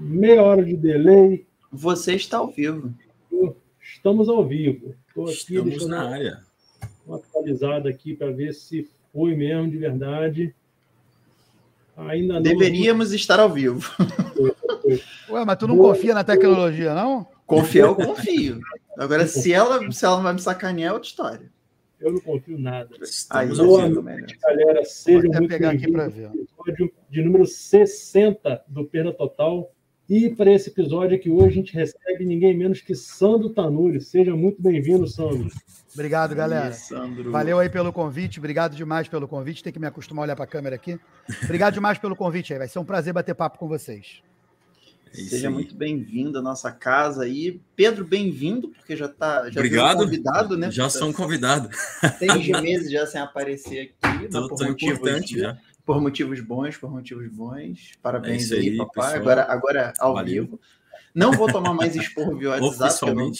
[0.00, 1.46] meia hora de delay.
[1.70, 2.92] Você está ao vivo.
[3.80, 4.94] Estamos ao vivo.
[5.06, 6.40] Estou aqui Estamos na área.
[7.06, 10.54] Uma atualizada aqui para ver se foi mesmo de verdade.
[11.96, 12.42] Ainda não...
[12.42, 13.88] Deveríamos estar ao vivo.
[15.28, 15.94] Ué, mas tu não Boa.
[15.94, 17.26] confia na tecnologia, não?
[17.46, 18.60] Confiar, eu confio.
[18.96, 21.52] Agora, se ela, se ela vai me sacanear, é outra história.
[22.00, 22.88] Eu não confio nada.
[23.30, 24.84] Aí, Boa noite, galera.
[24.84, 26.30] Seja muito pegar aqui para ver.
[26.32, 29.70] Episódio de número 60 do Perda Total.
[30.10, 34.00] E para esse episódio aqui hoje a gente recebe ninguém menos que Sandro Tanuri.
[34.00, 35.48] Seja muito bem-vindo, Sandro.
[35.94, 36.72] Obrigado, galera.
[36.72, 37.30] Sandro.
[37.30, 38.40] Valeu aí pelo convite.
[38.40, 39.62] Obrigado demais pelo convite.
[39.62, 40.98] Tem que me acostumar a olhar para a câmera aqui.
[41.44, 42.58] Obrigado demais pelo convite aí.
[42.58, 44.20] Vai ser um prazer bater papo com vocês.
[45.12, 45.54] É Seja aí.
[45.54, 47.60] muito bem-vindo à nossa casa aí.
[47.76, 49.98] Pedro, bem-vindo, porque já está já Obrigado.
[49.98, 50.72] convidado, né?
[50.72, 51.76] Já são convidados.
[52.18, 54.26] Seis meses já sem aparecer aqui.
[54.26, 55.56] Tô, por motivos, importante já
[55.90, 57.98] por motivos bons, por motivos bons.
[58.00, 59.16] Parabéns é aí, aí, papai.
[59.16, 60.44] Agora, agora ao Valeu.
[60.44, 60.60] vivo.
[61.12, 63.12] Não vou tomar mais esporro via WhatsApp.
[63.12, 63.32] Não,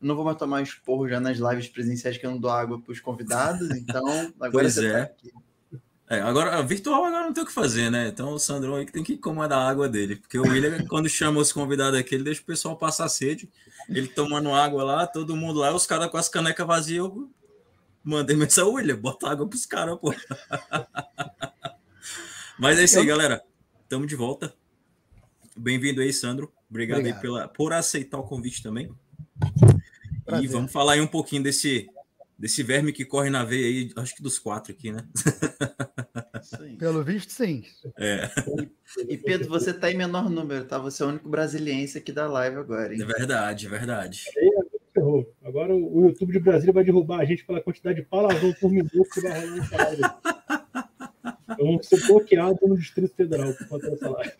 [0.00, 2.90] não, vou mais tomar esporro já nas lives presenciais que eu não dou água para
[2.90, 3.68] os convidados.
[3.76, 4.08] Então,
[4.40, 5.04] agora pois você tá é.
[5.04, 5.32] Tá aqui.
[6.08, 8.08] É, agora, virtual agora não tem o que fazer, né?
[8.08, 10.16] Então o Sandrão aí que tem que comandar a água dele.
[10.16, 13.46] Porque o William, quando chama os convidados aqui, ele deixa o pessoal passar sede.
[13.90, 17.04] Ele tomando água lá, todo mundo lá, os caras com as canecas vazias.
[17.04, 17.28] Eu
[18.04, 20.14] mandei mensagem, William, bota água pros caras, pô.
[22.58, 23.42] Mas é isso aí, galera.
[23.82, 24.54] Estamos de volta.
[25.56, 26.52] Bem-vindo aí, Sandro.
[26.68, 28.92] Obrigado, Obrigado, aí pela, por aceitar o convite também.
[30.24, 30.44] Prazer.
[30.44, 31.88] E vamos falar aí um pouquinho desse,
[32.38, 35.06] desse verme que corre na veia aí, acho que dos quatro aqui, né?
[36.78, 37.64] Pelo visto, sim.
[37.98, 38.30] É.
[39.08, 40.78] E Pedro, você está em menor número, tá?
[40.78, 42.94] Você é o único brasiliense aqui da live agora.
[42.94, 43.02] Hein?
[43.02, 44.24] É verdade, é verdade.
[45.42, 49.08] Agora o YouTube de Brasília vai derrubar a gente pela quantidade de palavrão por minuto
[49.12, 50.02] que vai rolar nessa live.
[51.58, 54.32] Vamos ser bloqueados no Distrito Federal por conta dessa live.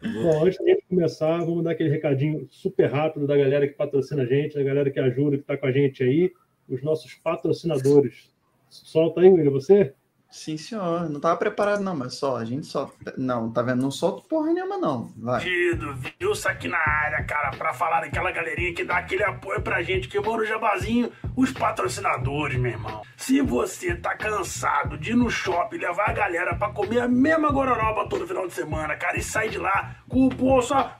[0.00, 4.26] Bom, antes de começar, vamos dar aquele recadinho super rápido da galera que patrocina a
[4.26, 6.32] gente, da galera que ajuda, que está com a gente aí,
[6.68, 8.30] os nossos patrocinadores.
[8.70, 9.94] Solta aí, William, você?
[10.30, 11.08] Sim, senhor.
[11.08, 12.90] Não tava preparado, não, mas só, a gente só.
[13.16, 13.80] Não, tá vendo?
[13.80, 15.10] Não solto porra nenhuma, não.
[15.16, 15.40] Vai.
[15.40, 19.62] Tido, viu isso aqui na área, cara, pra falar daquela galerinha que dá aquele apoio
[19.62, 23.02] pra gente, que mora no Jabazinho, os patrocinadores, meu irmão.
[23.16, 27.50] Se você tá cansado de ir no shopping levar a galera pra comer a mesma
[27.50, 30.90] gororoba todo final de semana, cara, e sair de lá com o bolso, ó,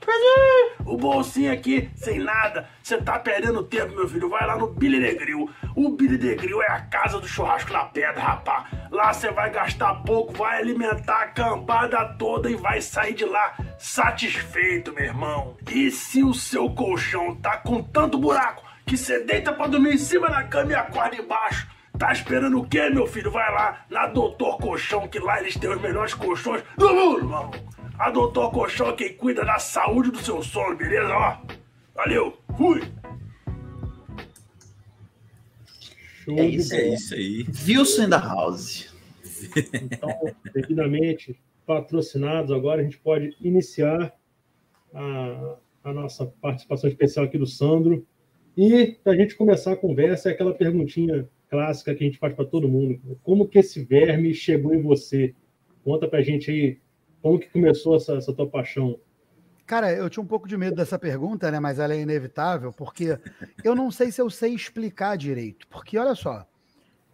[0.85, 4.29] o bolsinho aqui, sem nada, você tá perdendo tempo, meu filho.
[4.29, 5.49] Vai lá no Billy de Grill.
[5.75, 8.65] O Billy de Grill é a casa do churrasco na pedra, rapá.
[8.91, 13.57] Lá você vai gastar pouco, vai alimentar a cambada toda e vai sair de lá
[13.77, 15.57] satisfeito, meu irmão.
[15.69, 19.97] E se o seu colchão tá com tanto buraco que você deita pra dormir em
[19.97, 23.29] cima da cama e acorda embaixo, Tá esperando o quê, meu filho?
[23.29, 27.51] Vai lá na Doutor Colchão, que lá eles têm os melhores colchões do mundo, mano.
[27.97, 31.11] A Doutor Colchão é quem cuida da saúde do seu sono, beleza?
[31.11, 31.37] Ó,
[31.93, 32.81] valeu, fui!
[36.29, 37.45] é isso, é isso aí.
[37.67, 38.88] Wilson da House.
[39.81, 40.09] Então,
[40.53, 44.13] devidamente patrocinados, agora a gente pode iniciar
[44.93, 48.05] a, a nossa participação especial aqui do Sandro.
[48.57, 52.33] E para a gente começar a conversa, é aquela perguntinha clássica que a gente faz
[52.33, 52.99] para todo mundo.
[53.23, 55.33] Como que esse verme chegou em você?
[55.83, 56.77] Conta para a gente aí
[57.21, 58.99] como que começou essa, essa tua paixão.
[59.65, 61.59] Cara, eu tinha um pouco de medo dessa pergunta, né?
[61.59, 63.19] Mas ela é inevitável, porque
[63.63, 65.67] eu não sei se eu sei explicar direito.
[65.67, 66.47] Porque, olha só,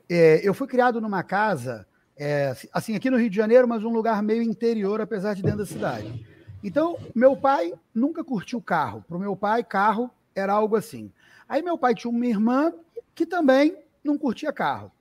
[0.10, 1.86] é, eu fui criado numa casa
[2.18, 5.60] é, assim, aqui no Rio de Janeiro, mas um lugar meio interior, apesar de dentro
[5.60, 6.26] da cidade.
[6.64, 9.04] Então, meu pai nunca curtiu carro.
[9.08, 11.12] Para o meu pai, carro era algo assim.
[11.48, 12.74] Aí meu pai tinha uma irmã
[13.14, 14.92] que também não curtia carro.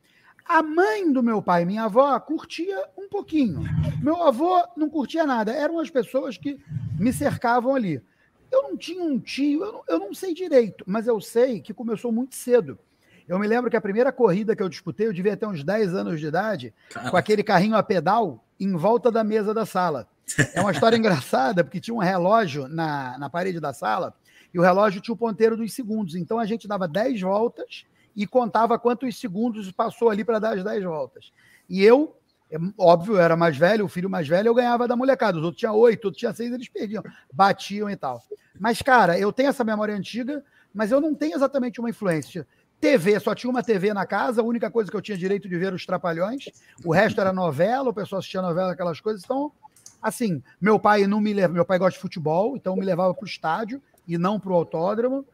[0.45, 3.63] A mãe do meu pai minha avó curtia um pouquinho.
[4.03, 5.53] Meu avô não curtia nada.
[5.53, 6.61] Eram as pessoas que
[6.99, 8.03] me cercavam ali.
[8.53, 11.73] Eu não tinha um tio, eu não, eu não sei direito, mas eu sei que
[11.73, 12.79] começou muito cedo.
[13.27, 15.95] Eu me lembro que a primeira corrida que eu disputei, eu devia ter uns 10
[15.95, 16.75] anos de idade,
[17.11, 20.07] com aquele carrinho a pedal em volta da mesa da sala.
[20.55, 24.15] É uma história engraçada, porque tinha um relógio na, na parede da sala
[24.53, 26.15] e o relógio tinha o ponteiro dos segundos.
[26.15, 27.85] Então a gente dava 10 voltas
[28.15, 31.33] e contava quantos segundos passou ali para dar as 10 voltas.
[31.69, 32.17] E eu,
[32.51, 35.39] é, óbvio, eu era mais velho, o filho mais velho, eu ganhava da molecada.
[35.39, 37.03] Os outros tinham 8, outros tinham 6, eles perdiam,
[37.33, 38.23] batiam e tal.
[38.59, 42.47] Mas, cara, eu tenho essa memória antiga, mas eu não tenho exatamente uma influência.
[42.85, 45.57] TV, só tinha uma TV na casa, a única coisa que eu tinha direito de
[45.57, 46.51] ver os Trapalhões,
[46.85, 49.25] o resto era novela, o pessoal assistia novela, aquelas coisas.
[49.25, 49.51] Então,
[50.03, 53.25] assim, meu pai não me leva, meu pai gosta de futebol, então me levava para
[53.25, 55.25] o estádio e não para o autódromo.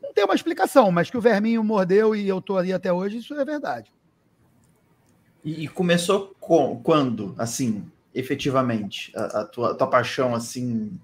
[0.00, 3.18] Não tem uma explicação, mas que o verminho mordeu e eu tô ali até hoje,
[3.18, 3.92] isso é verdade.
[5.44, 7.34] E, começou com, quando?
[7.36, 7.84] Assim,
[8.14, 9.10] efetivamente?
[9.16, 11.00] A, a, tua, a tua paixão, assim,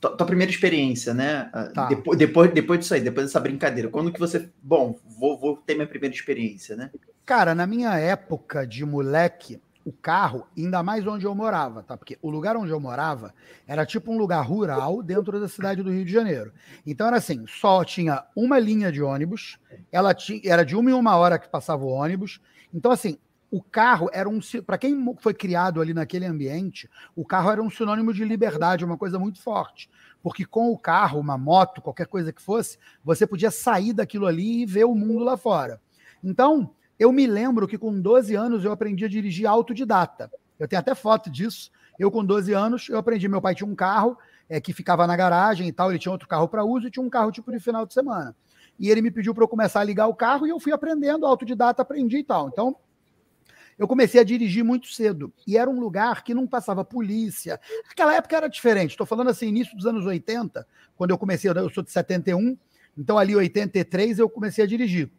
[0.00, 1.50] tua, tua, primeira experiência, né?
[1.74, 1.86] Tá.
[1.86, 5.74] Depois, depois, depois disso aí, depois dessa brincadeira, quando que você, bom, vou, vou ter
[5.74, 6.90] minha primeira experiência, né?
[7.24, 11.96] Cara, na minha época de moleque, o carro, ainda mais onde eu morava, tá?
[11.96, 13.34] Porque o lugar onde eu morava
[13.66, 16.52] era tipo um lugar rural dentro da cidade do Rio de Janeiro.
[16.86, 19.58] Então era assim, só tinha uma linha de ônibus,
[19.90, 22.38] ela tinha, era de uma em uma hora que passava o ônibus.
[22.72, 23.18] Então assim,
[23.50, 27.70] o carro era um para quem foi criado ali naquele ambiente, o carro era um
[27.70, 29.88] sinônimo de liberdade, uma coisa muito forte.
[30.22, 34.62] Porque com o carro, uma moto, qualquer coisa que fosse, você podia sair daquilo ali
[34.62, 35.80] e ver o mundo lá fora.
[36.22, 40.30] Então, eu me lembro que com 12 anos eu aprendi a dirigir autodidata.
[40.58, 41.70] Eu tenho até foto disso.
[41.98, 43.28] Eu, com 12 anos, eu aprendi.
[43.28, 44.18] Meu pai tinha um carro
[44.48, 47.04] é, que ficava na garagem e tal, ele tinha outro carro para uso e tinha
[47.04, 48.34] um carro tipo de final de semana.
[48.78, 51.26] E ele me pediu para eu começar a ligar o carro e eu fui aprendendo,
[51.26, 52.48] autodidata, aprendi e tal.
[52.48, 52.76] Então,
[53.78, 55.32] eu comecei a dirigir muito cedo.
[55.46, 57.60] E era um lugar que não passava polícia.
[57.86, 58.90] Naquela época era diferente.
[58.90, 60.66] Estou falando assim, início dos anos 80,
[60.96, 62.58] quando eu comecei, eu sou de 71,
[62.96, 65.10] então ali 83 eu comecei a dirigir.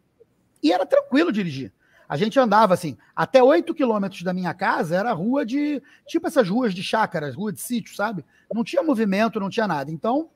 [0.62, 1.72] E era tranquilo dirigir.
[2.06, 5.80] A gente andava assim, até 8 quilômetros da minha casa era rua de.
[6.06, 8.24] Tipo essas ruas de chácaras, rua de sítio, sabe?
[8.52, 9.92] Não tinha movimento, não tinha nada.
[9.92, 10.28] Então,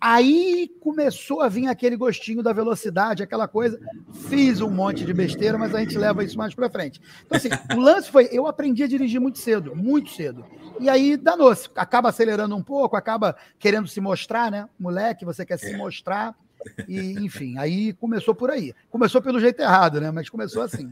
[0.00, 3.78] aí começou a vir aquele gostinho da velocidade, aquela coisa.
[4.28, 7.00] Fiz um monte de besteira, mas a gente leva isso mais para frente.
[7.24, 10.44] Então, assim, o lance foi: eu aprendi a dirigir muito cedo, muito cedo.
[10.78, 11.68] E aí danou-se.
[11.74, 14.68] Acaba acelerando um pouco, acaba querendo se mostrar, né?
[14.78, 15.76] Moleque, você quer se é.
[15.76, 16.34] mostrar.
[16.88, 18.74] E, enfim, aí começou por aí.
[18.90, 20.10] Começou pelo jeito errado, né?
[20.10, 20.88] Mas começou assim.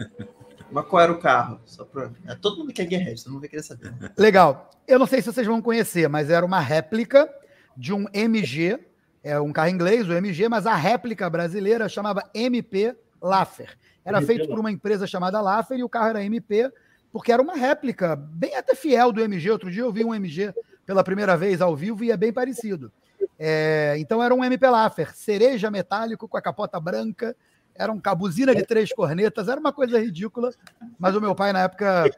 [0.71, 1.61] Mas qual era o carro?
[1.65, 2.11] Só pra...
[2.27, 3.93] é, todo mundo quer Gearhead, todo mundo vai querer saber.
[4.17, 4.71] Legal.
[4.87, 7.29] Eu não sei se vocês vão conhecer, mas era uma réplica
[7.77, 8.79] de um MG,
[9.25, 13.75] é um carro inglês, o MG, mas a réplica brasileira chamava MP Laffer.
[14.05, 16.71] Era MP feito por uma empresa chamada Laffer e o carro era MP,
[17.11, 19.51] porque era uma réplica bem até fiel do MG.
[19.51, 20.53] Outro dia eu vi um MG
[20.85, 22.93] pela primeira vez ao vivo e é bem parecido.
[23.39, 27.35] É, então era um MP Laffer, cereja metálico com a capota branca,
[27.75, 30.51] era um cabuzina de três cornetas, era uma coisa ridícula,
[30.99, 32.11] mas o meu pai na época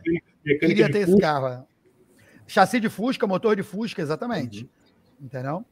[0.43, 1.67] queria ter esse carro.
[2.49, 4.65] Chassi de Fusca, motor de Fusca, exatamente.
[4.65, 5.27] Uhum.
[5.27, 5.65] Entendeu?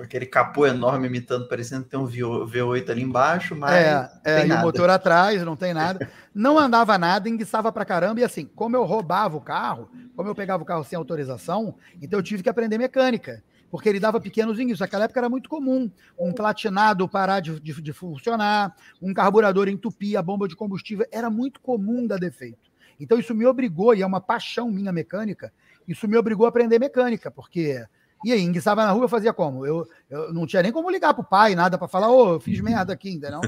[0.00, 3.72] Aquele capô enorme imitando, parecendo ter um V8 ali embaixo, mas.
[3.72, 6.10] É, é e o motor atrás, não tem nada.
[6.34, 8.20] Não andava nada, enguiçava pra caramba.
[8.20, 12.18] E assim, como eu roubava o carro, como eu pegava o carro sem autorização, então
[12.18, 13.42] eu tive que aprender mecânica
[13.74, 14.78] porque ele dava pequenos indícios.
[14.78, 20.16] Naquela época era muito comum um platinado parar de, de, de funcionar, um carburador entupir,
[20.16, 21.04] a bomba de combustível.
[21.10, 22.70] Era muito comum dar defeito.
[23.00, 25.52] Então isso me obrigou, e é uma paixão minha mecânica,
[25.86, 27.84] isso me obrigou a aprender mecânica, porque
[28.24, 29.66] e aí, enguiçava na rua, eu fazia como?
[29.66, 32.40] Eu, eu não tinha nem como ligar pro pai, nada para falar, ô, oh, eu
[32.40, 32.64] fiz uhum.
[32.64, 33.40] merda aqui, ainda não?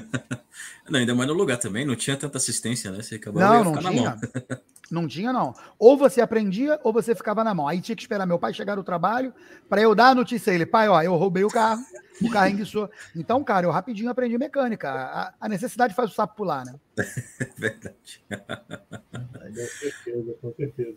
[0.88, 3.02] não, ainda mais no lugar também, não tinha tanta assistência, né?
[3.02, 4.17] Você acabou não, não tinha.
[4.90, 5.52] Não tinha, não.
[5.78, 7.67] Ou você aprendia, ou você ficava na mão.
[7.67, 9.34] Aí tinha que esperar meu pai chegar do trabalho
[9.69, 10.64] para eu dar a notícia a ele.
[10.64, 11.82] Pai, ó, eu roubei o carro,
[12.23, 12.88] o carro enguiçou.
[13.14, 14.88] Então, cara, eu rapidinho aprendi mecânica.
[14.88, 16.75] A, a necessidade faz o sapo pular, né?
[17.58, 18.23] Verdade.
[18.28, 20.96] com certeza, com certeza.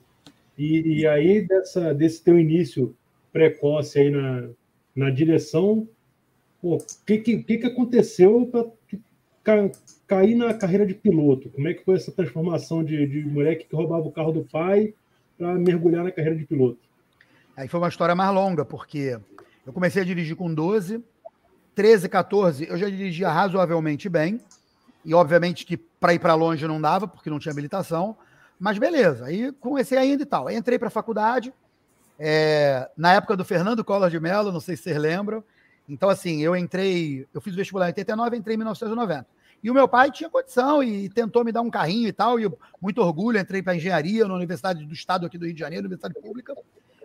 [0.57, 2.95] E, e aí, dessa, desse teu início
[3.31, 4.49] precoce aí na,
[4.95, 5.87] na direção.
[6.61, 8.49] O que, que, que aconteceu
[9.43, 9.69] para
[10.05, 11.49] cair na carreira de piloto?
[11.49, 14.93] Como é que foi essa transformação de, de moleque que roubava o carro do pai
[15.37, 16.79] para mergulhar na carreira de piloto?
[17.55, 19.19] Aí foi uma história mais longa, porque
[19.65, 21.03] eu comecei a dirigir com 12,
[21.75, 24.39] 13, 14, eu já dirigia razoavelmente bem.
[25.05, 28.17] E obviamente que para ir para longe não dava, porque não tinha habilitação.
[28.59, 30.51] Mas beleza, aí comecei ainda e tal.
[30.51, 31.53] entrei para a faculdade,
[32.19, 35.41] é, na época do Fernando Collor de Mello, não sei se vocês lembram.
[35.87, 39.25] Então, assim, eu entrei, eu fiz o vestibular em 89, entrei em 1990.
[39.63, 42.51] E o meu pai tinha condição e tentou me dar um carrinho e tal, e
[42.81, 46.21] muito orgulho, entrei para engenharia na Universidade do Estado aqui do Rio de Janeiro, Universidade
[46.21, 46.53] Pública.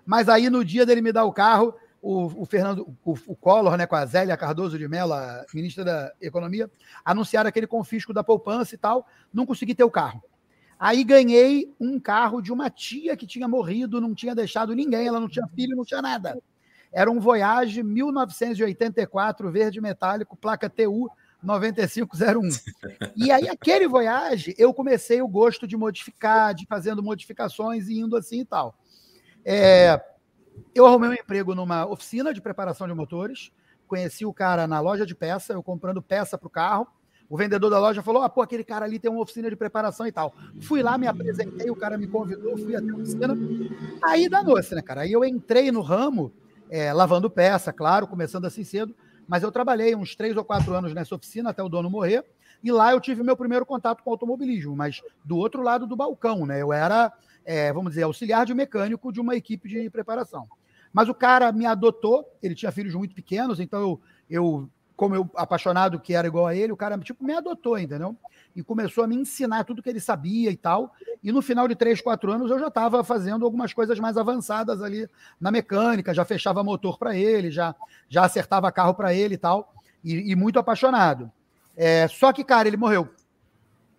[0.04, 3.76] Mas aí, no dia dele me dar o carro, o, o Fernando, o, o, Collor,
[3.76, 5.14] né, com a Zélia Cardoso de Mello,
[5.54, 6.70] ministra da Economia,
[7.04, 10.22] anunciaram aquele confisco da poupança e tal, não consegui ter o carro.
[10.78, 15.20] Aí ganhei um carro de uma tia que tinha morrido, não tinha deixado ninguém, ela
[15.20, 16.38] não tinha filho, não tinha nada.
[16.92, 21.10] Era um Voyage 1984, verde metálico, placa TU
[21.42, 22.48] 9501.
[23.16, 28.16] E aí, aquele Voyage, eu comecei o gosto de modificar, de fazendo modificações e indo
[28.16, 28.76] assim e tal.
[29.44, 30.00] É,
[30.74, 33.52] eu arrumei um emprego numa oficina de preparação de motores,
[33.86, 36.86] conheci o cara na loja de peça, eu comprando peça para o carro,
[37.28, 40.06] o vendedor da loja falou: ah, pô, aquele cara ali tem uma oficina de preparação
[40.06, 40.34] e tal.
[40.60, 43.36] Fui lá, me apresentei, o cara me convidou, fui até a oficina.
[44.02, 45.02] Aí danou-se, né, cara?
[45.02, 46.32] Aí eu entrei no ramo,
[46.70, 48.94] é, lavando peça, claro, começando assim cedo,
[49.26, 52.24] mas eu trabalhei uns três ou quatro anos nessa oficina até o dono morrer.
[52.62, 56.46] E lá eu tive meu primeiro contato com automobilismo, mas do outro lado do balcão,
[56.46, 56.62] né?
[56.62, 57.12] Eu era,
[57.44, 60.48] é, vamos dizer, auxiliar de mecânico de uma equipe de preparação.
[60.92, 64.00] Mas o cara me adotou, ele tinha filhos muito pequenos, então eu,
[64.30, 68.16] eu como eu apaixonado que era igual a ele, o cara tipo me adotou, entendeu?
[68.54, 70.94] E começou a me ensinar tudo que ele sabia e tal.
[71.22, 74.80] E no final de três, quatro anos eu já estava fazendo algumas coisas mais avançadas
[74.80, 75.08] ali
[75.40, 77.74] na mecânica, já fechava motor para ele, já
[78.08, 79.74] já acertava carro para ele e tal.
[80.04, 81.30] E, e muito apaixonado.
[81.76, 83.08] É, só que cara, ele morreu.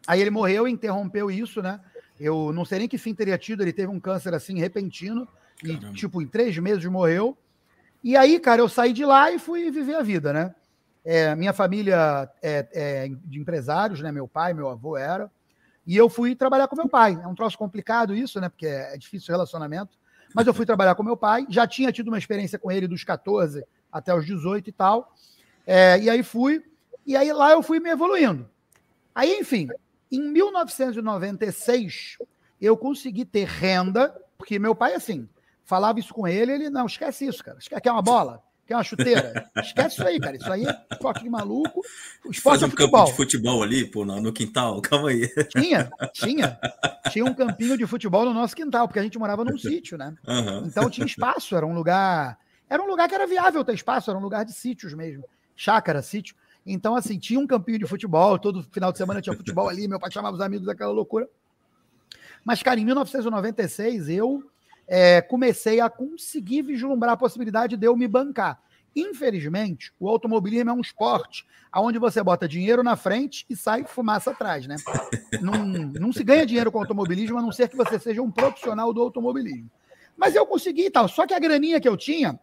[0.08, 1.82] Aí ele morreu, interrompeu isso, né?
[2.18, 3.62] Eu não sei nem que fim teria tido.
[3.62, 5.28] Ele teve um câncer assim repentino
[5.62, 7.38] e tipo em três meses morreu.
[8.02, 10.54] E aí, cara, eu saí de lá e fui viver a vida, né?
[11.06, 14.12] É, minha família é, é, de empresários, né?
[14.12, 15.32] Meu pai, meu avô era.
[15.86, 17.20] E eu fui trabalhar com meu pai.
[17.24, 18.50] É um troço complicado isso, né?
[18.50, 19.96] Porque é difícil o relacionamento.
[20.34, 21.46] Mas eu fui trabalhar com meu pai.
[21.48, 25.14] Já tinha tido uma experiência com ele dos 14 até os 18 e tal.
[25.68, 26.64] É, e aí fui.
[27.06, 28.50] E aí lá eu fui me evoluindo.
[29.14, 29.70] Aí, enfim,
[30.12, 32.18] em 1996,
[32.60, 35.30] eu consegui ter renda, porque meu pai, assim,
[35.64, 37.58] falava isso com ele, ele, não, esquece isso, cara.
[37.82, 38.44] Quer uma bola?
[38.66, 39.50] Quer uma chuteira?
[39.58, 40.36] Esquece isso aí, cara.
[40.36, 41.82] Isso aí é esporte de maluco.
[42.26, 44.82] O esporte Faz é um é campo de futebol ali, pô, no, quintal.
[44.84, 45.30] Calma aí.
[45.50, 46.60] Tinha, tinha.
[47.12, 50.16] Tinha um campinho de futebol no nosso quintal, porque a gente morava num sítio, né?
[50.28, 50.66] Uhum.
[50.66, 52.40] Então tinha espaço, era um lugar.
[52.68, 55.24] Era um lugar que era viável ter espaço, era um lugar de sítios mesmo.
[55.56, 56.36] Chácara, sítio.
[56.66, 60.00] Então, assim, tinha um campinho de futebol, todo final de semana tinha futebol ali, meu
[60.00, 61.30] pai chamava os amigos daquela loucura.
[62.44, 64.44] Mas, cara, em 1996, eu
[64.88, 68.60] é, comecei a conseguir vislumbrar a possibilidade de eu me bancar.
[68.96, 74.32] Infelizmente, o automobilismo é um esporte onde você bota dinheiro na frente e sai fumaça
[74.32, 74.78] atrás, né?
[75.42, 78.94] Não, não se ganha dinheiro com automobilismo a não ser que você seja um profissional
[78.94, 79.70] do automobilismo.
[80.16, 81.10] Mas eu consegui e tal.
[81.10, 82.40] Só que a graninha que eu tinha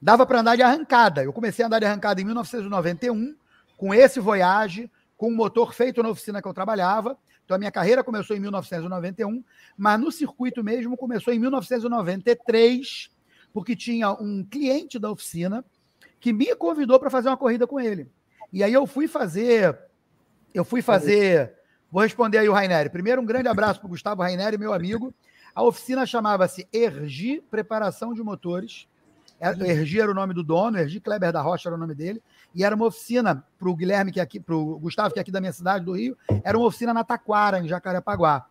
[0.00, 1.24] dava para andar de arrancada.
[1.24, 3.34] Eu comecei a andar de arrancada em 1991,
[3.76, 7.18] com esse Voyage, com um motor feito na oficina que eu trabalhava.
[7.50, 9.42] Então a minha carreira começou em 1991,
[9.76, 13.10] mas no circuito mesmo começou em 1993,
[13.52, 15.64] porque tinha um cliente da oficina
[16.20, 18.08] que me convidou para fazer uma corrida com ele.
[18.52, 19.76] E aí eu fui fazer,
[20.54, 21.52] eu fui fazer,
[21.90, 22.88] vou responder aí o Raineri.
[22.88, 25.12] Primeiro um grande abraço para o Gustavo Raineri, meu amigo.
[25.52, 28.86] A oficina chamava-se Ergi Preparação de Motores.
[29.40, 32.22] É, Ergi era o nome do dono, Ergi Kleber da Rocha era o nome dele,
[32.54, 35.22] e era uma oficina para o Guilherme, que é aqui, para o Gustavo, que é
[35.22, 38.46] aqui da minha cidade, do Rio, era uma oficina na Taquara, em Jacarepaguá.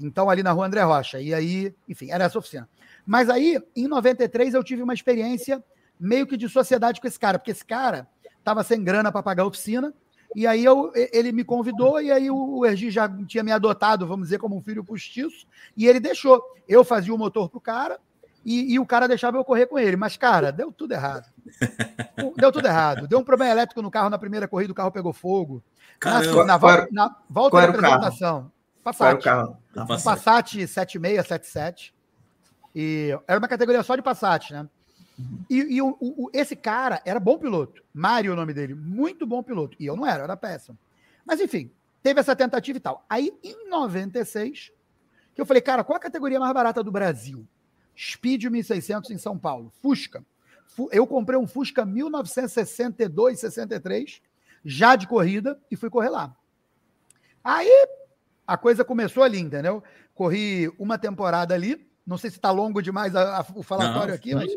[0.00, 1.20] Então, ali na rua André Rocha.
[1.20, 2.68] E aí, enfim, era essa oficina.
[3.06, 5.62] Mas aí, em 93, eu tive uma experiência
[5.98, 9.44] meio que de sociedade com esse cara, porque esse cara estava sem grana para pagar
[9.44, 9.94] a oficina,
[10.34, 14.26] e aí eu, ele me convidou, e aí o Ergi já tinha me adotado, vamos
[14.26, 16.42] dizer, como um filho postiço, e ele deixou.
[16.66, 18.00] Eu fazia o motor pro cara,
[18.44, 19.96] e, e, o cara deixava eu correr com ele.
[19.96, 21.30] Mas, cara, deu tudo errado.
[22.36, 23.06] Deu tudo errado.
[23.06, 25.62] Deu um problema elétrico no carro na primeira corrida, o carro pegou fogo.
[26.00, 28.52] Caramba, na, volta, na volta da apresentação.
[28.82, 29.14] Passat.
[29.14, 29.56] o carro?
[29.76, 31.94] Um Passat 7677.
[32.74, 34.68] E era uma categoria só de Passat, né?
[35.48, 37.82] E, e o, o, esse cara era bom piloto.
[37.92, 38.74] Mário, o nome dele.
[38.74, 39.76] Muito bom piloto.
[39.78, 40.76] E eu não era, eu era péssimo.
[41.24, 41.70] Mas, enfim,
[42.02, 43.04] teve essa tentativa e tal.
[43.08, 44.72] Aí, em 96,
[45.34, 47.46] que eu falei, cara, qual a categoria mais barata do Brasil?
[47.96, 49.72] Speed 1600 em São Paulo.
[49.82, 50.24] Fusca.
[50.90, 54.22] Eu comprei um Fusca 1962, 63,
[54.64, 56.34] já de corrida, e fui correr lá.
[57.44, 57.70] Aí
[58.46, 59.82] a coisa começou ali, entendeu?
[60.14, 61.86] Corri uma temporada ali.
[62.04, 64.50] Não sei se está longo demais a, a, o falatório não, aqui, mas.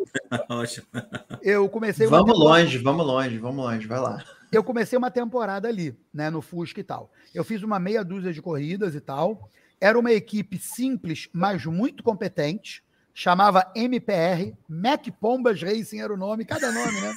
[1.43, 2.07] Eu comecei.
[2.07, 2.59] Vamos temporada...
[2.61, 4.23] longe, vamos longe, vamos longe, vai lá.
[4.51, 7.11] Eu comecei uma temporada ali, né, no Fusca e tal.
[7.33, 9.49] Eu fiz uma meia dúzia de corridas e tal.
[9.79, 12.84] Era uma equipe simples, mas muito competente
[13.15, 17.15] chamava MPR, Mac Pombas Racing era o nome, cada nome, né?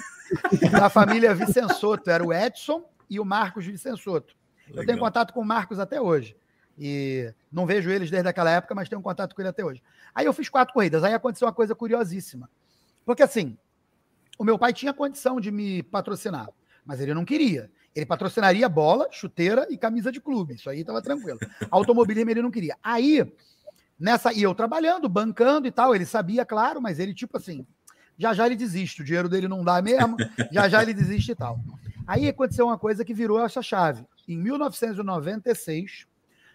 [0.70, 4.32] da família Vicensoto, era o Edson e o Marcos Vicensoto.
[4.72, 6.36] Eu tenho contato com o Marcos até hoje.
[6.78, 9.82] E não vejo eles desde aquela época, mas tenho contato com ele até hoje.
[10.14, 11.02] Aí eu fiz quatro corridas.
[11.02, 12.48] Aí aconteceu uma coisa curiosíssima.
[13.04, 13.58] Porque assim,
[14.38, 16.48] o meu pai tinha condição de me patrocinar,
[16.86, 17.72] mas ele não queria.
[17.92, 20.54] Ele patrocinaria bola, chuteira e camisa de clube.
[20.54, 21.40] Isso aí estava tranquilo.
[21.72, 22.76] Automobilismo ele não queria.
[22.84, 23.26] Aí
[23.98, 27.66] Nessa, e eu trabalhando, bancando e tal, ele sabia, claro, mas ele, tipo assim,
[28.16, 30.16] já já ele desiste, o dinheiro dele não dá mesmo,
[30.52, 31.60] já já ele desiste e tal.
[32.06, 34.04] Aí aconteceu uma coisa que virou essa chave.
[34.26, 36.06] Em 1996,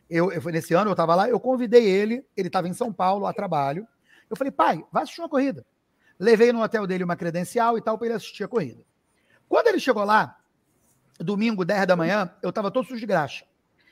[0.09, 3.25] eu, eu nesse ano eu estava lá, eu convidei ele, ele estava em São Paulo
[3.25, 3.87] a trabalho.
[4.29, 5.65] Eu falei, pai, vai assistir uma corrida.
[6.19, 8.83] Levei no hotel dele uma credencial e tal para ele assistir a corrida.
[9.47, 10.37] Quando ele chegou lá,
[11.19, 13.45] domingo, 10 da manhã, eu estava todo sujo de graxa.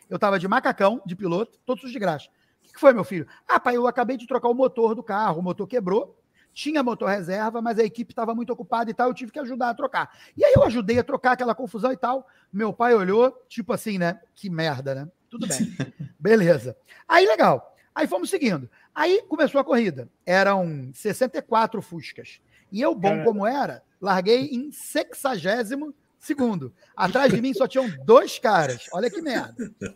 [0.09, 2.29] Eu estava de macacão, de piloto, todo sujo de graxa.
[2.71, 3.27] O que foi, meu filho?
[3.45, 6.17] Ah, pai, eu acabei de trocar o motor do carro, o motor quebrou.
[6.53, 9.69] tinha motor reserva, mas a equipe estava muito ocupada e tal, eu tive que ajudar
[9.69, 10.09] a trocar.
[10.35, 12.25] E aí eu ajudei a trocar aquela confusão e tal.
[12.51, 14.19] Meu pai olhou, tipo assim, né?
[14.33, 15.07] Que merda, né?
[15.29, 15.57] Tudo bem.
[16.19, 16.75] Beleza.
[17.07, 17.75] Aí legal.
[17.93, 18.69] Aí fomos seguindo.
[18.95, 20.09] Aí começou a corrida.
[20.25, 22.41] Eram 64 Fuscas.
[22.71, 26.71] E eu, bom como era, larguei em sexagésimo segundo.
[26.95, 28.87] Atrás de mim só tinham dois caras.
[28.93, 29.53] Olha que merda.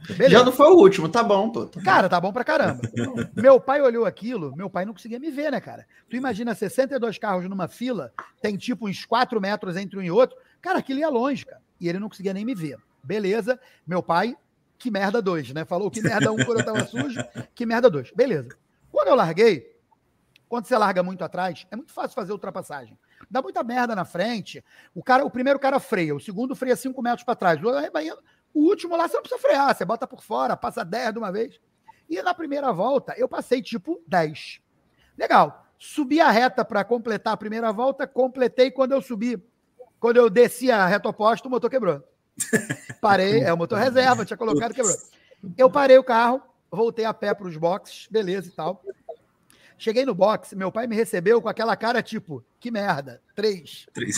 [0.09, 0.39] Beleza.
[0.39, 1.67] Já não foi o último, tá bom, pô.
[1.67, 2.81] Tá cara, tá bom pra caramba.
[3.35, 5.85] meu pai olhou aquilo, meu pai não conseguia me ver, né, cara?
[6.09, 10.35] Tu imagina 62 carros numa fila, tem tipo uns 4 metros entre um e outro.
[10.61, 11.61] Cara, aquilo ia longe, cara.
[11.79, 12.77] E ele não conseguia nem me ver.
[13.03, 13.59] Beleza.
[13.85, 14.35] Meu pai,
[14.79, 15.63] que merda dois, né?
[15.63, 18.11] Falou que merda um quando eu tava sujo, que merda dois.
[18.11, 18.49] Beleza.
[18.91, 19.75] Quando eu larguei,
[20.49, 22.97] quando você larga muito atrás, é muito fácil fazer ultrapassagem.
[23.29, 24.63] Dá muita merda na frente.
[24.93, 27.59] O cara, o primeiro cara freia, o segundo freia 5 metros para trás.
[28.53, 31.31] O último lá você não precisa frear, você bota por fora, passa 10 de uma
[31.31, 31.59] vez.
[32.09, 34.61] E na primeira volta eu passei tipo 10.
[35.17, 35.63] Legal.
[35.77, 39.41] Subi a reta para completar a primeira volta, completei quando eu subi.
[39.99, 42.01] Quando eu desci a reta oposta, o motor quebrou.
[43.01, 44.95] Parei, é o motor reserva, tinha colocado, quebrou.
[45.57, 46.41] Eu parei o carro,
[46.71, 48.81] voltei a pé para os boxes, beleza e tal.
[49.77, 53.85] Cheguei no box, meu pai me recebeu com aquela cara tipo, que merda, três.
[53.93, 54.17] Três.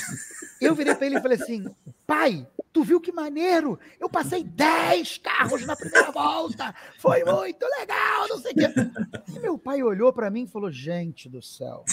[0.62, 1.66] Eu virei para ele e falei assim,
[2.06, 3.80] pai, tu viu que maneiro?
[4.00, 8.68] Eu passei dez carros na primeira volta, foi muito legal, não sei o quê.
[9.36, 11.84] E meu pai olhou para mim e falou, gente do céu,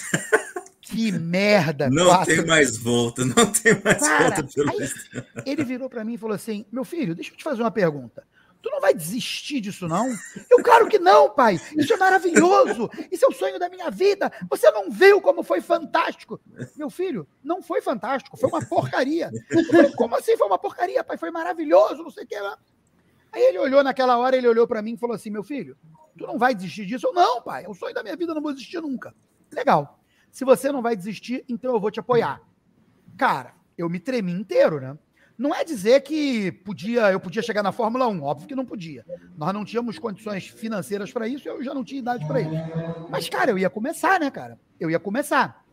[0.83, 1.89] que merda.
[1.89, 2.37] Não quatro...
[2.37, 4.73] tem mais volta, não tem mais Cara, volta.
[4.73, 7.71] Aí, ele virou para mim e falou assim, meu filho, deixa eu te fazer uma
[7.71, 8.23] pergunta.
[8.65, 10.09] Tu não vai desistir disso, não?
[10.51, 11.61] Eu, claro que não, pai.
[11.77, 12.89] Isso é maravilhoso.
[13.13, 14.33] Isso é o sonho da minha vida.
[14.49, 16.41] Você não viu como foi fantástico?
[16.75, 18.39] Meu filho, não foi fantástico.
[18.39, 19.31] Foi uma porcaria.
[19.71, 21.19] Falei, como assim foi uma porcaria, pai?
[21.19, 22.59] Foi maravilhoso, não sei o que lá.
[23.31, 25.77] Aí ele olhou naquela hora, ele olhou para mim e falou assim: Meu filho,
[26.17, 27.09] tu não vai desistir disso?
[27.09, 27.67] Eu, não, pai.
[27.67, 29.15] É o sonho da minha vida, não vou desistir nunca.
[29.53, 30.01] Legal.
[30.33, 32.41] Se você não vai desistir, então eu vou te apoiar.
[33.19, 34.99] Cara, eu me tremi inteiro, né?
[35.37, 39.05] Não é dizer que podia, eu podia chegar na Fórmula 1, óbvio que não podia.
[39.37, 42.53] Nós não tínhamos condições financeiras para isso, eu já não tinha idade para isso.
[43.11, 44.59] Mas, cara, eu ia começar, né, cara?
[44.79, 45.65] Eu ia começar.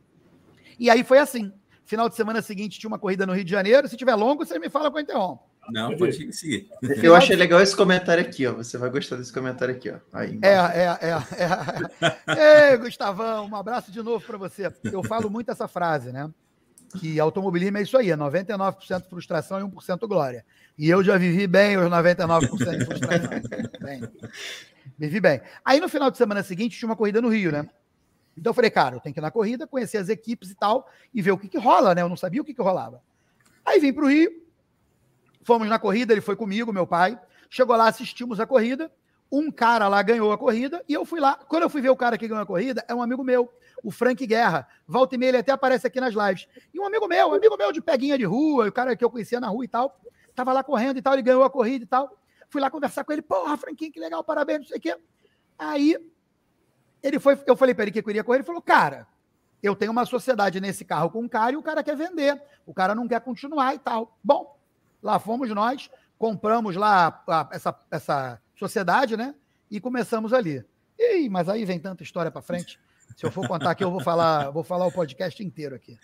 [0.79, 1.53] E aí foi assim.
[1.85, 3.87] Final de semana seguinte tinha uma corrida no Rio de Janeiro.
[3.87, 5.43] Se tiver longo, você me fala que eu interrompo.
[5.69, 6.69] Não, pode seguir.
[7.03, 8.53] Eu achei legal esse comentário aqui, ó.
[8.53, 9.97] Você vai gostar desse comentário aqui, ó.
[10.11, 12.71] Aí, é, é, é, é.
[12.71, 14.71] Ei, Gustavão, um abraço de novo para você.
[14.83, 16.29] Eu falo muito essa frase, né?
[16.91, 20.45] Que automobilismo é isso aí, é 99% frustração e 1% glória.
[20.77, 23.29] E eu já vivi bem os 99% de frustração.
[23.81, 24.01] bem,
[24.97, 25.41] vivi bem.
[25.63, 27.67] Aí no final de semana seguinte tinha uma corrida no Rio, né?
[28.37, 30.89] Então eu falei, cara, eu tenho que ir na corrida, conhecer as equipes e tal,
[31.13, 32.01] e ver o que, que rola, né?
[32.01, 33.01] Eu não sabia o que, que rolava.
[33.65, 34.31] Aí vim para o Rio,
[35.43, 37.19] fomos na corrida, ele foi comigo, meu pai.
[37.49, 38.91] Chegou lá, assistimos a corrida.
[39.31, 41.35] Um cara lá ganhou a corrida e eu fui lá.
[41.35, 43.49] Quando eu fui ver o cara que ganhou a corrida, é um amigo meu
[43.83, 44.67] o Frank Guerra.
[44.87, 46.47] Volta e meia, ele até aparece aqui nas lives.
[46.73, 49.09] E um amigo meu, um amigo meu de peguinha de rua, o cara que eu
[49.09, 49.99] conhecia na rua e tal,
[50.35, 52.17] tava lá correndo e tal, ele ganhou a corrida e tal.
[52.49, 54.97] Fui lá conversar com ele, porra, Franquinho, que legal, parabéns, não sei o quê.
[55.57, 55.97] Aí,
[57.01, 59.07] ele foi, eu falei para ele que eu queria correr, ele falou, cara,
[59.63, 62.73] eu tenho uma sociedade nesse carro com um cara e o cara quer vender, o
[62.73, 64.17] cara não quer continuar e tal.
[64.23, 64.59] Bom,
[65.01, 69.33] lá fomos nós, compramos lá a, essa, essa sociedade, né?
[69.71, 70.63] E começamos ali.
[70.99, 72.79] Ih, mas aí vem tanta história para frente.
[73.17, 75.97] Se eu for contar aqui, eu vou falar, vou falar o podcast inteiro aqui.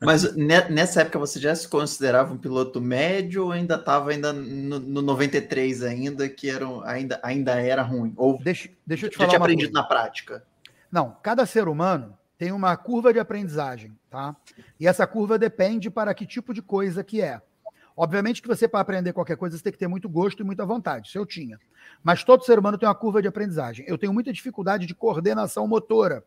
[0.00, 4.78] Mas nessa época você já se considerava um piloto médio ou ainda estava ainda no,
[4.78, 8.12] no 93 ainda, que era, ainda, ainda era ruim?
[8.16, 9.26] Ou deixa, deixa eu te falar.
[9.26, 9.82] Já tinha aprendido coisa.
[9.82, 10.44] na prática?
[10.90, 14.36] Não, cada ser humano tem uma curva de aprendizagem, tá?
[14.78, 17.40] E essa curva depende para que tipo de coisa que é.
[17.96, 20.64] Obviamente que você, para aprender qualquer coisa, você tem que ter muito gosto e muita
[20.64, 21.08] vontade.
[21.08, 21.58] Isso eu tinha.
[22.02, 23.84] Mas todo ser humano tem uma curva de aprendizagem.
[23.88, 26.24] Eu tenho muita dificuldade de coordenação motora.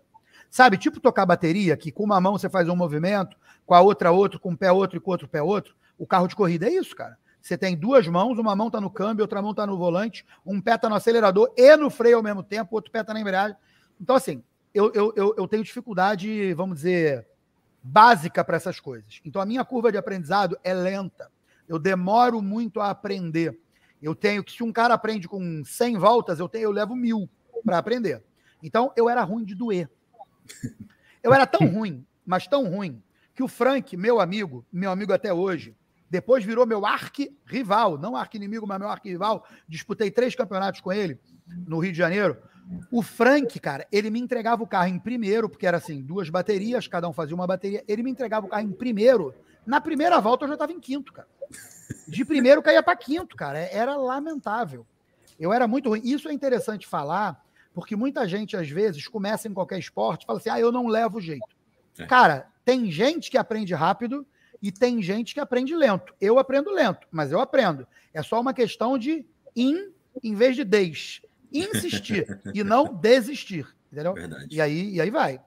[0.50, 4.12] Sabe, tipo tocar bateria, que com uma mão você faz um movimento, com a outra
[4.12, 5.76] outro, com um pé outro e com outro pé outro.
[5.98, 7.18] O carro de corrida é isso, cara.
[7.42, 10.60] Você tem duas mãos, uma mão está no câmbio, outra mão está no volante, um
[10.60, 13.56] pé está no acelerador e no freio ao mesmo tempo, outro pé está na embreagem.
[14.02, 17.28] Então, assim, eu, eu, eu, eu tenho dificuldade, vamos dizer,
[17.84, 19.22] básica para essas coisas.
[19.24, 21.30] Então, a minha curva de aprendizado é lenta.
[21.68, 23.60] Eu demoro muito a aprender.
[24.02, 27.30] Eu tenho que, se um cara aprende com 100 voltas, eu, tenho, eu levo mil
[27.64, 28.24] para aprender.
[28.62, 29.90] Então, eu era ruim de doer.
[31.24, 33.02] Eu era tão ruim, mas tão ruim,
[33.34, 35.76] que o Frank, meu amigo, meu amigo até hoje,
[36.10, 39.46] depois virou meu arqui-rival, não arqui-inimigo, mas meu arqui-rival.
[39.68, 41.20] Disputei três campeonatos com ele
[41.68, 42.38] no Rio de Janeiro.
[42.92, 46.88] O Frank, cara, ele me entregava o carro em primeiro, porque era assim, duas baterias,
[46.88, 47.84] cada um fazia uma bateria.
[47.88, 49.34] Ele me entregava o carro em primeiro.
[49.66, 51.28] Na primeira volta eu já estava em quinto, cara.
[52.08, 53.60] De primeiro caía para quinto, cara.
[53.60, 54.86] Era lamentável.
[55.40, 56.02] Eu era muito ruim.
[56.04, 60.40] Isso é interessante falar, Porque muita gente, às vezes, começa em qualquer esporte e fala
[60.40, 61.46] assim: ah, eu não levo jeito.
[62.00, 62.06] É.
[62.06, 64.26] Cara, tem gente que aprende rápido
[64.62, 66.16] e tem gente que aprende lento.
[66.22, 67.86] Eu aprendo lento, mas eu aprendo.
[68.14, 69.26] É só uma questão de
[69.56, 69.92] in
[70.24, 71.22] em vez de des.
[71.60, 73.68] Insistir e não desistir.
[73.92, 74.14] Entendeu?
[74.14, 74.48] Verdade.
[74.50, 75.42] E aí, e aí vai.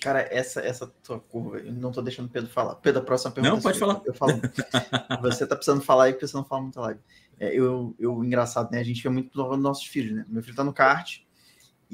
[0.00, 2.74] Cara, essa, essa tua curva, eu não tô deixando o Pedro falar.
[2.76, 3.54] Pedro, a próxima pergunta.
[3.54, 4.02] Não, pode falar.
[4.04, 4.40] Eu falo.
[5.22, 7.00] Você tá precisando falar aí porque você não fala muito live.
[7.38, 8.80] É, eu, eu, engraçado, né?
[8.80, 10.24] A gente vê muito nos nossos filhos, né?
[10.28, 11.20] Meu filho tá no kart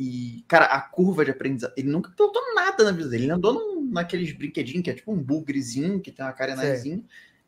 [0.01, 3.25] e, cara, a curva de aprendizado, ele nunca pilotou nada na vida dele.
[3.25, 7.03] Ele andou num, naqueles brinquedinhos que é tipo um bugrezinho, que tem uma carenazinha.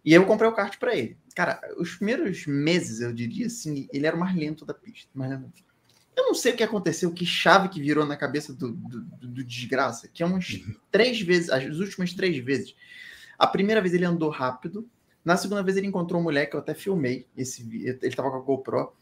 [0.04, 1.16] E eu comprei o kart para ele.
[1.34, 5.10] Cara, os primeiros meses, eu diria assim, ele era o mais lento da pista.
[5.14, 5.62] Mais lento.
[6.16, 9.44] Eu não sei o que aconteceu, que chave que virou na cabeça do, do, do
[9.44, 10.60] desgraça, que é umas
[10.90, 12.74] três vezes, as últimas três vezes.
[13.38, 14.88] A primeira vez ele andou rápido,
[15.24, 17.62] na segunda vez ele encontrou um moleque, eu até filmei esse
[18.02, 18.92] ele tava com a GoPro,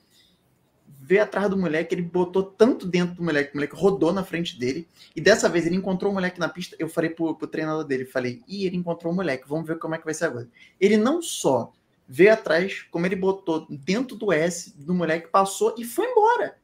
[1.09, 4.59] veio atrás do moleque, ele botou tanto dentro do moleque, o moleque rodou na frente
[4.59, 7.83] dele, e dessa vez ele encontrou o moleque na pista, eu falei pro, pro treinador
[7.83, 10.47] dele, falei, ih, ele encontrou o moleque, vamos ver como é que vai ser agora.
[10.79, 11.73] Ele não só
[12.07, 16.59] veio atrás, como ele botou dentro do S do moleque, passou e foi embora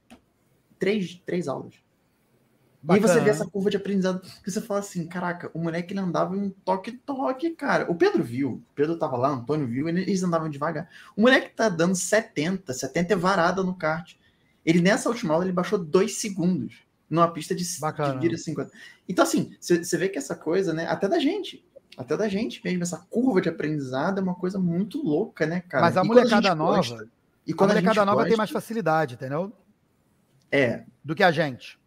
[0.78, 1.76] três, três aulas.
[2.82, 3.06] Bacana.
[3.06, 5.94] E aí você vê essa curva de aprendizado que você fala assim, caraca, o moleque
[5.94, 7.90] ele andava em um toque-toque, cara.
[7.90, 10.86] O Pedro viu, o Pedro tava lá, o Antônio viu, eles andavam devagar.
[11.16, 14.14] O moleque tá dando 70, 70 é varada no kart.
[14.64, 18.18] Ele nessa última aula ele baixou dois segundos numa pista de, Bacana.
[18.18, 18.70] de 50.
[19.08, 21.64] Então assim, você vê que essa coisa, né, até da gente,
[21.96, 25.84] até da gente mesmo, essa curva de aprendizado é uma coisa muito louca, né, cara?
[25.84, 27.08] Mas a e molecada a nova, gosta,
[27.46, 29.52] e quando a molecada a nova gosta, tem mais facilidade, entendeu?
[30.50, 30.84] É.
[31.04, 31.78] Do que a gente.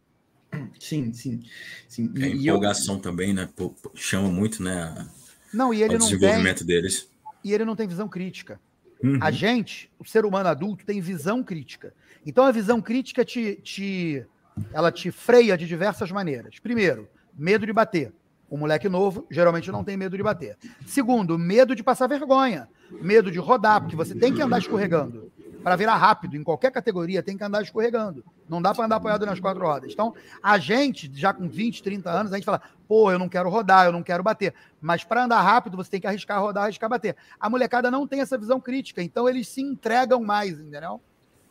[0.80, 1.42] Sim, sim.
[1.88, 2.12] sim.
[2.18, 3.02] É, a empolgação eu...
[3.02, 3.50] também, né?
[3.96, 5.08] Chama muito, né?
[5.54, 6.68] Não, e ele o desenvolvimento tem...
[6.68, 7.10] deles.
[7.44, 8.60] E ele não tem visão crítica.
[9.04, 9.20] Uhum.
[9.22, 11.94] A gente, o ser humano adulto, tem visão crítica.
[12.26, 14.26] Então a visão crítica te, te,
[14.74, 16.60] ela te freia de diversas maneiras.
[16.60, 17.08] Primeiro,
[17.38, 18.12] medo de bater.
[18.50, 20.58] O moleque novo geralmente não tem medo de bater.
[20.86, 22.70] Segundo, medo de passar vergonha.
[23.02, 25.32] Medo de rodar, porque você tem que andar escorregando
[25.68, 28.24] para virar rápido em qualquer categoria, tem que andar escorregando.
[28.50, 29.92] Não dá para andar apoiado nas quatro rodas.
[29.92, 33.50] Então, a gente, já com 20, 30 anos, a gente fala, pô, eu não quero
[33.50, 34.54] rodar, eu não quero bater.
[34.82, 37.16] Mas para andar rápido, você tem que arriscar rodar, arriscar bater.
[37.40, 41.02] A molecada não tem essa visão crítica, então eles se entregam mais, entendeu?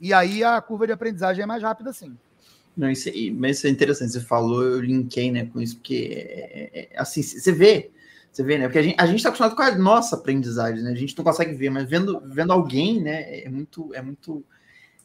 [0.01, 2.17] E aí a curva de aprendizagem é mais rápida, sim.
[2.77, 6.71] Não, isso, mas isso é interessante, você falou, eu linkei né, com isso, porque, é,
[6.75, 7.91] é, é assim, você vê
[8.37, 8.67] você vê, né?
[8.67, 10.91] Porque a gente, a gente tá acostumado com a nossa aprendizagem, né?
[10.91, 13.41] A gente não consegue ver, mas vendo, vendo alguém, né?
[13.41, 14.45] É muito, é muito,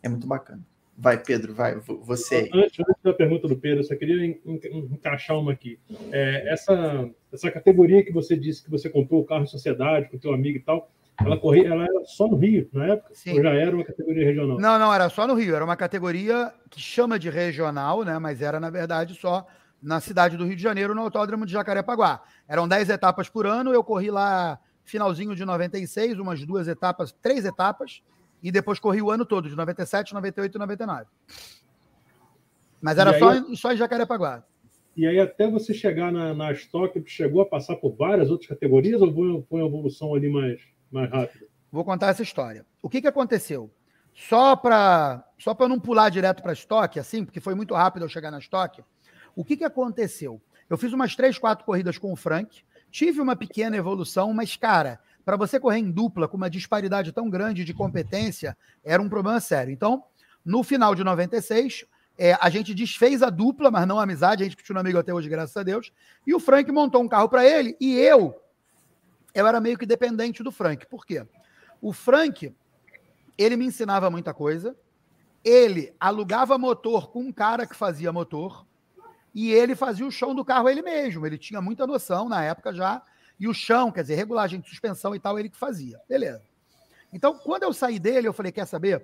[0.04, 0.62] é muito bacana.
[1.02, 2.48] Vai, Pedro, vai, você.
[2.54, 5.80] Antes, antes da pergunta do Pedro, eu só queria encaixar uma aqui.
[6.12, 10.18] É, essa, essa categoria que você disse que você comprou o carro em sociedade com
[10.18, 13.16] o teu amigo e tal, ela corria, ela era só no Rio, na época?
[13.16, 13.34] Sim.
[13.34, 14.60] Ou já era uma categoria regional?
[14.60, 15.56] Não, não, era só no Rio.
[15.56, 18.20] Era uma categoria que chama de regional, né?
[18.20, 19.48] Mas era, na verdade, só
[19.82, 22.22] na cidade do Rio de Janeiro, no Autódromo de Jacarepaguá.
[22.48, 27.44] Eram 10 etapas por ano, eu corri lá finalzinho de 96, umas duas etapas, três
[27.44, 28.04] etapas,
[28.42, 31.06] e depois corri o ano todo, de 97, 98 e 99.
[32.82, 34.44] Mas era aí, só, só em Jacarepaguá.
[34.98, 39.02] E aí, até você chegar na, na Stock, chegou a passar por várias outras categorias
[39.02, 40.60] ou foi, foi uma evolução ali mais,
[40.92, 41.46] mais rápida?
[41.72, 42.66] Vou contar essa história.
[42.82, 43.72] O que, que aconteceu?
[44.14, 48.10] Só para só não pular direto para a Stock, assim, porque foi muito rápido eu
[48.10, 48.84] chegar na Stock,
[49.36, 50.42] o que, que aconteceu?
[50.70, 55.00] Eu fiz umas três, quatro corridas com o Frank, tive uma pequena evolução, mas, cara,
[55.24, 59.40] para você correr em dupla com uma disparidade tão grande de competência, era um problema
[59.40, 59.72] sério.
[59.72, 60.04] Então,
[60.44, 61.86] no final de 96,
[62.18, 65.14] é, a gente desfez a dupla, mas não a amizade, a gente continua amigo até
[65.14, 65.92] hoje, graças a Deus.
[66.26, 68.36] E o Frank montou um carro para ele, e eu,
[69.34, 70.86] eu era meio que dependente do Frank.
[70.88, 71.26] Por quê?
[71.82, 72.54] O Frank,
[73.38, 74.76] ele me ensinava muita coisa,
[75.44, 78.66] ele alugava motor com um cara que fazia motor,
[79.34, 81.26] e ele fazia o chão do carro ele mesmo.
[81.26, 83.02] Ele tinha muita noção na época já.
[83.42, 86.00] E o chão, quer dizer, regulagem de suspensão e tal, ele que fazia.
[86.08, 86.44] Beleza.
[87.12, 89.04] Então, quando eu saí dele, eu falei: quer saber?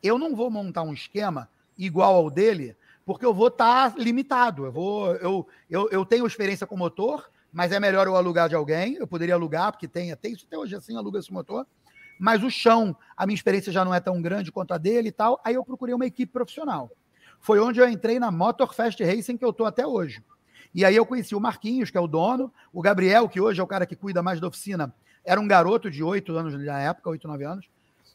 [0.00, 4.64] Eu não vou montar um esquema igual ao dele, porque eu vou estar tá limitado.
[4.64, 8.54] Eu, vou, eu, eu, eu tenho experiência com motor, mas é melhor eu alugar de
[8.54, 8.94] alguém.
[8.94, 11.66] Eu poderia alugar, porque tem, tem isso até hoje assim, aluga esse motor.
[12.16, 15.12] Mas o chão, a minha experiência já não é tão grande quanto a dele e
[15.12, 15.40] tal.
[15.44, 16.88] Aí eu procurei uma equipe profissional
[17.40, 20.22] foi onde eu entrei na Motor Fast Racing, que eu estou até hoje.
[20.74, 23.64] E aí eu conheci o Marquinhos, que é o dono, o Gabriel, que hoje é
[23.64, 27.10] o cara que cuida mais da oficina, era um garoto de oito anos na época,
[27.10, 27.68] oito, nove anos,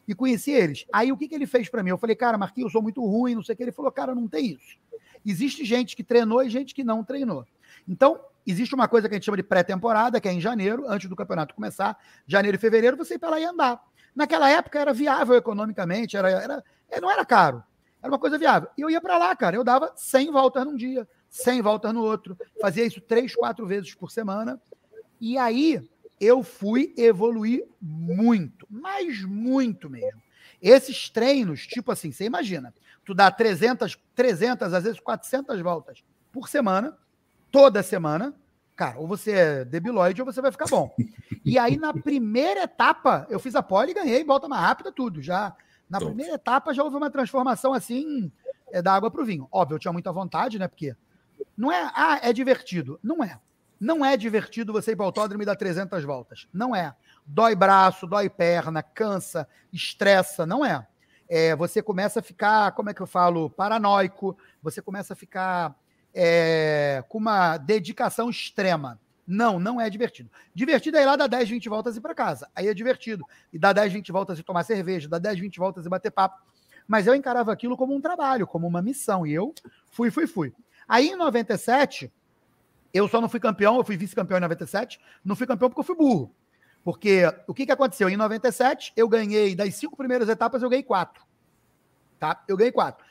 [0.06, 0.86] e conheci eles.
[0.92, 1.90] Aí o que, que ele fez para mim?
[1.90, 3.62] Eu falei, cara, Marquinhos, eu sou muito ruim, não sei o que.
[3.62, 4.76] Ele falou, cara, não tem isso.
[5.24, 7.46] Existe gente que treinou e gente que não treinou.
[7.88, 11.08] Então, existe uma coisa que a gente chama de pré-temporada, que é em janeiro, antes
[11.08, 13.82] do campeonato começar, janeiro e fevereiro, você ir para lá e andar.
[14.14, 16.64] Naquela época era viável economicamente, era, era,
[17.00, 17.62] não era caro.
[18.02, 18.68] Era uma coisa viável.
[18.76, 19.56] E eu ia para lá, cara.
[19.56, 22.38] Eu dava 100 voltas num dia, 100 voltas no outro.
[22.60, 24.60] Fazia isso três, quatro vezes por semana.
[25.20, 25.82] E aí
[26.20, 30.22] eu fui evoluir muito, mas muito mesmo.
[30.62, 32.72] Esses treinos, tipo assim, você imagina,
[33.04, 36.96] tu dá 300, 300, às vezes 400 voltas por semana,
[37.50, 38.32] toda semana,
[38.76, 40.94] cara, ou você é debilóide ou você vai ficar bom.
[41.44, 45.20] E aí, na primeira etapa, eu fiz a pole e ganhei, volta mais rápida, tudo.
[45.20, 45.54] Já
[45.90, 48.30] na primeira etapa já houve uma transformação assim,
[48.70, 49.48] é, da água para o vinho.
[49.50, 50.68] Óbvio, eu tinha muita vontade, né?
[50.68, 50.94] Porque
[51.56, 52.98] não é, ah, é divertido.
[53.02, 53.38] Não é.
[53.80, 56.48] Não é divertido você ir para o autódromo e dar 300 voltas.
[56.52, 56.94] Não é.
[57.26, 60.46] Dói braço, dói perna, cansa, estressa.
[60.46, 60.86] Não é.
[61.28, 64.36] é você começa a ficar, como é que eu falo, paranoico.
[64.62, 65.76] Você começa a ficar
[66.14, 69.00] é, com uma dedicação extrema.
[69.26, 70.30] Não, não é divertido.
[70.54, 72.48] Divertido é ir lá dar 10, 20 voltas e ir para casa.
[72.54, 73.24] Aí é divertido.
[73.52, 76.42] E dar 10, 20 voltas e tomar cerveja, dar 10, 20 voltas e bater papo.
[76.86, 79.26] Mas eu encarava aquilo como um trabalho, como uma missão.
[79.26, 79.54] E eu
[79.90, 80.52] fui, fui, fui.
[80.88, 82.12] Aí em 97,
[82.92, 85.84] eu só não fui campeão, eu fui vice-campeão em 97, não fui campeão porque eu
[85.84, 86.34] fui burro.
[86.84, 88.08] Porque o que, que aconteceu?
[88.08, 91.24] Em 97, eu ganhei, das cinco primeiras etapas, eu ganhei quatro.
[92.20, 92.44] Tá?
[92.46, 93.04] Eu ganhei quatro.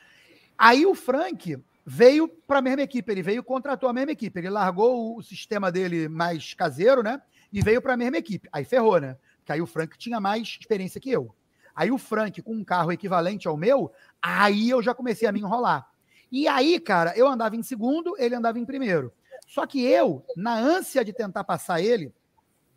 [0.56, 4.38] Aí o Frank veio para a mesma equipe, ele veio contratou a mesma equipe.
[4.38, 7.20] Ele largou o sistema dele mais caseiro, né?
[7.52, 8.48] E veio para a mesma equipe.
[8.52, 9.16] Aí ferrou, né?
[9.38, 11.34] Porque aí o Frank tinha mais experiência que eu.
[11.74, 15.40] Aí o Frank, com um carro equivalente ao meu, aí eu já comecei a me
[15.40, 15.86] enrolar.
[16.34, 19.12] E aí, cara, eu andava em segundo, ele andava em primeiro.
[19.46, 22.12] Só que eu, na ânsia de tentar passar ele,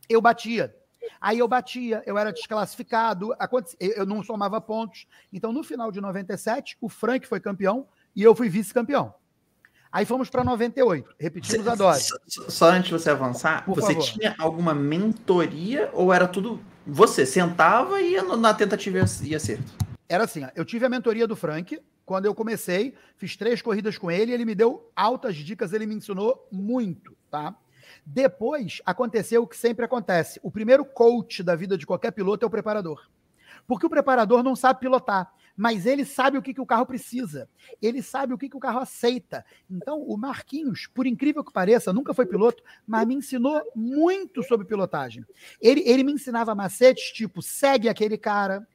[0.07, 0.75] eu batia.
[1.19, 3.33] Aí eu batia, eu era desclassificado,
[3.79, 5.07] eu não somava pontos.
[5.33, 9.11] Então, no final de 97, o Frank foi campeão e eu fui vice-campeão.
[9.91, 12.09] Aí fomos para 98, repetimos a dose.
[12.27, 14.03] Só, só antes de você avançar, Por você favor.
[14.03, 19.73] tinha alguma mentoria ou era tudo você sentava e ia na tentativa e acerto?
[20.07, 24.09] Era assim, eu tive a mentoria do Frank, quando eu comecei, fiz três corridas com
[24.09, 27.53] ele, ele me deu altas dicas, ele me ensinou muito, tá?
[28.05, 30.39] Depois aconteceu o que sempre acontece.
[30.41, 33.09] O primeiro coach da vida de qualquer piloto é o preparador.
[33.67, 37.49] Porque o preparador não sabe pilotar, mas ele sabe o que, que o carro precisa.
[37.81, 39.43] Ele sabe o que, que o carro aceita.
[39.69, 44.65] Então, o Marquinhos, por incrível que pareça, nunca foi piloto, mas me ensinou muito sobre
[44.65, 45.25] pilotagem.
[45.59, 48.65] Ele, ele me ensinava macetes tipo: segue aquele cara,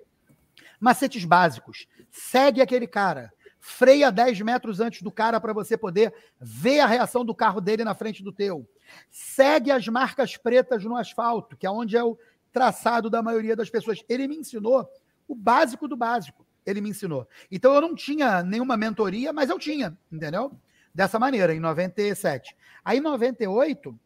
[0.79, 1.87] macetes básicos.
[2.13, 3.33] Segue aquele cara.
[3.59, 7.85] Freia 10 metros antes do cara para você poder ver a reação do carro dele
[7.85, 8.69] na frente do teu.
[9.11, 12.19] Segue as marcas pretas no asfalto, que é onde é o
[12.53, 14.05] traçado da maioria das pessoas.
[14.09, 14.87] Ele me ensinou
[15.27, 16.47] o básico do básico.
[16.67, 17.27] Ele me ensinou.
[17.51, 20.53] Então eu não tinha nenhuma mentoria, mas eu tinha, entendeu?
[20.95, 22.55] Dessa maneira, em 97.
[22.85, 23.99] Aí em 98,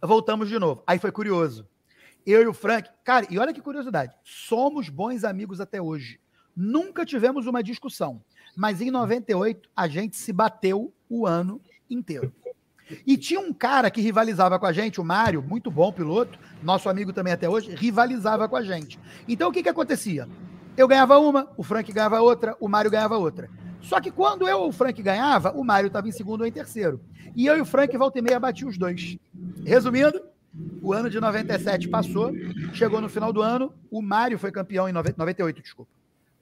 [0.00, 0.82] voltamos de novo.
[0.86, 1.68] Aí foi curioso.
[2.24, 6.20] Eu e o Frank, cara, e olha que curiosidade, somos bons amigos até hoje.
[6.60, 8.20] Nunca tivemos uma discussão,
[8.56, 12.32] mas em 98 a gente se bateu o ano inteiro.
[13.06, 16.88] E tinha um cara que rivalizava com a gente, o Mário, muito bom piloto, nosso
[16.88, 18.98] amigo também até hoje, rivalizava com a gente.
[19.28, 20.28] Então o que que acontecia?
[20.76, 23.48] Eu ganhava uma, o Frank ganhava outra, o Mário ganhava outra.
[23.80, 26.50] Só que quando eu ou o Frank ganhava, o Mário estava em segundo ou em
[26.50, 27.00] terceiro.
[27.36, 29.16] E eu e o Frank, volta e meia, bati os dois.
[29.64, 30.20] Resumindo,
[30.82, 32.32] o ano de 97 passou,
[32.72, 35.97] chegou no final do ano, o Mário foi campeão em 98, desculpa.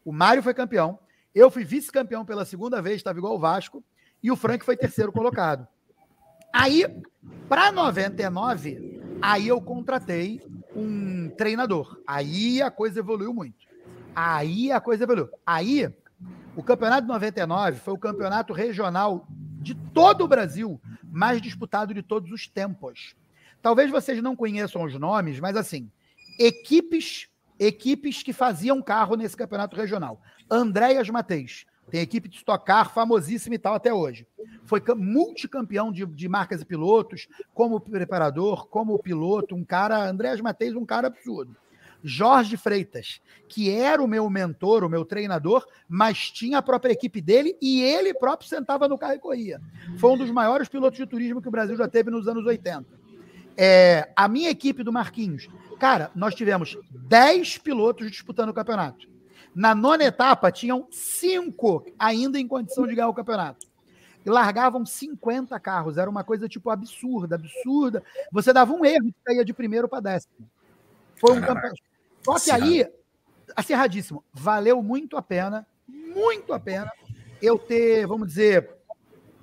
[0.06, 1.00] O Mário foi campeão,
[1.34, 3.82] eu fui vice-campeão pela segunda vez, estava igual o Vasco,
[4.22, 5.66] e o Frank foi terceiro colocado.
[6.52, 6.84] Aí,
[7.48, 10.40] para 99, aí eu contratei
[10.76, 12.00] um treinador.
[12.06, 13.66] Aí a coisa evoluiu muito.
[14.14, 15.28] Aí a coisa evoluiu.
[15.44, 15.92] Aí,
[16.54, 19.26] o campeonato de 99 foi o campeonato regional
[19.60, 23.16] de todo o Brasil mais disputado de todos os tempos.
[23.60, 25.90] Talvez vocês não conheçam os nomes, mas assim,
[26.38, 30.20] equipes equipes que faziam carro nesse campeonato regional.
[30.50, 34.26] Andréas Mateis, tem equipe de Stock Car famosíssima e tal até hoje.
[34.64, 40.74] Foi multicampeão de, de marcas e pilotos, como preparador, como piloto, um cara, Andréas Mateis,
[40.74, 41.56] um cara absurdo.
[42.02, 47.20] Jorge Freitas, que era o meu mentor, o meu treinador, mas tinha a própria equipe
[47.20, 49.60] dele e ele próprio sentava no carro e corria.
[49.98, 52.86] Foi um dos maiores pilotos de turismo que o Brasil já teve nos anos 80.
[53.56, 59.08] É, a minha equipe do Marquinhos, cara, nós tivemos 10 pilotos disputando o campeonato.
[59.54, 63.66] Na nona etapa, tinham cinco ainda em condição de ganhar o campeonato.
[64.24, 65.96] E largavam 50 carros.
[65.96, 68.02] Era uma coisa, tipo, absurda, absurda.
[68.30, 70.34] Você dava um erro e saía de primeiro para décimo.
[71.14, 71.80] Foi um campeonato.
[72.22, 72.86] Só que aí,
[73.54, 76.90] acirradíssimo, valeu muito a pena, muito a pena
[77.40, 78.75] eu ter, vamos dizer,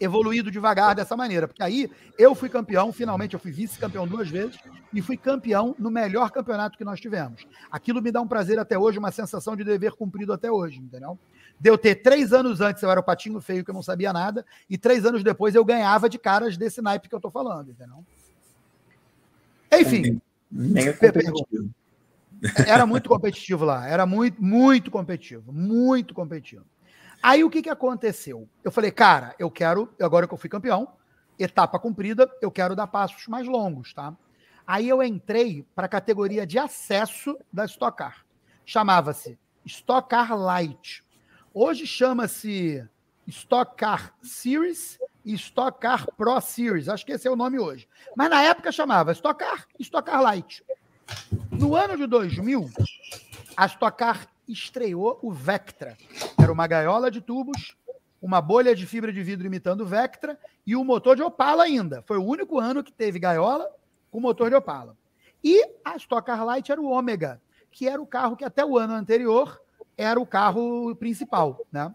[0.04, 1.48] evoluído devagar dessa maneira.
[1.48, 4.58] Porque aí eu fui campeão, finalmente eu fui vice-campeão duas vezes
[4.94, 7.46] e fui campeão no melhor campeonato que nós tivemos.
[7.72, 11.18] Aquilo me dá um prazer até hoje, uma sensação de dever cumprido até hoje, entendeu?
[11.60, 14.12] de eu ter três anos antes eu era o patinho feio que eu não sabia
[14.12, 17.72] nada, e três anos depois eu ganhava de caras desse naipe que eu tô falando,
[17.72, 18.04] entendeu?
[19.72, 20.22] Enfim.
[20.52, 21.70] Mega competitivo.
[22.68, 26.66] Era muito competitivo lá, era muito, muito competitivo, muito competitivo.
[27.24, 28.50] Aí o que, que aconteceu?
[28.62, 30.90] Eu falei, cara, eu quero, agora que eu fui campeão,
[31.40, 34.14] etapa cumprida, eu quero dar passos mais longos, tá?
[34.68, 38.26] Aí eu entrei para a categoria de acesso da Stock Car.
[38.66, 41.02] Chamava-se Stock Car Light.
[41.54, 42.86] Hoje chama-se
[43.26, 46.90] Stock Car Series e Stock Car Pro Series.
[46.90, 47.88] Acho que esse é o nome hoje.
[48.18, 50.62] Mas na época chamava Stock Car e Stock Car Light.
[51.52, 52.70] No ano de 2000,
[53.56, 55.98] a Stock Car estreou o Vectra.
[56.42, 57.76] Era uma gaiola de tubos,
[58.22, 62.02] uma bolha de fibra de vidro imitando o Vectra e o motor de Opala ainda.
[62.04, 63.70] Foi o único ano que teve gaiola
[64.12, 64.98] com motor de Opala.
[65.44, 68.78] E a Stock Car Light era o Ômega, que era o carro que até o
[68.78, 69.62] ano anterior
[69.98, 71.94] era o carro principal, né?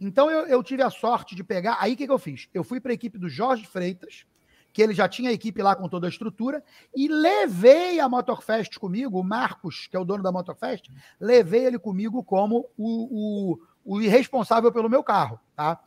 [0.00, 1.78] Então eu, eu tive a sorte de pegar.
[1.80, 2.48] Aí o que, que eu fiz?
[2.52, 4.26] Eu fui para a equipe do Jorge Freitas,
[4.74, 6.60] que ele já tinha a equipe lá com toda a estrutura,
[6.94, 11.78] e levei a Motorfest comigo, o Marcos, que é o dono da Motorfest, levei ele
[11.78, 15.80] comigo como o, o, o irresponsável pelo meu carro, tá?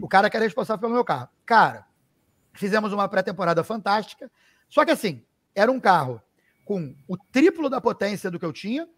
[0.00, 1.28] O cara que era responsável pelo meu carro.
[1.44, 1.88] Cara,
[2.54, 4.30] fizemos uma pré-temporada fantástica,
[4.68, 6.22] só que assim, era um carro
[6.64, 8.88] com o triplo da potência do que eu tinha,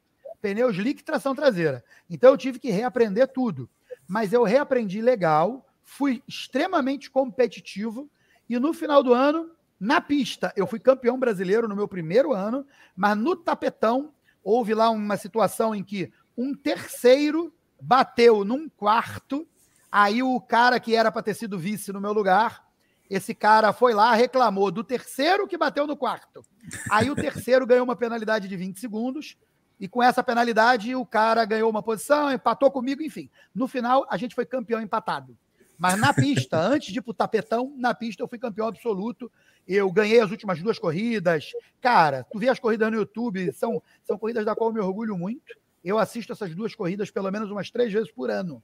[0.43, 1.83] pneus slick e tração traseira.
[2.11, 3.67] Então eu tive que reaprender tudo.
[4.07, 8.11] Mas eu reaprendi legal, fui extremamente competitivo,
[8.53, 12.67] e no final do ano, na pista, eu fui campeão brasileiro no meu primeiro ano,
[12.95, 14.13] mas no tapetão
[14.45, 19.49] houve lá uma situação em que um terceiro bateu num quarto,
[19.91, 22.63] aí o cara que era para ter sido vice no meu lugar,
[23.09, 26.45] esse cara foi lá, reclamou do terceiro que bateu no quarto.
[26.91, 29.39] Aí o terceiro ganhou uma penalidade de 20 segundos,
[29.81, 33.31] e com essa penalidade o cara ganhou uma posição, empatou comigo, enfim.
[33.55, 35.37] No final, a gente foi campeão empatado.
[35.83, 39.29] Mas na pista, antes de ir pro tapetão, na pista eu fui campeão absoluto.
[39.67, 41.51] Eu ganhei as últimas duas corridas.
[41.81, 45.19] Cara, tu vê as corridas no YouTube, são, são corridas da qual eu me orgulho
[45.19, 45.57] muito.
[45.85, 48.63] Eu assisto essas duas corridas pelo menos umas três vezes por ano,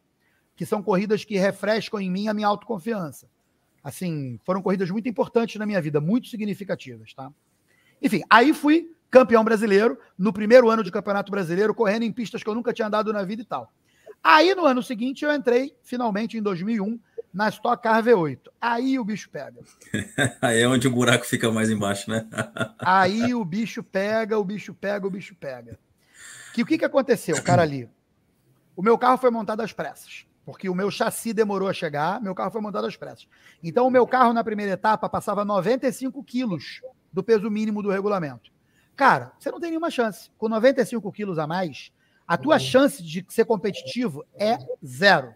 [0.55, 3.29] que são corridas que refrescam em mim a minha autoconfiança.
[3.83, 7.33] Assim, foram corridas muito importantes na minha vida, muito significativas, tá?
[8.01, 12.49] Enfim, aí fui campeão brasileiro no primeiro ano de Campeonato Brasileiro, correndo em pistas que
[12.49, 13.73] eu nunca tinha andado na vida e tal.
[14.23, 17.01] Aí no ano seguinte eu entrei, finalmente em 2001,
[17.33, 18.41] na Stock Car V8.
[18.61, 19.61] Aí o bicho pega.
[20.41, 22.27] Aí é onde o buraco fica mais embaixo, né?
[22.79, 25.79] Aí o bicho pega, o bicho pega, o bicho pega.
[26.55, 27.89] Que o que, que aconteceu, cara ali?
[28.75, 32.35] O meu carro foi montado às pressas, porque o meu chassi demorou a chegar, meu
[32.35, 33.29] carro foi montado às pressas.
[33.63, 36.81] Então o meu carro na primeira etapa passava 95 quilos
[37.13, 38.51] do peso mínimo do regulamento.
[38.97, 40.31] Cara, você não tem nenhuma chance.
[40.37, 41.93] Com 95 quilos a mais,
[42.27, 42.61] a tua uhum.
[42.61, 45.33] chance de ser competitivo é zero.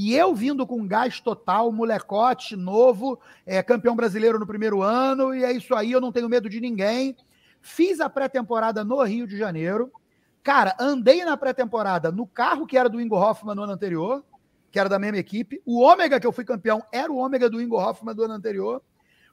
[0.00, 5.42] E eu vindo com gás total, molecote, novo, é, campeão brasileiro no primeiro ano, e
[5.42, 7.16] é isso aí, eu não tenho medo de ninguém.
[7.60, 9.90] Fiz a pré-temporada no Rio de Janeiro.
[10.40, 14.24] Cara, andei na pré-temporada no carro que era do Ingo Hoffman no ano anterior,
[14.70, 15.60] que era da mesma equipe.
[15.66, 18.80] O ômega que eu fui campeão era o ômega do Ingo Hoffman do ano anterior.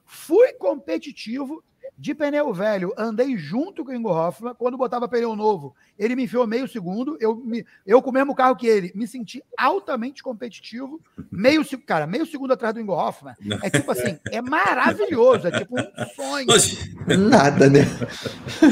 [0.04, 1.62] Fui competitivo
[1.98, 4.54] de pneu velho, andei junto com o Ingo Hoffman.
[4.54, 7.16] Quando botava pneu novo, ele me enfiou meio segundo.
[7.20, 11.00] Eu, me, eu com o mesmo carro que ele, me senti altamente competitivo.
[11.30, 13.34] Meio, cara, meio segundo atrás do Ingo Hoffman.
[13.62, 15.46] É tipo assim, é maravilhoso.
[15.46, 16.46] É tipo um sonho.
[17.28, 17.80] Nada, né?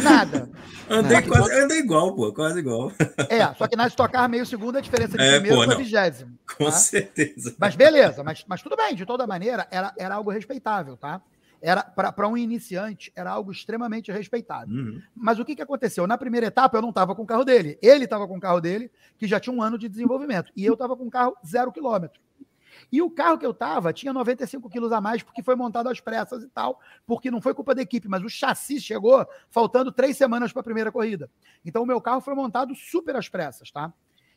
[0.03, 0.49] Nada.
[0.89, 2.91] Andei, quase, andei igual, pô, quase igual.
[3.29, 6.39] É, só que na estocar meio segundo a diferença de é, primeiro para vigésimo.
[6.57, 6.73] Com tá?
[6.73, 7.55] certeza.
[7.59, 11.21] Mas beleza, mas, mas tudo bem, de toda maneira, era, era algo respeitável, tá?
[11.65, 14.71] Era para um iniciante era algo extremamente respeitado.
[14.71, 15.01] Uhum.
[15.17, 16.07] Mas o que, que aconteceu?
[16.07, 17.79] Na primeira etapa eu não estava com o carro dele.
[17.81, 20.53] Ele estava com o carro dele, que já tinha um ano de desenvolvimento.
[20.55, 22.21] E eu estava com um carro zero quilômetro.
[22.93, 26.01] E o carro que eu estava tinha 95 quilos a mais, porque foi montado às
[26.01, 30.19] pressas e tal, porque não foi culpa da equipe, mas o chassi chegou faltando três
[30.19, 31.31] semanas para a primeira corrida.
[31.65, 33.91] Então o meu carro foi montado super às pressas, tá?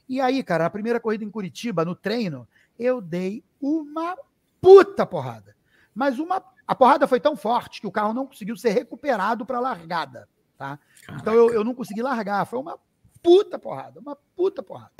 [0.08, 2.48] E aí, cara, a primeira corrida em Curitiba, no treino,
[2.80, 4.16] eu dei uma
[4.62, 5.57] puta porrada.
[5.98, 9.58] Mas uma a porrada foi tão forte que o carro não conseguiu ser recuperado para
[9.58, 10.30] a largada.
[10.56, 10.78] Tá?
[11.14, 12.46] Então eu, eu não consegui largar.
[12.46, 12.78] Foi uma
[13.24, 14.92] puta porrada, uma puta porrada.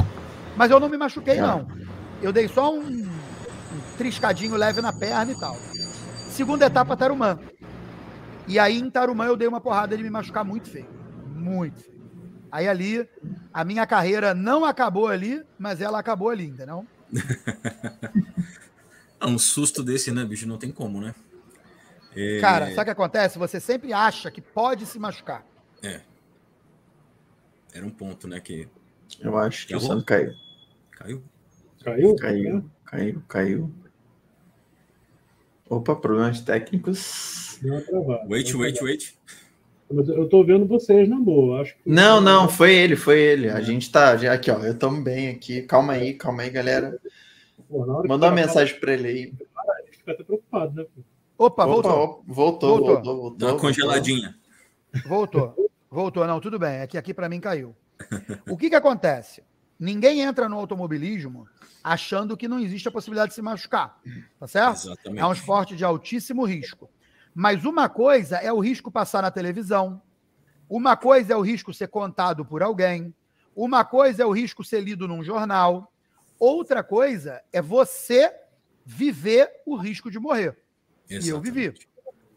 [0.56, 1.68] Mas eu não me machuquei, não.
[2.20, 3.10] Eu dei só um, um
[3.96, 5.56] triscadinho leve na perna e tal.
[6.32, 7.38] Segunda etapa, Tarumã.
[8.48, 10.90] E aí, em Tarumã, eu dei uma porrada de me machucar muito feio.
[11.28, 11.98] Muito feio.
[12.52, 13.08] Aí ali,
[13.54, 16.88] a minha carreira não acabou ali, mas ela acabou ali, entendeu?
[19.26, 20.48] um susto desse, né, bicho?
[20.48, 21.16] Não tem como, né?
[22.16, 22.40] É...
[22.40, 23.40] Cara, sabe o que acontece?
[23.40, 25.46] Você sempre acha que pode se machucar.
[25.82, 26.02] É.
[27.74, 28.40] Era um ponto, né?
[28.40, 28.68] Que.
[29.20, 30.34] Eu acho que, que o Sandro caiu.
[30.92, 31.24] Caiu?
[31.84, 32.16] Caiu?
[32.16, 33.72] Caiu, caiu, caiu.
[35.70, 37.60] Opa, problemas técnicos.
[38.28, 39.18] Wait, wait, wait.
[39.92, 41.80] Mas eu tô vendo vocês na boa, acho que...
[41.86, 43.50] Não, não, foi ele, foi ele.
[43.50, 44.60] A gente tá já aqui, ó.
[44.60, 45.62] Eu tô bem aqui.
[45.62, 47.00] Calma aí, calma aí, galera.
[47.70, 49.24] Manda uma mensagem para ele aí.
[49.86, 50.86] Gente fica até preocupado, né?
[51.38, 51.92] Opa, voltou.
[51.92, 53.38] Opa, voltou, voltou, voltou, voltou.
[53.38, 54.36] Dá uma congeladinha.
[55.06, 55.56] Voltou.
[55.90, 56.82] Voltou, não, tudo bem.
[56.82, 57.76] Aqui, aqui para mim caiu.
[58.48, 59.44] O que que acontece?
[59.80, 61.48] Ninguém entra no automobilismo
[61.84, 64.00] achando que não existe a possibilidade de se machucar,
[64.40, 64.88] tá certo?
[64.88, 65.22] Exatamente.
[65.22, 66.90] É um esporte de altíssimo risco.
[67.34, 70.02] Mas uma coisa é o risco passar na televisão,
[70.68, 73.14] uma coisa é o risco ser contado por alguém,
[73.56, 75.94] uma coisa é o risco ser lido num jornal,
[76.40, 78.34] outra coisa é você
[78.86, 80.58] viver o risco de morrer.
[81.10, 81.28] Exatamente.
[81.28, 81.74] E eu vivi.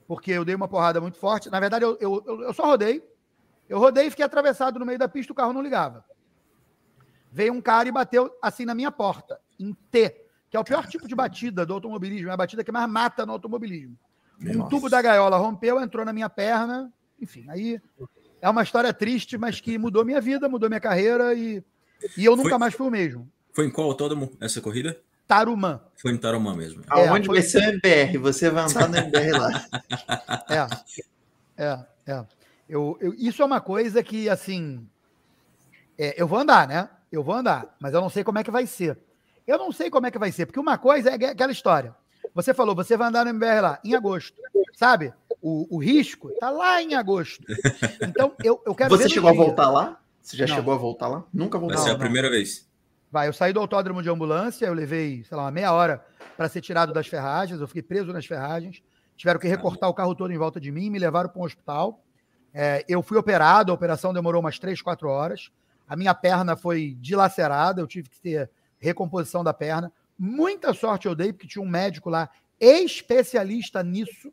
[0.07, 1.48] Porque eu dei uma porrada muito forte.
[1.51, 3.03] Na verdade, eu, eu, eu só rodei.
[3.68, 6.05] Eu rodei e fiquei atravessado no meio da pista, o carro não ligava.
[7.30, 10.88] Veio um cara e bateu assim na minha porta, em T, que é o pior
[10.88, 13.96] tipo de batida do automobilismo, é a batida que mais mata no automobilismo.
[14.40, 16.92] Um tubo da gaiola rompeu, entrou na minha perna.
[17.20, 17.80] Enfim, aí
[18.40, 21.62] é uma história triste, mas que mudou minha vida, mudou minha carreira e,
[22.16, 23.30] e eu nunca foi, mais fui o mesmo.
[23.53, 25.01] Foi em qual autódromo essa corrida?
[25.26, 25.80] Tarumã.
[25.96, 26.82] Foi em Tarumã mesmo.
[26.92, 27.36] É, Aonde foi...
[27.36, 28.18] vai ser o MBR?
[28.18, 29.66] Você vai andar no MBR lá.
[31.57, 32.24] É, é, é.
[32.68, 34.84] Eu, eu, isso é uma coisa que, assim,
[35.98, 36.88] é, eu vou andar, né?
[37.12, 38.98] Eu vou andar, mas eu não sei como é que vai ser.
[39.46, 41.94] Eu não sei como é que vai ser, porque uma coisa é aquela história.
[42.34, 44.36] Você falou, você vai andar no MBR lá, em agosto,
[44.74, 45.12] sabe?
[45.42, 47.44] O, o risco está lá em agosto.
[48.03, 50.01] Então, eu, eu quero Você chegou a voltar lá?
[50.22, 50.55] Você já não.
[50.55, 51.24] chegou a voltar lá?
[51.32, 52.70] Nunca voltou Vai ser a primeira vez.
[53.11, 56.05] Vai, eu saí do autódromo de ambulância, eu levei, sei lá, uma meia hora
[56.37, 58.83] para ser tirado das ferragens, eu fiquei preso nas ferragens.
[59.17, 62.01] Tiveram que recortar o carro todo em volta de mim, me levaram para um hospital.
[62.55, 65.51] É, eu fui operado, a operação demorou umas três, quatro horas.
[65.89, 68.49] A minha perna foi dilacerada, eu tive que ter
[68.79, 69.93] recomposição da perna.
[70.17, 72.31] Muita sorte eu dei, porque tinha um médico lá
[72.61, 74.33] especialista nisso.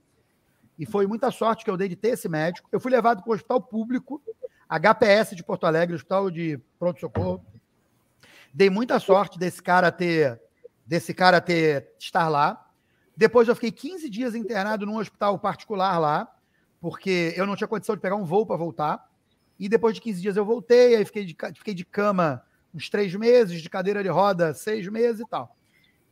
[0.78, 2.70] E foi muita sorte que eu dei de ter esse médico.
[2.72, 4.22] Eu fui levado para o hospital público,
[4.70, 7.44] HPS de Porto Alegre, Hospital de Pronto-Socorro.
[8.54, 10.41] Dei muita sorte desse cara ter
[10.86, 12.66] desse cara ter estar lá.
[13.16, 16.32] Depois eu fiquei 15 dias internado num hospital particular lá,
[16.80, 19.06] porque eu não tinha condição de pegar um voo para voltar.
[19.60, 22.43] E depois de 15 dias eu voltei, aí fiquei de, fiquei de cama
[22.74, 25.56] uns três meses, de cadeira de roda seis meses e tal.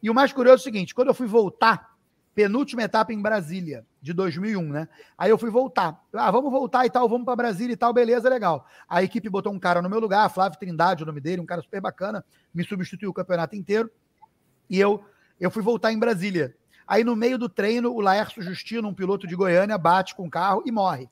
[0.02, 1.96] E o mais curioso é o seguinte: quando eu fui voltar,
[2.34, 4.88] penúltima etapa em Brasília, de 2001, né?
[5.18, 6.00] Aí eu fui voltar.
[6.14, 8.68] Ah, vamos voltar e tal, vamos para Brasília e tal, beleza, legal.
[8.88, 11.60] A equipe botou um cara no meu lugar, Flávio Trindade, o nome dele, um cara
[11.64, 13.90] super bacana, me substituiu o campeonato inteiro.
[14.70, 15.04] E eu,
[15.40, 16.56] eu fui voltar em Brasília.
[16.88, 20.30] Aí no meio do treino, o Laércio Justino, um piloto de Goiânia, bate com o
[20.30, 21.10] carro e morre.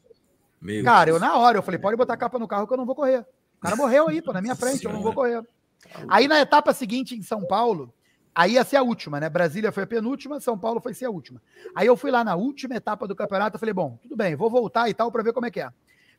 [0.61, 1.19] Meu cara, Deus.
[1.19, 2.93] eu na hora, eu falei, pode botar a capa no carro que eu não vou
[2.93, 3.25] correr.
[3.57, 5.43] O cara morreu aí, pô, na minha frente, eu não vou correr.
[6.07, 7.91] Aí na etapa seguinte, em São Paulo,
[8.35, 9.29] Aí ia ser a última, né?
[9.29, 11.41] Brasília foi a penúltima, São Paulo foi ser a última.
[11.75, 14.89] Aí eu fui lá na última etapa do campeonato, falei, bom, tudo bem, vou voltar
[14.89, 15.69] e tal para ver como é que é.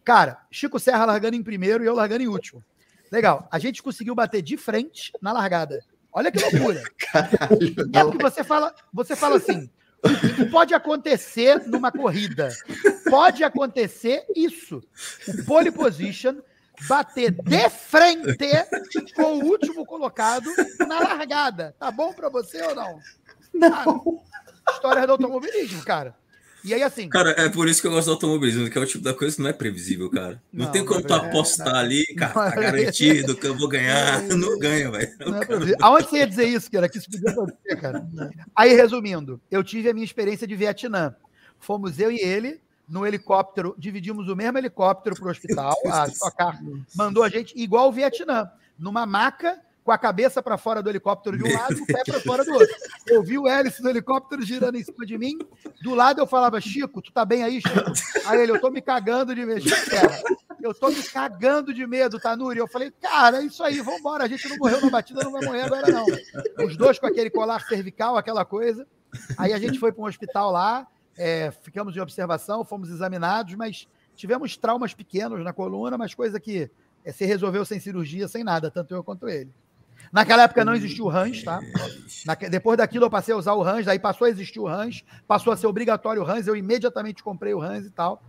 [0.05, 2.63] Cara, Chico Serra largando em primeiro e eu largando em último.
[3.11, 3.49] Legal.
[3.51, 5.83] A gente conseguiu bater de frente na largada.
[6.13, 6.83] Olha que loucura.
[6.99, 9.69] Caralho, é porque você fala, você fala assim,
[10.05, 12.51] o que pode acontecer numa corrida?
[13.09, 14.83] Pode acontecer isso.
[15.27, 16.37] O pole position
[16.89, 20.51] bater de frente com o último colocado
[20.87, 21.75] na largada.
[21.79, 23.01] Tá bom para você ou não?
[23.53, 24.23] Não.
[24.67, 26.15] Ah, história do automobilismo, cara.
[26.65, 27.11] E aí, assim.
[27.11, 29.37] Cara, é por isso que eu gosto do automobilismo, que é o tipo da coisa
[29.37, 30.43] que não é previsível, cara.
[30.51, 34.23] Não, não tem como tu é, apostar ali, cara, tá garantido que eu vou ganhar.
[34.23, 35.13] Não ganha, velho.
[35.21, 36.89] É Aonde você ia dizer isso, cara?
[36.89, 38.07] Que isso podia acontecer, cara?
[38.57, 41.15] Aí, resumindo, eu tive a minha experiência de Vietnã.
[41.61, 45.75] Fomos eu e ele no helicóptero, dividimos o mesmo helicóptero para o hospital.
[45.91, 46.59] A Stocar
[46.95, 51.37] mandou a gente igual o Vietnã, numa maca com a cabeça para fora do helicóptero
[51.37, 52.75] de um lado e o pé para fora do outro.
[53.07, 55.39] Eu vi o hélice do helicóptero girando em cima de mim.
[55.83, 57.93] Do lado eu falava, Chico, tu tá bem aí, Chico?
[58.25, 59.67] Aí ele, eu tô me cagando de medo.
[60.63, 62.59] Eu tô me cagando de medo, Tanuri.
[62.59, 64.25] Eu falei, cara, é isso aí, vambora.
[64.25, 66.07] A gente não morreu na batida, não vai morrer agora, não.
[66.67, 68.87] Os dois com aquele colar cervical, aquela coisa.
[69.37, 73.89] Aí a gente foi para um hospital lá, é, ficamos em observação, fomos examinados, mas
[74.15, 76.71] tivemos traumas pequenos na coluna, mas coisa que
[77.05, 79.51] é, se resolveu sem cirurgia, sem nada, tanto eu quanto ele.
[80.13, 81.61] Naquela época não existia o RANS, tá?
[82.27, 85.05] Na, depois daquilo eu passei a usar o RANS, aí passou a existir o RANS,
[85.27, 88.23] passou a ser obrigatório o RANS, eu imediatamente comprei o RANS e tal.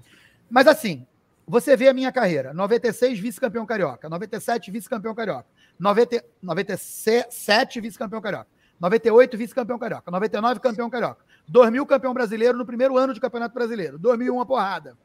[0.49, 1.05] Mas assim,
[1.47, 5.45] você vê a minha carreira: 96 vice-campeão carioca, 97 vice-campeão carioca,
[5.77, 8.47] 90, 97 vice-campeão carioca,
[8.79, 13.97] 98 vice-campeão carioca, 99 campeão carioca, 2000 campeão brasileiro no primeiro ano de campeonato brasileiro,
[13.99, 14.97] 2001 uma porrada.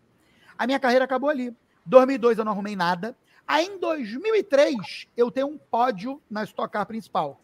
[0.58, 1.54] A minha carreira acabou ali.
[1.86, 3.16] 2002 eu não arrumei nada.
[3.46, 7.40] Aí em 2003 eu tenho um pódio na Stock Car principal.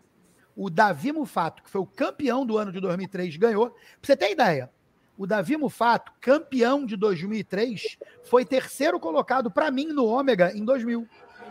[0.57, 3.71] o Davi Mufato, que foi o campeão do ano de 2003, ganhou.
[3.71, 4.71] Pra você ter ideia,
[5.19, 11.07] o Davi Mufato, campeão de 2003, foi terceiro colocado para mim no Ômega em 2000.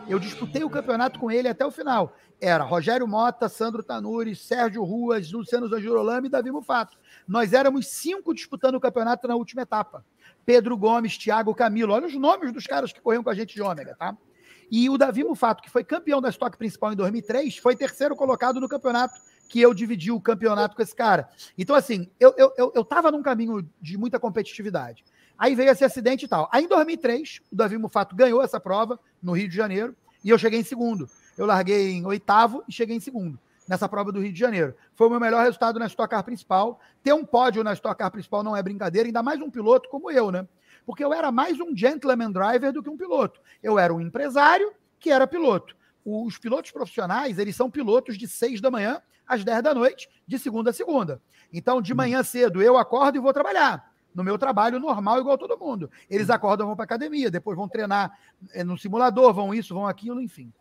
[0.08, 2.16] Eu disputei o campeonato com ele até o final.
[2.40, 6.98] Era Rogério Mota, Sandro Tanuri, Sérgio Ruas, Luciano Zanjurolame e Davi Mufato.
[7.26, 10.04] Nós éramos cinco disputando o campeonato na última etapa.
[10.44, 11.92] Pedro Gomes, Thiago Camilo.
[11.92, 14.16] Olha os nomes dos caras que corriam com a gente de ômega, tá?
[14.70, 18.60] E o Davi Mufato, que foi campeão da estoque principal em 2003, foi terceiro colocado
[18.60, 19.14] no campeonato
[19.48, 21.28] que eu dividi o campeonato com esse cara.
[21.56, 25.04] Então, assim, eu, eu, eu, eu tava num caminho de muita competitividade.
[25.38, 26.48] Aí veio esse acidente e tal.
[26.52, 30.38] Aí em 2003, o Davi Mufato ganhou essa prova no Rio de Janeiro e eu
[30.38, 31.08] cheguei em segundo.
[31.36, 34.74] Eu larguei em oitavo e cheguei em segundo nessa prova do Rio de Janeiro.
[34.94, 36.80] Foi o meu melhor resultado na Stock Car principal.
[37.02, 40.10] Ter um pódio na Stock Car principal não é brincadeira, ainda mais um piloto como
[40.10, 40.46] eu, né?
[40.84, 43.40] Porque eu era mais um gentleman driver do que um piloto.
[43.62, 45.76] Eu era um empresário que era piloto.
[46.04, 50.38] Os pilotos profissionais, eles são pilotos de 6 da manhã às 10 da noite, de
[50.38, 51.20] segunda a segunda.
[51.52, 53.92] Então, de manhã cedo, eu acordo e vou trabalhar.
[54.14, 55.90] No meu trabalho normal, igual todo mundo.
[56.08, 58.16] Eles acordam, vão para academia, depois vão treinar
[58.52, 60.52] eh, no simulador, vão isso, vão aquilo, enfim.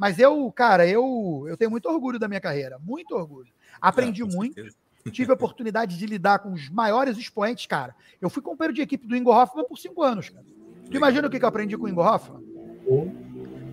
[0.00, 3.52] Mas eu, cara, eu, eu tenho muito orgulho da minha carreira, muito orgulho.
[3.78, 4.76] Aprendi é, muito, certeza.
[5.12, 7.94] tive a oportunidade de lidar com os maiores expoentes, cara.
[8.18, 10.46] Eu fui companheiro de equipe do Ingo Hoffman por cinco anos, cara.
[10.90, 12.42] Tu imagina o que eu aprendi com o Ingo Hoffman?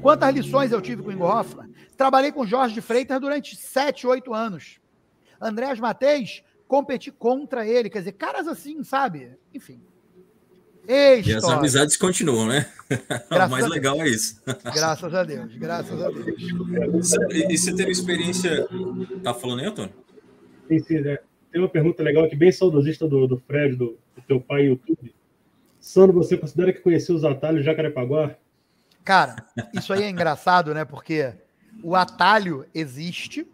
[0.02, 1.72] Quantas lições eu tive com o Ingo Hoffman?
[1.96, 4.82] Trabalhei com Jorge de Freitas durante sete, oito anos.
[5.40, 7.90] Andrés Mateis, competi contra ele.
[7.90, 9.32] Quer dizer, caras assim, sabe?
[9.54, 9.82] Enfim.
[10.88, 12.66] E as amizades continuam, né?
[13.30, 14.42] o mais legal é isso.
[14.74, 16.42] Graças a Deus, graças a Deus.
[17.32, 18.66] E você teve experiência.
[19.22, 19.94] Tá falando aí, Antônio?
[20.68, 21.20] Sim, sim, né?
[21.52, 25.14] Tem uma pergunta legal aqui, bem saudosista do, do Fred, do, do teu pai YouTube.
[25.80, 28.36] Sandro, você considera que conheceu os atalhos de Jacarepaguá?
[29.04, 29.36] Cara,
[29.74, 30.86] isso aí é engraçado, né?
[30.86, 31.34] Porque
[31.84, 33.48] o atalho existe,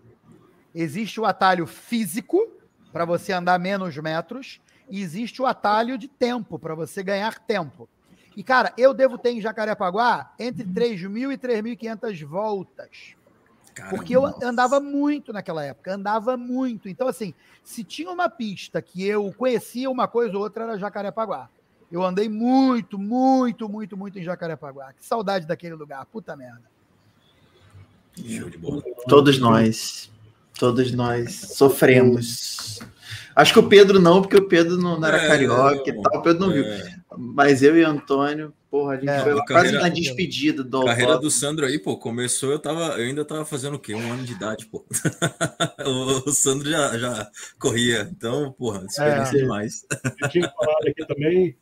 [0.73, 2.47] existe o atalho físico,
[2.91, 7.87] para você andar menos metros, e existe o atalho de tempo, para você ganhar tempo.
[8.35, 13.15] E, cara, eu devo ter em Jacarepaguá entre 3.000 e 3.500 voltas.
[13.73, 16.87] Caramba, porque eu andava muito naquela época, andava muito.
[16.87, 21.49] Então, assim, se tinha uma pista que eu conhecia uma coisa ou outra, era Jacarepaguá.
[21.91, 24.93] Eu andei muito, muito, muito, muito em Jacarepaguá.
[24.93, 26.73] Que saudade daquele lugar, puta merda.
[29.07, 30.11] Todos nós.
[30.57, 32.79] Todos nós sofremos.
[33.35, 36.19] Acho que o Pedro não, porque o Pedro não, era é, carioca é, e tal,
[36.19, 36.53] o Pedro não é.
[36.53, 36.65] viu.
[37.17, 40.81] Mas eu e Antônio, porra, a gente é, foi quase carreira, na despedida do.
[40.81, 43.95] A carreira do Sandro aí, pô, começou, eu tava, eu ainda tava fazendo o quê?
[43.95, 44.85] Um ano de idade, pô.
[45.85, 49.41] o, o, Sandro já, já corria, então, porra, experiência é.
[49.41, 49.85] demais.
[50.21, 51.57] Eu tinha falado aqui também,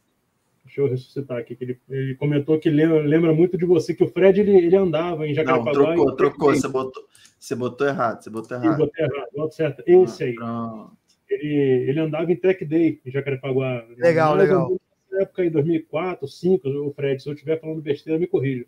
[0.65, 4.03] deixa eu ressuscitar aqui, que ele, ele comentou que lembra, lembra, muito de você, que
[4.03, 5.73] o Fred ele, ele andava em Jacarepaguá.
[5.73, 7.03] Não, trocou, trocou, você botou.
[7.41, 8.73] Você botou errado, você botou errado.
[8.73, 9.83] Eu botei errado, boto certo.
[9.87, 10.35] Esse aí.
[11.31, 13.85] Ele, ele andava em Tech Day em Jacarepaguá.
[13.97, 14.77] Legal, legal.
[15.09, 18.65] Na época, em 2004, 2005, o Fred, se eu estiver falando besteira, me corrija.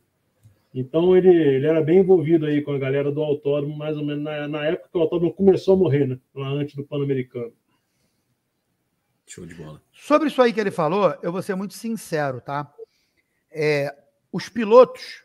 [0.74, 4.24] Então, ele, ele era bem envolvido aí com a galera do autódromo, mais ou menos
[4.24, 6.20] na, na época que o autódromo começou a morrer, né?
[6.34, 7.54] Lá antes do Pan-Americano.
[9.28, 9.82] Show de bola.
[9.92, 12.74] Sobre isso aí que ele falou, eu vou ser muito sincero, tá?
[13.52, 13.96] É,
[14.32, 15.24] os pilotos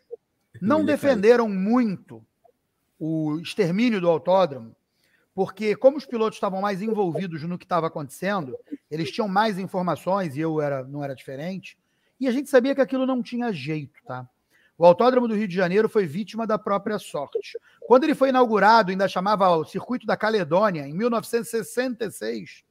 [0.61, 2.23] não defenderam muito
[2.99, 4.75] o extermínio do autódromo,
[5.39, 8.57] porque como os pilotos estavam mais envolvidos no que estava acontecendo,
[8.91, 11.77] eles tinham mais informações e eu era, não era diferente,
[12.19, 14.27] e a gente sabia que aquilo não tinha jeito, tá?
[14.77, 17.57] O Autódromo do Rio de Janeiro foi vítima da própria sorte.
[17.87, 22.65] Quando ele foi inaugurado, ainda chamava o Circuito da Caledônia, em 1966,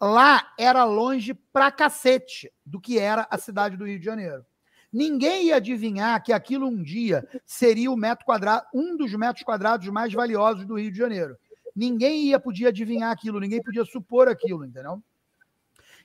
[0.00, 4.46] lá era longe pra cacete do que era a cidade do Rio de Janeiro.
[4.92, 9.88] Ninguém ia adivinhar que aquilo um dia seria o metro quadrado, um dos metros quadrados
[9.88, 11.36] mais valiosos do Rio de Janeiro.
[11.74, 15.02] Ninguém ia podia adivinhar aquilo, ninguém podia supor aquilo, entendeu?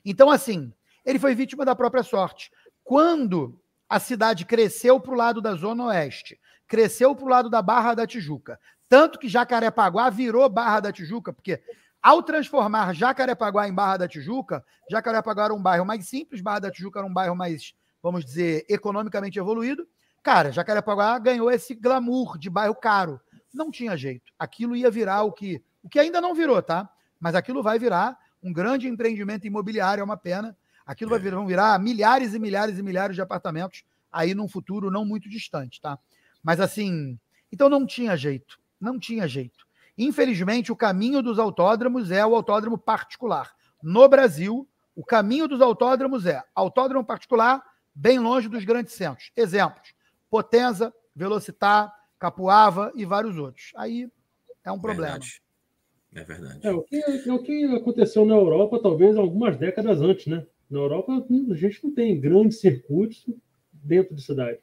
[0.04, 0.74] Então, assim,
[1.06, 2.52] ele foi vítima da própria sorte.
[2.84, 7.62] Quando a cidade cresceu para o lado da Zona Oeste, cresceu para o lado da
[7.62, 11.62] Barra da Tijuca, tanto que Jacarepaguá virou Barra da Tijuca, porque
[12.02, 16.72] ao transformar Jacarepaguá em Barra da Tijuca, Jacarepaguá era um bairro mais simples, Barra da
[16.72, 19.88] Tijuca era um bairro mais vamos dizer, economicamente evoluído,
[20.24, 23.20] cara, Jacarepaguá ganhou esse glamour de bairro caro.
[23.54, 24.32] Não tinha jeito.
[24.38, 26.90] Aquilo ia virar o que, o que ainda não virou, tá?
[27.20, 30.56] Mas aquilo vai virar um grande empreendimento imobiliário, é uma pena.
[30.86, 34.90] Aquilo vai virar, vão virar milhares e milhares e milhares de apartamentos aí num futuro
[34.90, 36.00] não muito distante, tá?
[36.44, 37.20] Mas assim,
[37.52, 39.68] então não tinha jeito, não tinha jeito.
[39.98, 43.54] Infelizmente, o caminho dos autódromos é o autódromo particular.
[43.84, 49.32] No Brasil, o caminho dos autódromos é autódromo particular, bem longe dos grandes centros.
[49.36, 49.94] Exemplos:
[50.30, 53.72] Potenza, Velocitar, Capuava e vários outros.
[53.76, 54.10] Aí
[54.64, 55.14] é um problema.
[55.14, 55.42] Verdade.
[56.14, 56.60] É verdade.
[56.64, 60.46] É, o, que, é o que aconteceu na Europa, talvez algumas décadas antes, né?
[60.70, 63.26] Na Europa, a gente não tem grandes circuitos
[63.72, 64.60] dentro de cidade.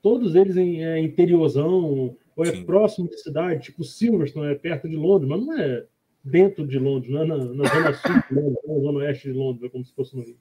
[0.00, 2.64] Todos eles em é, interiorzão, ou é Sim.
[2.64, 5.86] próximo de cidade, tipo Silverstone, é perto de Londres, mas não é
[6.24, 9.38] dentro de Londres, não é na, na zona sul de Londres, na zona oeste de
[9.38, 10.38] Londres, é como se fosse no Rio.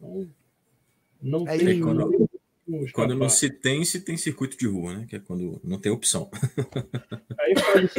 [0.00, 0.28] Então,
[1.22, 1.80] não é tem.
[1.80, 2.29] Quando,
[2.92, 5.06] quando não se tem, se tem circuito de rua, né?
[5.08, 6.30] Que é quando não tem opção.
[7.38, 7.94] Aí faz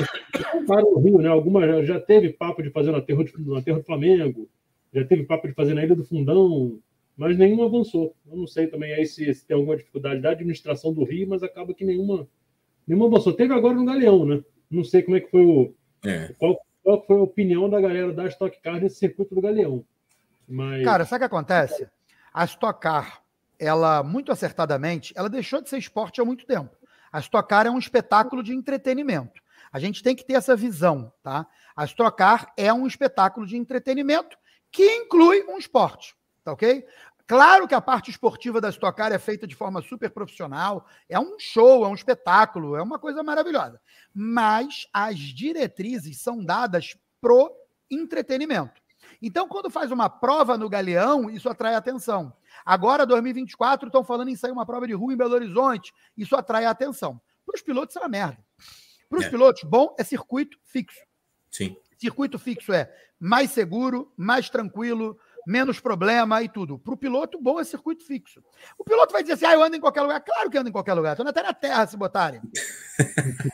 [0.66, 1.30] para o Rio, né?
[1.30, 4.50] Alguma já teve papo de fazer no aterro, de, no aterro do Flamengo,
[4.94, 6.80] já teve papo de fazer na Ilha do Fundão,
[7.16, 8.16] mas nenhuma avançou.
[8.30, 11.44] Eu não sei também aí se, se tem alguma dificuldade da administração do Rio, mas
[11.44, 12.28] acaba que nenhuma,
[12.88, 13.34] nenhuma avançou.
[13.34, 14.44] Teve agora no Galeão, né?
[14.70, 15.74] Não sei como é que foi o.
[16.06, 16.34] É.
[16.38, 19.86] Qual, qual foi a opinião da galera da Stock Car nesse circuito do Galeão.
[20.48, 20.84] Mas...
[20.84, 21.88] Cara, sabe o que acontece?
[22.34, 23.22] A Stock Car,
[23.62, 26.76] ela, muito acertadamente, ela deixou de ser esporte há muito tempo.
[27.12, 29.40] A Stock Car é um espetáculo de entretenimento.
[29.72, 31.46] A gente tem que ter essa visão, tá?
[31.76, 34.36] A Stock Car é um espetáculo de entretenimento
[34.72, 36.84] que inclui um esporte, tá ok?
[37.28, 41.20] Claro que a parte esportiva da Stock Car é feita de forma super profissional, é
[41.20, 43.80] um show, é um espetáculo, é uma coisa maravilhosa.
[44.12, 47.56] Mas as diretrizes são dadas pro
[47.92, 48.82] entretenimento.
[49.22, 52.34] Então, quando faz uma prova no Galeão, isso atrai atenção.
[52.66, 56.66] Agora, 2024, estão falando em sair uma prova de rua em Belo Horizonte, isso atrai
[56.66, 57.22] atenção.
[57.46, 58.44] Para os pilotos, é uma merda.
[59.10, 59.30] Para os é.
[59.30, 61.00] pilotos, bom é circuito fixo.
[61.52, 61.76] Sim.
[61.98, 66.78] Circuito fixo é mais seguro, mais tranquilo, menos problema e tudo.
[66.78, 68.44] Para o piloto, bom é circuito fixo.
[68.78, 70.22] O piloto vai dizer assim: ah, eu ando em qualquer lugar.
[70.22, 71.14] Claro que ando em qualquer lugar.
[71.14, 72.42] Estou até na terra se botarem.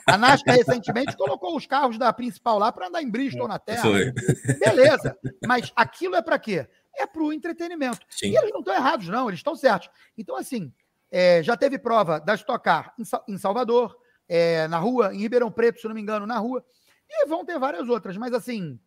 [0.06, 3.82] A NASCAR recentemente colocou os carros da principal lá para andar em Bristol na terra.
[3.82, 4.12] Foi.
[4.58, 5.16] Beleza.
[5.46, 6.66] Mas aquilo é para quê?
[6.96, 8.00] É para o entretenimento.
[8.10, 8.30] Sim.
[8.30, 9.88] E eles não estão errados, não, eles estão certos.
[10.16, 10.72] Então, assim,
[11.10, 12.94] é, já teve prova da Stock Car
[13.28, 13.96] em, Salvador,
[14.28, 16.64] é, na rua, em Ribeirão Preto, se não me engano, na rua.
[17.08, 18.78] E vão ter várias outras, mas assim,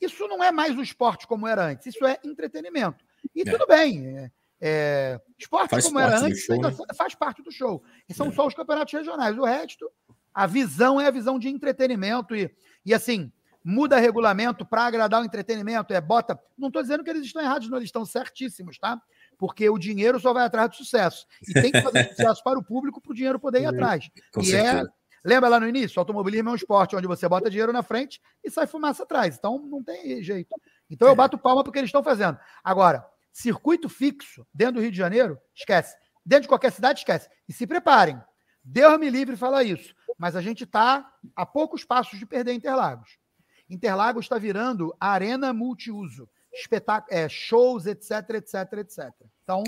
[0.00, 3.04] isso não é mais o esporte como era antes, isso é entretenimento.
[3.34, 3.44] E é.
[3.44, 4.06] tudo bem.
[4.06, 4.30] É,
[4.60, 6.70] é, esporte faz como era antes show, né?
[6.96, 7.82] faz parte do show.
[8.08, 8.32] E são é.
[8.32, 9.38] só os campeonatos regionais.
[9.38, 9.90] O resto,
[10.34, 12.34] a visão é a visão de entretenimento.
[12.34, 12.50] E,
[12.84, 13.32] e assim,
[13.62, 15.92] muda regulamento para agradar o entretenimento.
[15.92, 16.38] É bota.
[16.56, 19.00] Não estou dizendo que eles estão errados, não, eles estão certíssimos, tá?
[19.36, 21.26] Porque o dinheiro só vai atrás do sucesso.
[21.48, 24.10] E tem que fazer sucesso para o público para o dinheiro poder ir atrás.
[24.32, 24.88] Com e é certeza.
[24.88, 25.98] é Lembra lá no início?
[25.98, 29.36] O automobilismo é um esporte onde você bota dinheiro na frente e sai fumaça atrás.
[29.36, 30.54] Então não tem jeito.
[30.88, 31.16] Então eu é.
[31.16, 32.38] bato palma porque eles estão fazendo.
[32.62, 35.96] Agora, circuito fixo dentro do Rio de Janeiro, esquece.
[36.24, 37.28] Dentro de qualquer cidade, esquece.
[37.48, 38.20] E se preparem.
[38.62, 39.94] Deus me livre falar isso.
[40.18, 43.18] Mas a gente está a poucos passos de perder Interlagos.
[43.68, 46.28] Interlagos está virando arena multiuso.
[46.52, 49.10] Espetáculo, é, shows, etc, etc, etc.
[49.42, 49.62] Então,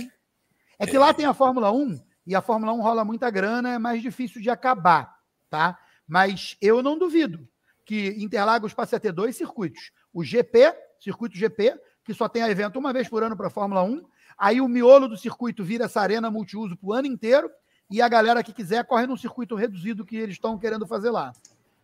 [0.79, 3.79] é que lá tem a Fórmula 1 e a Fórmula 1 rola muita grana, é
[3.79, 5.20] mais difícil de acabar
[5.51, 5.79] tá?
[6.07, 7.47] Mas eu não duvido
[7.85, 9.91] que Interlagos passe a ter dois circuitos.
[10.15, 11.75] O GP, circuito GP,
[12.05, 14.03] que só tem evento uma vez por ano para a Fórmula 1.
[14.39, 17.51] Aí o miolo do circuito vira essa arena multiuso para o ano inteiro.
[17.91, 21.33] E a galera que quiser corre num circuito reduzido que eles estão querendo fazer lá.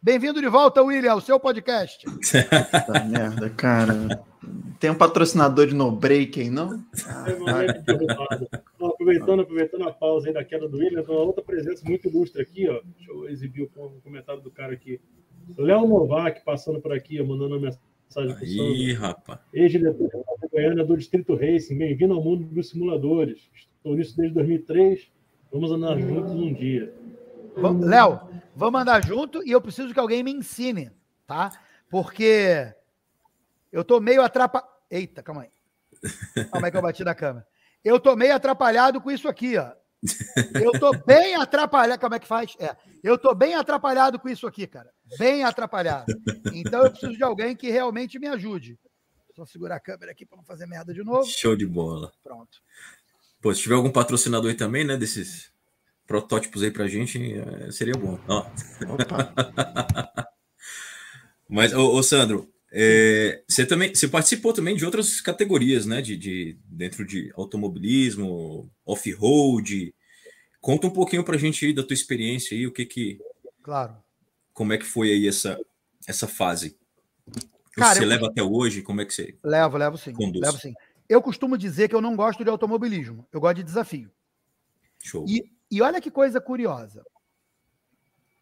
[0.00, 2.04] Bem-vindo de volta, William, ao seu podcast.
[2.06, 4.22] Puta merda, cara.
[4.78, 6.84] Tem um patrocinador de no break aí, não?
[7.06, 7.26] Ah,
[8.80, 12.68] aproveitando, aproveitando a pausa aí da queda do William, uma outra presença muito ilustre aqui,
[12.68, 12.80] ó.
[12.96, 15.00] Deixa eu exibir o comentário do cara aqui.
[15.56, 19.40] Léo Novak passando por aqui, ó, mandando uma mensagem para o Ih, rapaz.
[19.52, 20.10] Ex-diretor
[20.52, 21.78] Goiânia do Distrito Racing.
[21.78, 23.48] Bem-vindo ao mundo dos simuladores.
[23.76, 25.10] Estou nisso desde 2003.
[25.52, 26.92] Vamos andar juntos um dia.
[27.80, 28.20] Léo,
[28.54, 30.90] vamos andar junto e eu preciso que alguém me ensine,
[31.26, 31.50] tá?
[31.88, 32.74] Porque
[33.76, 34.72] eu tô meio atrapalhado.
[34.90, 35.50] Eita, calma aí.
[36.50, 37.46] Calma aí que eu bati na câmera.
[37.84, 39.70] Eu tô meio atrapalhado com isso aqui, ó.
[40.54, 42.00] Eu tô bem atrapalhado.
[42.00, 42.56] Como é que faz?
[42.58, 42.74] É.
[43.04, 44.90] Eu tô bem atrapalhado com isso aqui, cara.
[45.18, 46.06] Bem atrapalhado.
[46.54, 48.78] Então eu preciso de alguém que realmente me ajude.
[49.34, 51.26] Só segurar a câmera aqui para não fazer merda de novo.
[51.26, 52.10] Show de bola.
[52.24, 52.62] Pronto.
[53.42, 55.52] Pô, se tiver algum patrocinador aí também, né, desses
[56.06, 58.18] protótipos aí pra gente, é, seria bom.
[58.26, 58.46] Ó.
[61.46, 66.02] Mas, ô, ô Sandro, é, você também você participou também de outras categorias, né?
[66.02, 69.94] De, de dentro de automobilismo, off-road.
[70.60, 73.18] Conta um pouquinho pra gente aí da tua experiência aí, o que que.
[73.62, 73.96] Claro.
[74.52, 75.58] Como é que foi aí essa,
[76.06, 76.76] essa fase?
[77.72, 78.08] Cara, você eu...
[78.08, 78.82] leva até hoje?
[78.82, 79.36] Como é que você.
[79.42, 80.12] Levo, levo sim.
[80.12, 80.44] Conduz?
[80.44, 80.74] Levo sim.
[81.08, 84.10] Eu costumo dizer que eu não gosto de automobilismo, eu gosto de desafio.
[85.02, 85.24] Show.
[85.28, 87.04] E e olha que coisa curiosa.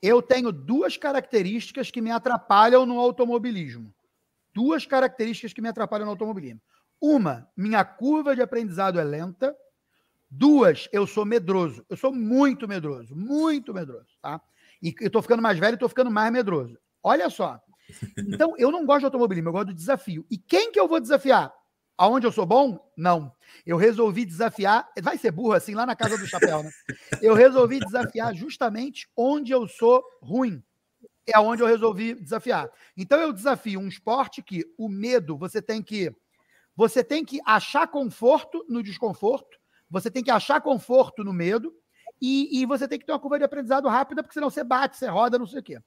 [0.02, 3.94] Eu tenho duas características que me atrapalham no automobilismo.
[4.54, 6.60] Duas características que me atrapalham no automobilismo.
[7.00, 9.54] Uma, minha curva de aprendizado é lenta.
[10.30, 11.84] Duas, eu sou medroso.
[11.88, 14.40] Eu sou muito medroso, muito medroso, tá?
[14.82, 16.78] E eu tô ficando mais velho, tô ficando mais medroso.
[17.02, 17.60] Olha só,
[18.16, 20.24] Então, eu não gosto de automobilismo, eu gosto do desafio.
[20.30, 21.52] E quem que eu vou desafiar?
[21.96, 22.90] Aonde eu sou bom?
[22.96, 23.32] Não.
[23.64, 24.88] Eu resolvi desafiar.
[25.02, 26.70] Vai ser burro assim, lá na casa do chapéu, né?
[27.22, 30.62] Eu resolvi desafiar justamente onde eu sou ruim.
[31.26, 32.70] É onde eu resolvi desafiar.
[32.96, 36.14] Então eu desafio um esporte que o medo você tem que
[36.76, 39.58] você tem que achar conforto no desconforto,
[39.88, 41.72] você tem que achar conforto no medo
[42.20, 44.96] e, e você tem que ter uma curva de aprendizado rápida, porque senão você bate,
[44.96, 45.78] você roda, não sei o quê.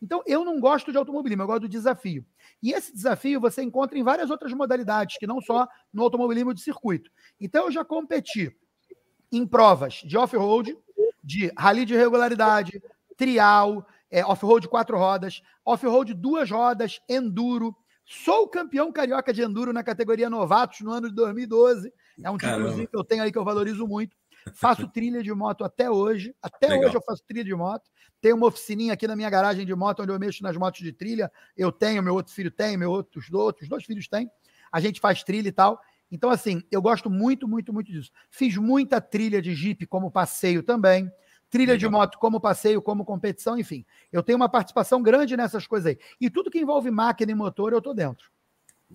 [0.00, 2.24] Então, eu não gosto de automobilismo, eu gosto do desafio.
[2.62, 6.60] E esse desafio você encontra em várias outras modalidades, que não só no automobilismo de
[6.60, 7.10] circuito.
[7.40, 8.54] Então, eu já competi
[9.32, 10.76] em provas de off-road,
[11.24, 12.82] de rally de regularidade,
[13.16, 17.74] trial, é, off-road quatro rodas, off-road duas rodas, enduro.
[18.04, 21.92] Sou campeão carioca de enduro na categoria novatos no ano de 2012.
[22.22, 24.16] É um título que eu tenho aí que eu valorizo muito.
[24.54, 26.34] Faço trilha de moto até hoje.
[26.40, 26.86] Até Legal.
[26.86, 27.90] hoje eu faço trilha de moto.
[28.20, 30.92] Tenho uma oficininha aqui na minha garagem de moto, onde eu mexo nas motos de
[30.92, 31.30] trilha.
[31.56, 34.30] Eu tenho, meu outro filho tem, meu outros, outros dois filhos têm.
[34.70, 35.80] A gente faz trilha e tal.
[36.10, 38.10] Então, assim, eu gosto muito, muito, muito disso.
[38.30, 41.10] Fiz muita trilha de Jeep como passeio também.
[41.50, 41.90] Trilha Legal.
[41.90, 43.84] de moto como passeio, como competição, enfim.
[44.12, 45.98] Eu tenho uma participação grande nessas coisas aí.
[46.20, 48.30] E tudo que envolve máquina e motor, eu tô dentro.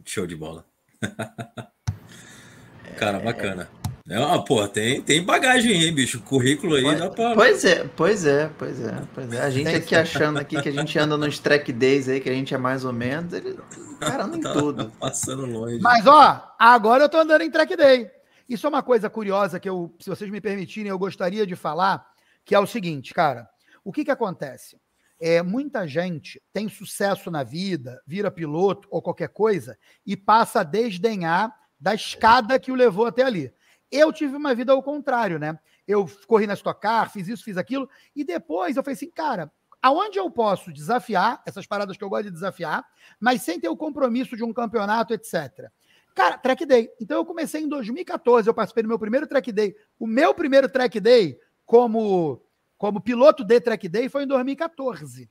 [0.05, 0.65] Show de bola.
[2.97, 3.69] Cara, bacana.
[4.09, 6.21] É, ah, pô, tem, tem bagagem aí, bicho.
[6.21, 7.33] Currículo aí pois, dá pra.
[7.33, 9.41] Pois é, pois é, pois é, pois é.
[9.41, 12.33] A gente aqui achando aqui que a gente anda nos track days aí, que a
[12.33, 13.57] gente é mais ou menos, ele
[14.01, 14.91] cara em tá tudo.
[14.99, 15.79] Passando longe.
[15.79, 18.09] Mas, ó, agora eu tô andando em track day.
[18.49, 22.10] Isso é uma coisa curiosa que eu, se vocês me permitirem, eu gostaria de falar,
[22.51, 23.49] que é o seguinte, cara.
[23.81, 24.77] O que que acontece?
[25.17, 30.63] É, muita gente tem sucesso na vida, vira piloto ou qualquer coisa e passa a
[30.63, 33.53] desdenhar da escada que o levou até ali.
[33.89, 35.57] Eu tive uma vida ao contrário, né?
[35.87, 39.49] Eu corri na Stock Car, fiz isso, fiz aquilo, e depois eu falei assim, cara,
[39.81, 42.83] aonde eu posso desafiar, essas paradas que eu gosto de desafiar,
[43.17, 45.71] mas sem ter o compromisso de um campeonato, etc.
[46.13, 46.89] Cara, track day.
[46.99, 49.73] Então eu comecei em 2014, eu participei do meu primeiro track day.
[49.97, 51.39] O meu primeiro track day
[51.71, 52.41] como
[52.77, 55.29] como piloto de track day foi em 2014.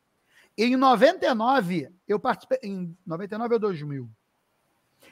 [0.56, 4.10] E em 99 eu participei em 99 ou 2000.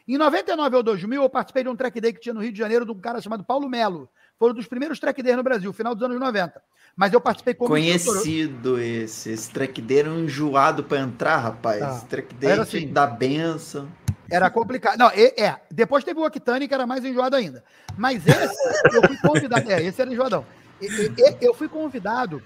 [0.07, 2.59] Em 99 ou 2000, eu participei de um track day que tinha no Rio de
[2.59, 4.09] Janeiro de um cara chamado Paulo Melo.
[4.39, 6.63] Foi um dos primeiros track days no Brasil, final dos anos 90.
[6.97, 9.31] Mas eu participei como Conhecido esse.
[9.31, 11.83] Esse track day era um enjoado para entrar, rapaz.
[11.83, 13.87] Ah, esse track day era assim, da benção.
[14.31, 14.99] Era complicado.
[14.99, 15.61] Não, é, é.
[15.71, 17.63] Depois teve o Octane, que era mais enjoado ainda.
[17.99, 19.71] Mas esse, eu fui convidado.
[19.71, 20.47] É, esse era enjoadão.
[21.41, 22.43] Eu fui convidado.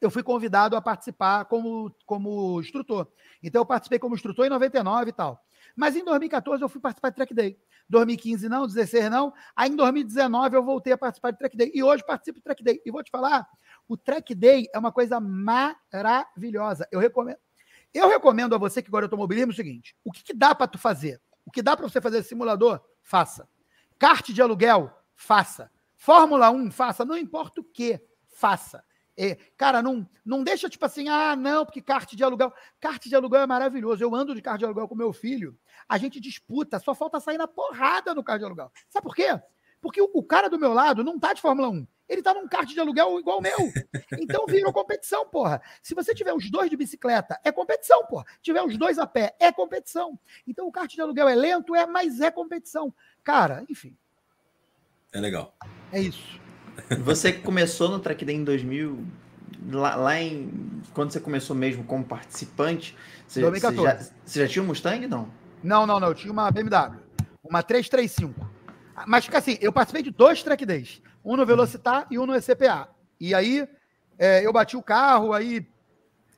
[0.00, 3.08] Eu fui convidado a participar como, como instrutor.
[3.42, 5.40] Então eu participei como instrutor em 99 e tal.
[5.76, 7.58] Mas em 2014 eu fui participar de Track Day.
[7.88, 9.32] 2015 não, 16 não.
[9.54, 11.70] Aí em 2019 eu voltei a participar de Track Day.
[11.74, 12.82] E hoje participo do Track Day.
[12.84, 13.46] E vou te falar,
[13.88, 16.88] o Track Day é uma coisa maravilhosa.
[16.90, 17.38] Eu recomendo.
[17.92, 20.66] Eu recomendo a você que gosta de automobilismo o seguinte: o que, que dá para
[20.66, 21.20] tu fazer?
[21.46, 22.80] O que dá para você fazer simulador?
[23.02, 23.48] Faça.
[23.98, 24.90] Kart de aluguel?
[25.14, 25.70] Faça.
[26.04, 26.70] Fórmula 1?
[26.70, 27.02] Faça.
[27.02, 27.98] Não importa o que,
[28.28, 28.84] faça.
[29.16, 32.52] É, cara, não, não deixa tipo assim, ah, não, porque kart de aluguel.
[32.78, 34.04] Kart de aluguel é maravilhoso.
[34.04, 37.38] Eu ando de kart de aluguel com meu filho, a gente disputa, só falta sair
[37.38, 38.70] na porrada no kart de aluguel.
[38.90, 39.40] Sabe por quê?
[39.80, 41.86] Porque o, o cara do meu lado não tá de Fórmula 1.
[42.06, 43.56] Ele tá num kart de aluguel igual o meu.
[44.20, 45.62] Então virou competição, porra.
[45.82, 48.26] Se você tiver os dois de bicicleta, é competição, porra.
[48.42, 50.20] Tiver os dois a pé, é competição.
[50.46, 52.94] Então o kart de aluguel é lento, é, mas é competição.
[53.22, 53.96] Cara, enfim.
[55.14, 55.56] É legal.
[55.92, 56.40] É isso.
[57.04, 59.06] Você começou no Track Day em 2000,
[59.70, 60.82] lá, lá, em.
[60.92, 62.96] Quando você começou mesmo como participante,
[63.26, 63.76] você, 2014.
[63.76, 65.06] Você já, você já tinha um Mustang?
[65.06, 65.28] Não?
[65.62, 66.08] Não, não, não.
[66.08, 66.98] Eu tinha uma BMW.
[67.44, 68.34] Uma 335.
[69.06, 71.00] Mas fica assim, eu participei de dois Track Days.
[71.24, 72.88] Um no Velocitar e um no ECPA.
[73.20, 73.68] E aí
[74.18, 75.66] é, eu bati o carro, aí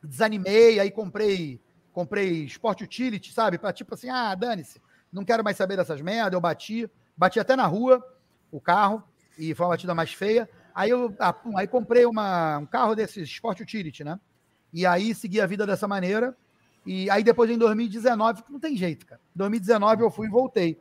[0.03, 1.61] desanimei, aí comprei
[1.93, 3.57] comprei Sport Utility, sabe?
[3.57, 6.35] Para tipo assim, ah, dane-se, não quero mais saber dessas merdas.
[6.35, 8.05] Eu bati, bati até na rua
[8.51, 9.03] o carro
[9.39, 10.49] e foi uma batida mais feia.
[10.75, 14.19] Aí eu ah, aí comprei uma, um carro desses Sport Utility, né?
[14.73, 16.37] E aí segui a vida dessa maneira.
[16.85, 19.21] E aí depois em 2019, não tem jeito, cara.
[19.35, 20.79] Em 2019 eu fui e voltei.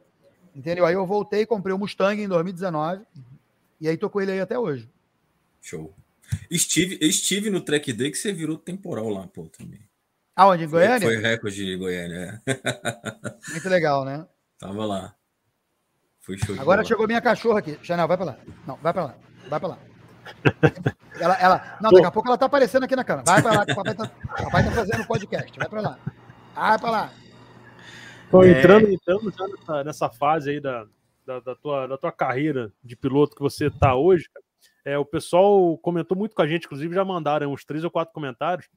[0.56, 0.86] Entendeu?
[0.86, 3.04] Aí eu voltei, comprei o um Mustang em 2019.
[3.80, 4.90] E aí tô com ele aí até hoje.
[5.62, 5.94] Show.
[6.50, 9.82] Estive, estive no track day que você virou temporal lá, pô, também.
[10.36, 10.66] Aonde?
[10.66, 11.08] Em Goiânia?
[11.08, 12.42] Foi, foi recorde de Goiânia.
[12.46, 12.54] É.
[13.52, 14.28] Muito legal, né?
[14.58, 15.16] Tava lá.
[16.26, 17.78] Foi show Agora chegou minha cachorra aqui.
[17.84, 18.38] Chanel, vai pra lá.
[18.66, 19.16] Não, vai pra lá.
[19.48, 19.78] Vai pra lá.
[21.18, 23.24] Ela, ela, não, daqui a pouco ela tá aparecendo aqui na câmera.
[23.26, 24.12] Vai pra lá, que o papai tá,
[24.44, 25.58] papai tá fazendo podcast.
[25.58, 26.00] Vai pra lá.
[26.54, 27.14] Vai pra lá.
[28.30, 28.50] Bom, é...
[28.50, 30.86] entrando, entrando já nessa, nessa, fase aí da,
[31.26, 34.28] da, da, tua, da tua carreira de piloto que você tá hoje,
[34.84, 38.14] é, o pessoal comentou muito com a gente, inclusive já mandaram uns três ou quatro
[38.14, 38.68] comentários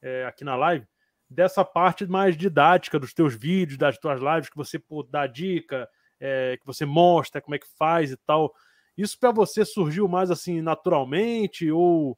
[0.00, 0.86] é, aqui na live
[1.28, 5.88] dessa parte mais didática dos teus vídeos, das tuas lives, que você pô, dá dica,
[6.22, 8.54] é, que você mostra como é que faz e tal.
[8.96, 12.16] Isso para você surgiu mais assim naturalmente ou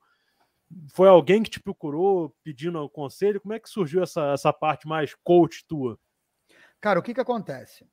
[0.92, 3.40] foi alguém que te procurou pedindo um conselho?
[3.40, 5.98] Como é que surgiu essa, essa parte mais coach tua?
[6.80, 7.86] Cara, o que, que acontece?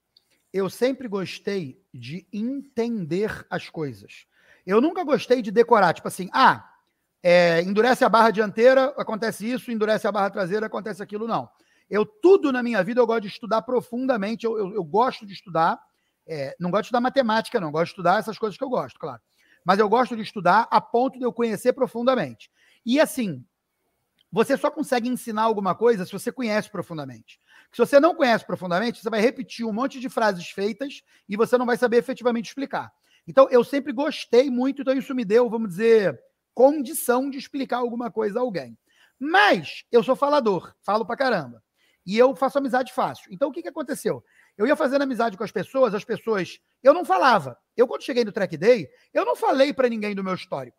[0.52, 4.26] Eu sempre gostei de entender as coisas.
[4.66, 6.70] Eu nunca gostei de decorar, tipo assim, ah,
[7.24, 11.50] é, endurece a barra dianteira, acontece isso, endurece a barra traseira, acontece aquilo, não.
[11.90, 15.34] Eu, tudo na minha vida, eu gosto de estudar profundamente, eu, eu, eu gosto de
[15.34, 15.80] estudar,
[16.32, 18.98] é, não gosto de estudar matemática, não, gosto de estudar essas coisas que eu gosto,
[18.98, 19.22] claro.
[19.66, 22.50] Mas eu gosto de estudar a ponto de eu conhecer profundamente.
[22.86, 23.46] E assim,
[24.32, 27.38] você só consegue ensinar alguma coisa se você conhece profundamente.
[27.70, 31.58] Se você não conhece profundamente, você vai repetir um monte de frases feitas e você
[31.58, 32.94] não vai saber efetivamente explicar.
[33.28, 36.18] Então, eu sempre gostei muito, então isso me deu, vamos dizer,
[36.54, 38.78] condição de explicar alguma coisa a alguém.
[39.20, 41.62] Mas eu sou falador, falo pra caramba.
[42.06, 43.32] E eu faço amizade fácil.
[43.32, 44.24] Então, o que, que aconteceu?
[44.62, 46.60] Eu ia fazendo amizade com as pessoas, as pessoas.
[46.84, 47.58] Eu não falava.
[47.76, 50.78] Eu, quando cheguei no Track Day, eu não falei para ninguém do meu histórico.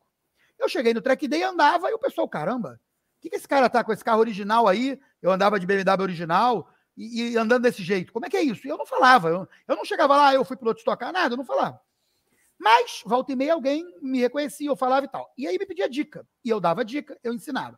[0.57, 2.81] Eu cheguei no Track Day, andava e o pessoal, caramba,
[3.19, 5.01] o que, que esse cara tá com esse carro original aí?
[5.21, 8.13] Eu andava de BMW original e, e andando desse jeito.
[8.13, 8.65] Como é que é isso?
[8.69, 9.29] E eu não falava.
[9.29, 11.81] Eu, eu não chegava lá, eu fui piloto de tocar, nada, eu não falava.
[12.57, 15.35] Mas, volta e meia, alguém me reconhecia, eu falava e tal.
[15.37, 16.25] E aí me pedia dica.
[16.45, 17.77] E eu dava dica, eu ensinava.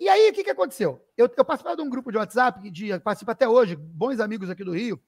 [0.00, 1.06] E aí, o que, que aconteceu?
[1.18, 4.64] Eu, eu participava de um grupo de WhatsApp, de, participo até hoje, bons amigos aqui
[4.64, 4.98] do Rio,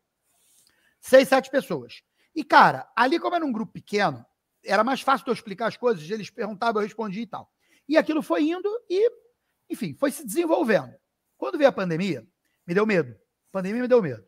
[1.01, 2.03] seis, sete pessoas.
[2.35, 4.25] E, cara, ali, como era um grupo pequeno,
[4.65, 7.51] era mais fácil de eu explicar as coisas, eles perguntavam, eu respondia e tal.
[7.89, 9.11] E aquilo foi indo e,
[9.71, 10.95] enfim, foi se desenvolvendo.
[11.39, 12.27] Quando veio a pandemia,
[12.67, 13.13] me deu medo.
[13.13, 14.25] A pandemia me deu medo.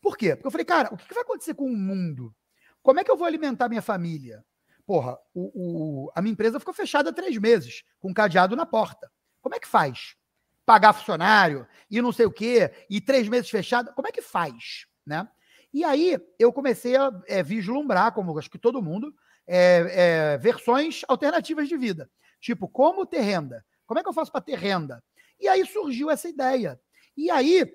[0.00, 0.34] Por quê?
[0.34, 2.34] Porque eu falei, cara, o que vai acontecer com o mundo?
[2.82, 4.44] Como é que eu vou alimentar minha família?
[4.86, 9.10] Porra, o, o, a minha empresa ficou fechada três meses, com cadeado na porta.
[9.40, 10.16] Como é que faz?
[10.64, 14.86] Pagar funcionário e não sei o quê, e três meses fechada, como é que faz?
[15.04, 15.28] Né?
[15.72, 19.14] E aí eu comecei a é, vislumbrar, como acho que todo mundo,
[19.46, 22.10] é, é, versões alternativas de vida.
[22.40, 23.64] Tipo, como ter renda?
[23.86, 25.02] Como é que eu faço para ter renda?
[25.40, 26.80] E aí surgiu essa ideia.
[27.16, 27.66] E aí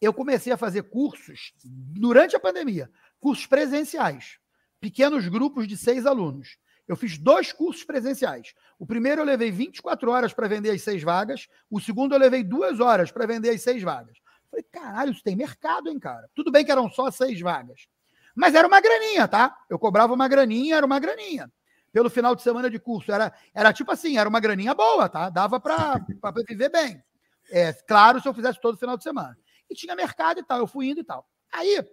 [0.00, 2.90] eu comecei a fazer cursos durante a pandemia,
[3.20, 4.38] cursos presenciais,
[4.80, 6.56] pequenos grupos de seis alunos.
[6.86, 8.54] Eu fiz dois cursos presenciais.
[8.78, 12.42] O primeiro eu levei 24 horas para vender as seis vagas, o segundo eu levei
[12.42, 14.18] duas horas para vender as seis vagas.
[14.50, 16.28] Falei, caralho, isso tem mercado, hein, cara?
[16.34, 17.86] Tudo bem que eram só seis vagas.
[18.34, 19.56] Mas era uma graninha, tá?
[19.68, 21.50] Eu cobrava uma graninha, era uma graninha.
[21.92, 23.10] Pelo final de semana de curso.
[23.10, 25.28] Era, era tipo assim, era uma graninha boa, tá?
[25.28, 26.00] Dava para
[26.46, 27.02] viver bem.
[27.50, 29.36] É, claro, se eu fizesse todo final de semana.
[29.68, 31.28] E tinha mercado e tal, eu fui indo e tal.
[31.52, 31.84] Aí,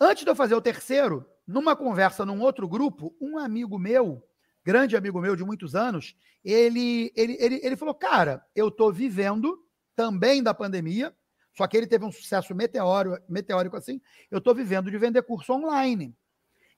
[0.00, 4.22] antes de eu fazer o terceiro, numa conversa num outro grupo, um amigo meu,
[4.64, 9.61] grande amigo meu de muitos anos, ele, ele, ele, ele falou: Cara, eu tô vivendo
[9.94, 11.14] também da pandemia,
[11.54, 14.00] só que ele teve um sucesso meteórico, meteórico assim.
[14.30, 16.14] Eu estou vivendo de vender curso online.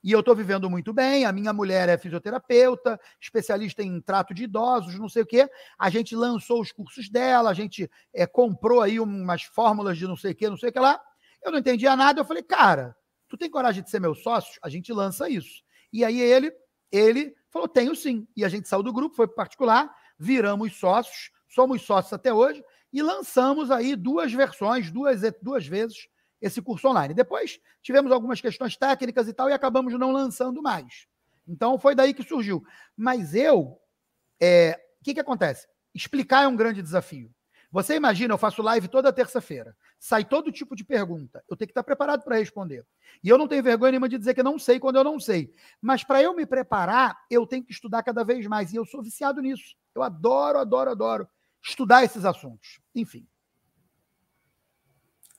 [0.02, 1.24] E eu estou vivendo muito bem.
[1.24, 5.48] A minha mulher é fisioterapeuta, especialista em trato de idosos, não sei o quê.
[5.78, 10.16] A gente lançou os cursos dela, a gente é, comprou aí umas fórmulas de não
[10.16, 11.00] sei o quê, não sei o que lá.
[11.42, 12.20] Eu não entendia nada.
[12.20, 12.94] Eu falei, cara,
[13.28, 14.58] tu tem coragem de ser meu sócio?
[14.62, 15.62] A gente lança isso.
[15.90, 16.52] E aí ele,
[16.92, 18.28] ele falou, tenho sim.
[18.36, 22.62] E a gente saiu do grupo, foi particular, viramos sócios, somos sócios até hoje
[22.94, 26.08] e lançamos aí duas versões, duas, duas vezes
[26.40, 27.12] esse curso online.
[27.12, 31.08] Depois tivemos algumas questões técnicas e tal e acabamos não lançando mais.
[31.46, 32.64] Então foi daí que surgiu.
[32.96, 33.80] Mas eu, o
[34.40, 35.66] é, que, que acontece?
[35.92, 37.34] Explicar é um grande desafio.
[37.72, 41.42] Você imagina, eu faço live toda terça-feira, sai todo tipo de pergunta.
[41.50, 42.86] Eu tenho que estar preparado para responder.
[43.24, 45.52] E eu não tenho vergonha nenhuma de dizer que não sei quando eu não sei.
[45.82, 48.72] Mas para eu me preparar, eu tenho que estudar cada vez mais.
[48.72, 49.74] E eu sou viciado nisso.
[49.92, 51.28] Eu adoro, adoro, adoro
[51.64, 52.80] estudar esses assuntos.
[52.94, 53.26] Enfim.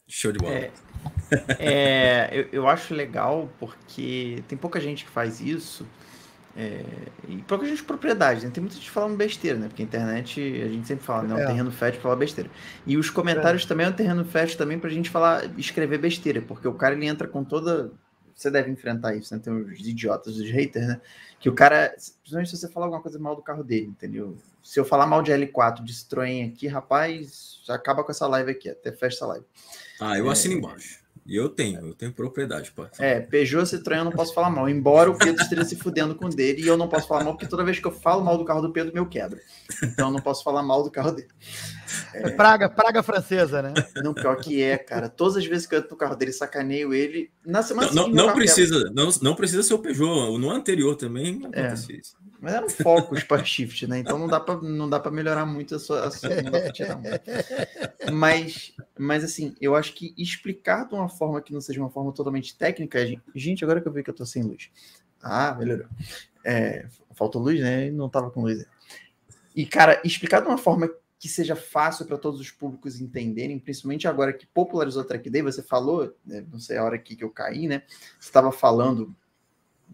[0.07, 0.53] Show de bola.
[0.53, 0.71] É,
[1.59, 5.85] é, eu, eu, acho legal porque tem pouca gente que faz isso.
[6.57, 6.85] É,
[7.27, 8.51] e pouca gente de propriedade, né?
[8.51, 9.67] Tem muita gente falando besteira, né?
[9.67, 11.41] Porque a internet, a gente sempre fala, né?
[11.41, 12.49] É um terreno fértil pra falar besteira.
[12.85, 13.67] E os comentários é.
[13.67, 17.07] também é um terreno fértil também pra gente falar, escrever besteira, porque o cara ele
[17.07, 17.91] entra com toda.
[18.35, 19.41] Você deve enfrentar isso, né?
[19.41, 21.01] Tem os idiotas, os haters, né?
[21.39, 24.37] Que o cara, principalmente se você falar alguma coisa mal do carro dele, entendeu?
[24.61, 28.69] Se eu falar mal de L4 de Citroën aqui, rapaz, acaba com essa live aqui,
[28.69, 29.45] até fecha essa live.
[30.01, 30.31] Ah, eu é...
[30.31, 31.05] assino embaixo.
[31.25, 32.71] E eu tenho, eu tenho propriedade.
[32.71, 32.85] Pô.
[32.99, 36.29] É, Peugeot Citroën eu não posso falar mal, embora o Pedro esteja se fudendo com
[36.29, 38.45] dele, e eu não posso falar mal, porque toda vez que eu falo mal do
[38.45, 39.41] carro do Pedro, meu quebra.
[39.81, 41.29] Então eu não posso falar mal do carro dele.
[42.13, 42.29] É...
[42.31, 43.73] Praga, praga francesa, né?
[44.03, 45.09] Não, pior que é, cara.
[45.09, 47.29] Todas as vezes que eu entro no carro dele, sacaneio ele.
[47.45, 50.37] Na semana Não, não, não precisa, não, não precisa ser o Peugeot.
[50.37, 51.73] No anterior também é.
[51.73, 52.15] isso.
[52.41, 53.99] Mas era um foco para shift, né?
[53.99, 56.71] Então não dá para não dá para melhorar muito a sua, a sua não dá
[56.71, 56.99] tirar
[58.11, 62.11] Mas mas assim, eu acho que explicar de uma forma que não seja uma forma
[62.13, 62.99] totalmente técnica,
[63.33, 64.69] gente, agora que eu vi que eu tô sem luz.
[65.21, 65.87] Ah, melhorou.
[66.43, 67.89] É, faltou luz, né?
[67.89, 68.65] Não tava com luz.
[69.55, 70.89] E cara, explicar de uma forma
[71.19, 75.41] que seja fácil para todos os públicos entenderem, principalmente agora que popularizou o Track Day,
[75.41, 77.83] você falou, né, não sei a hora que, que eu caí, né?
[78.19, 79.15] Você estava falando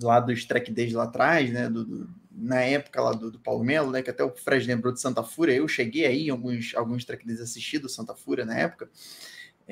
[0.01, 1.69] lá dos Track Days lá atrás, né?
[1.69, 4.01] Do, do, na época lá do, do, Paulo Melo, né?
[4.01, 5.53] Que até o Fred lembrou de Santa Fúria.
[5.53, 8.89] Eu cheguei aí em alguns, alguns Track Days assistidos Santa Fúria na época.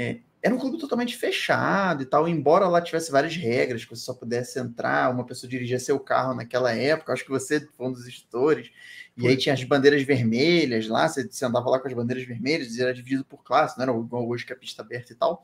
[0.02, 4.02] É, era um clube totalmente fechado e tal, embora lá tivesse várias regras, que você
[4.02, 7.92] só pudesse entrar, uma pessoa dirigia seu carro naquela época, acho que você foi um
[7.92, 8.72] dos instrutores,
[9.18, 12.78] e aí tinha as bandeiras vermelhas lá, você, você, andava lá com as bandeiras vermelhas,
[12.78, 15.44] e era dividido por classe, não era igual hoje que a pista aberta e tal.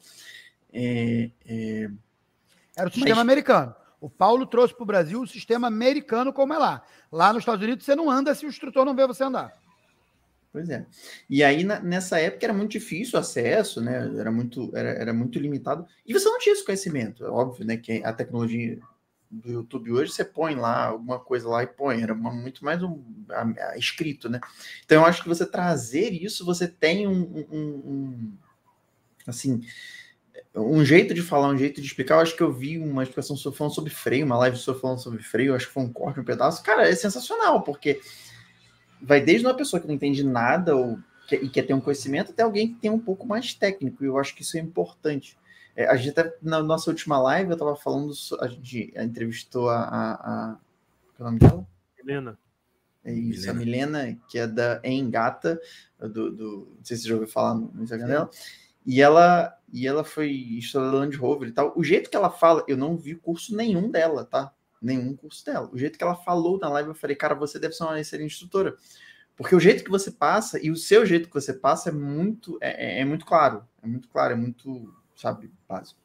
[0.72, 1.90] É, é...
[2.78, 3.22] Era o sistema Mas...
[3.24, 3.76] americano.
[4.00, 6.84] O Paulo trouxe para o Brasil o sistema americano como é lá.
[7.12, 9.52] Lá nos Estados Unidos você não anda se o instrutor não vê você andar.
[10.56, 10.86] Pois é.
[11.30, 14.10] E aí, na, nessa época, era muito difícil o acesso, né?
[14.18, 15.86] Era muito, era, era muito limitado.
[16.06, 17.26] E você não tinha esse conhecimento.
[17.26, 17.76] É óbvio, né?
[17.76, 18.80] Que a tecnologia
[19.30, 22.02] do YouTube hoje, você põe lá alguma coisa lá e põe.
[22.02, 24.40] Era uma, muito mais um a, a, escrito, né?
[24.86, 28.34] Então, eu acho que você trazer isso, você tem um, um, um
[29.28, 29.62] assim
[30.56, 32.16] um jeito de falar, um jeito de explicar.
[32.16, 35.22] Eu acho que eu vi uma explicação falando sobre freio, uma live sua falando sobre
[35.22, 36.64] freio, acho que foi um corte, um pedaço.
[36.64, 38.00] Cara, é sensacional, porque
[39.06, 42.32] vai desde uma pessoa que não entende nada ou que, e quer ter um conhecimento
[42.32, 44.04] até alguém que tem um pouco mais técnico.
[44.04, 45.38] E eu acho que isso é importante.
[45.76, 49.84] É, a gente até na nossa última live eu estava falando, a gente entrevistou a,
[49.84, 50.58] a, a
[51.16, 51.68] qual é o nome dela?
[51.98, 52.40] Helena.
[53.04, 54.00] É isso, Milena.
[54.00, 55.62] a Milena, que é da Engata,
[56.00, 58.30] do, do, não sei se você já ouviu falar no Instagram dela.
[58.86, 61.74] E ela, e ela foi estudar Land Rover e tal.
[61.76, 64.52] O jeito que ela fala, eu não vi curso nenhum dela, tá?
[64.86, 65.68] Nenhum curso dela.
[65.74, 68.34] O jeito que ela falou na live, eu falei, cara, você deve ser uma excelente
[68.34, 68.76] instrutora.
[69.36, 72.60] Porque o jeito que você passa e o seu jeito que você passa é muito,
[72.62, 73.66] é, é, é muito claro.
[73.82, 76.00] É muito claro, é muito, sabe, básico.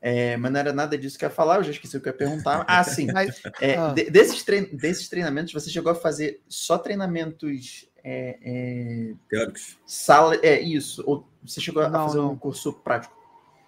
[0.00, 2.08] É, mas não era nada disso que eu ia falar, eu já esqueci o que
[2.08, 2.64] eu ia perguntar.
[2.68, 3.08] Ah, sim.
[3.60, 3.92] É, ah.
[3.92, 9.76] de, desses, trein, desses treinamentos, você chegou a fazer só treinamentos é, é, teóricos?
[9.84, 11.02] Sala, é isso.
[11.04, 12.30] Ou você chegou a fazer não.
[12.30, 13.18] um curso prático?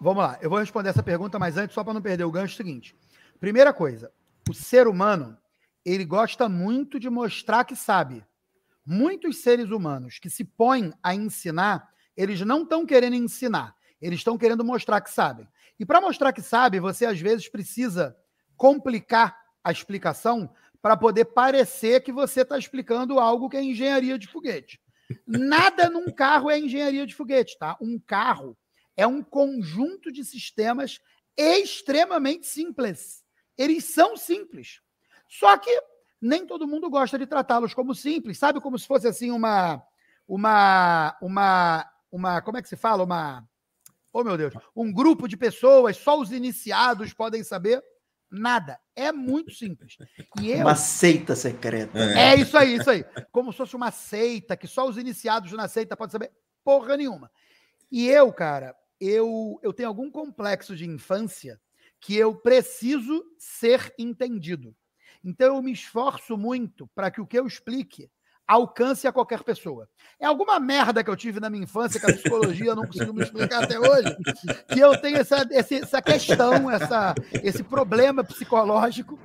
[0.01, 2.53] Vamos lá, eu vou responder essa pergunta, mas antes, só para não perder o gancho,
[2.53, 2.97] é o seguinte.
[3.41, 4.11] Primeira coisa,
[4.51, 5.39] o ser humano,
[5.85, 8.25] ele gosta muito de mostrar que sabe.
[8.85, 14.37] Muitos seres humanos que se põem a ensinar, eles não estão querendo ensinar, eles estão
[14.37, 15.49] querendo mostrar que sabem.
[15.79, 18.17] E para mostrar que sabe, você às vezes precisa
[18.57, 24.27] complicar a explicação para poder parecer que você está explicando algo que é engenharia de
[24.27, 24.81] foguete.
[25.27, 27.77] Nada num carro é engenharia de foguete, tá?
[27.81, 28.59] Um carro
[28.97, 30.99] é um conjunto de sistemas
[31.37, 33.20] extremamente simples.
[33.61, 34.81] Eles são simples.
[35.29, 35.71] Só que
[36.19, 38.59] nem todo mundo gosta de tratá-los como simples, sabe?
[38.59, 39.83] Como se fosse assim uma
[40.27, 43.05] uma uma uma como é que se fala?
[43.05, 43.47] Uma
[44.11, 47.85] Oh meu Deus, um grupo de pessoas, só os iniciados podem saber.
[48.33, 48.79] Nada.
[48.97, 49.99] É muito simples.
[50.41, 50.61] E eu...
[50.61, 51.99] Uma seita secreta.
[51.99, 52.37] É.
[52.37, 53.05] isso aí, isso aí.
[53.31, 56.33] Como se fosse uma seita, que só os iniciados na seita podem saber
[56.65, 57.31] porra nenhuma.
[57.91, 61.61] E eu, cara, eu, eu tenho algum complexo de infância
[62.01, 64.75] que eu preciso ser entendido.
[65.23, 68.11] Então eu me esforço muito para que o que eu explique
[68.51, 69.89] alcance a qualquer pessoa.
[70.19, 73.23] É alguma merda que eu tive na minha infância que a psicologia não conseguiu me
[73.23, 74.17] explicar até hoje,
[74.73, 79.17] que eu tenho essa, essa questão, essa, esse problema psicológico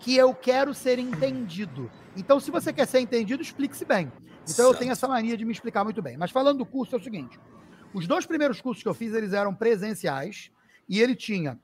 [0.00, 1.88] que eu quero ser entendido.
[2.16, 4.10] Então, se você quer ser entendido, explique-se bem.
[4.48, 6.16] Então, eu tenho essa mania de me explicar muito bem.
[6.16, 7.38] Mas falando do curso, é o seguinte:
[7.94, 10.50] os dois primeiros cursos que eu fiz, eles eram presenciais
[10.88, 11.60] e ele tinha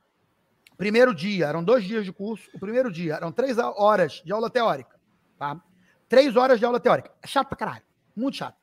[0.83, 2.51] primeiro dia, eram dois dias de curso.
[2.53, 4.99] O primeiro dia eram três horas de aula teórica,
[5.39, 5.63] tá?
[6.09, 7.13] Três horas de aula teórica.
[7.23, 7.85] É chato pra caralho.
[8.17, 8.57] Muito chato.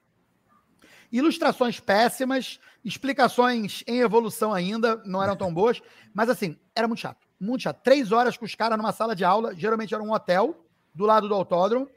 [1.10, 5.82] Ilustrações péssimas, explicações em evolução ainda, não eram tão boas,
[6.14, 7.26] mas assim, era muito chato.
[7.40, 7.80] Muito chato.
[7.82, 11.26] Três horas com os caras numa sala de aula, geralmente era um hotel, do lado
[11.30, 11.90] do autódromo,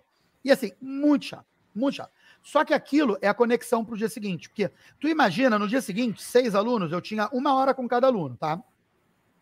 [0.45, 1.47] e assim, muito chato.
[1.75, 2.13] Muito chato.
[2.41, 4.49] Só que aquilo é a conexão para o dia seguinte.
[4.49, 4.71] Porque
[5.01, 8.63] tu imagina, no dia seguinte, seis alunos, eu tinha uma hora com cada aluno, tá?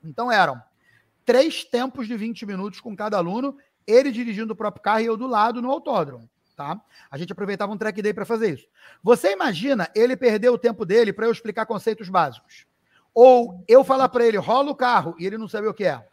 [0.03, 0.70] Então eram
[1.31, 3.57] três tempos de 20 minutos com cada aluno
[3.87, 6.29] ele dirigindo o próprio carro e eu do lado no autódromo.
[6.57, 6.81] Tá?
[7.09, 8.67] A gente aproveitava um track day para fazer isso.
[9.01, 12.67] Você imagina ele perder o tempo dele para eu explicar conceitos básicos?
[13.15, 16.05] Ou eu falar para ele, rola o carro, e ele não saber o que é.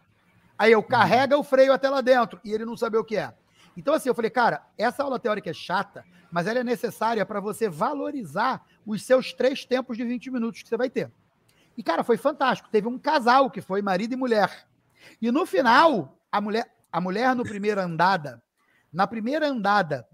[0.55, 3.33] Aí eu carrega o freio até lá dentro, e ele não saber o que é.
[3.75, 7.39] Então, assim, eu falei, cara, essa aula teórica é chata, mas ela é necessária para
[7.39, 11.11] você valorizar os seus três tempos de 20 minutos que você vai ter.
[11.75, 12.69] E, cara, foi fantástico.
[12.69, 14.67] Teve um casal que foi marido e mulher.
[15.21, 18.41] E no final, a mulher, a mulher, no primeiro andada,
[18.91, 20.07] Na primeira andada,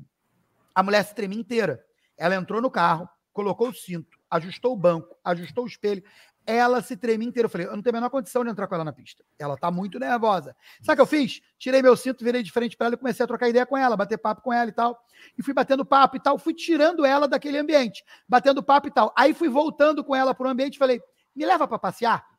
[0.74, 1.84] a mulher se tremia inteira.
[2.18, 6.04] Ela entrou no carro, colocou o cinto, ajustou o banco, ajustou o espelho.
[6.46, 7.46] Ela se tremia inteira.
[7.46, 9.24] Eu falei, eu não tenho a menor condição de entrar com ela na pista.
[9.40, 10.56] Ela tá muito nervosa.
[10.82, 11.42] Sabe o que eu fiz?
[11.58, 13.96] Tirei meu cinto, virei de frente para ela e comecei a trocar ideia com ela,
[13.96, 15.02] bater papo com ela e tal.
[15.38, 19.14] E fui batendo papo e tal, fui tirando ela daquele ambiente, batendo papo e tal.
[19.18, 21.02] Aí fui voltando com ela para o ambiente e falei,
[21.34, 22.33] me leva para passear?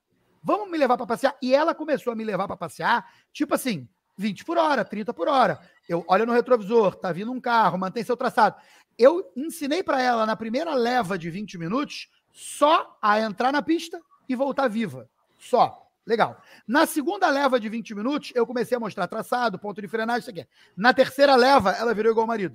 [0.46, 1.34] Vamos me levar para passear?
[1.40, 3.88] E ela começou a me levar para passear, tipo assim,
[4.18, 5.58] 20 por hora, 30 por hora.
[5.88, 8.56] Eu olho no retrovisor, tá vindo um carro, mantém seu traçado.
[8.98, 13.98] Eu ensinei para ela na primeira leva de 20 minutos só a entrar na pista
[14.28, 15.08] e voltar viva.
[15.38, 15.80] Só.
[16.06, 16.38] Legal.
[16.68, 20.30] Na segunda leva de 20 minutos, eu comecei a mostrar traçado, ponto de frenagem, isso
[20.30, 20.46] aqui.
[20.76, 22.54] Na terceira leva, ela virou igual o marido.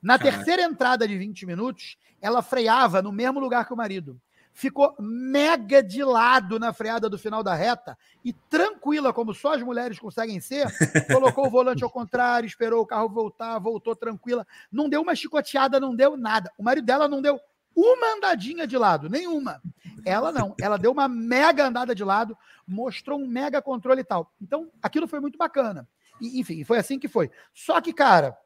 [0.00, 0.36] Na Caraca.
[0.38, 4.18] terceira entrada de 20 minutos, ela freava no mesmo lugar que o marido
[4.58, 9.62] ficou mega de lado na freada do final da reta e tranquila, como só as
[9.62, 10.66] mulheres conseguem ser,
[11.06, 15.78] colocou o volante ao contrário, esperou o carro voltar, voltou tranquila, não deu uma chicoteada,
[15.78, 16.52] não deu nada.
[16.58, 17.40] O marido dela não deu
[17.72, 19.62] uma andadinha de lado, nenhuma.
[20.04, 22.36] Ela não, ela deu uma mega andada de lado,
[22.66, 24.32] mostrou um mega controle e tal.
[24.42, 25.88] Então, aquilo foi muito bacana.
[26.20, 27.30] E, enfim, foi assim que foi.
[27.54, 28.36] Só que, cara,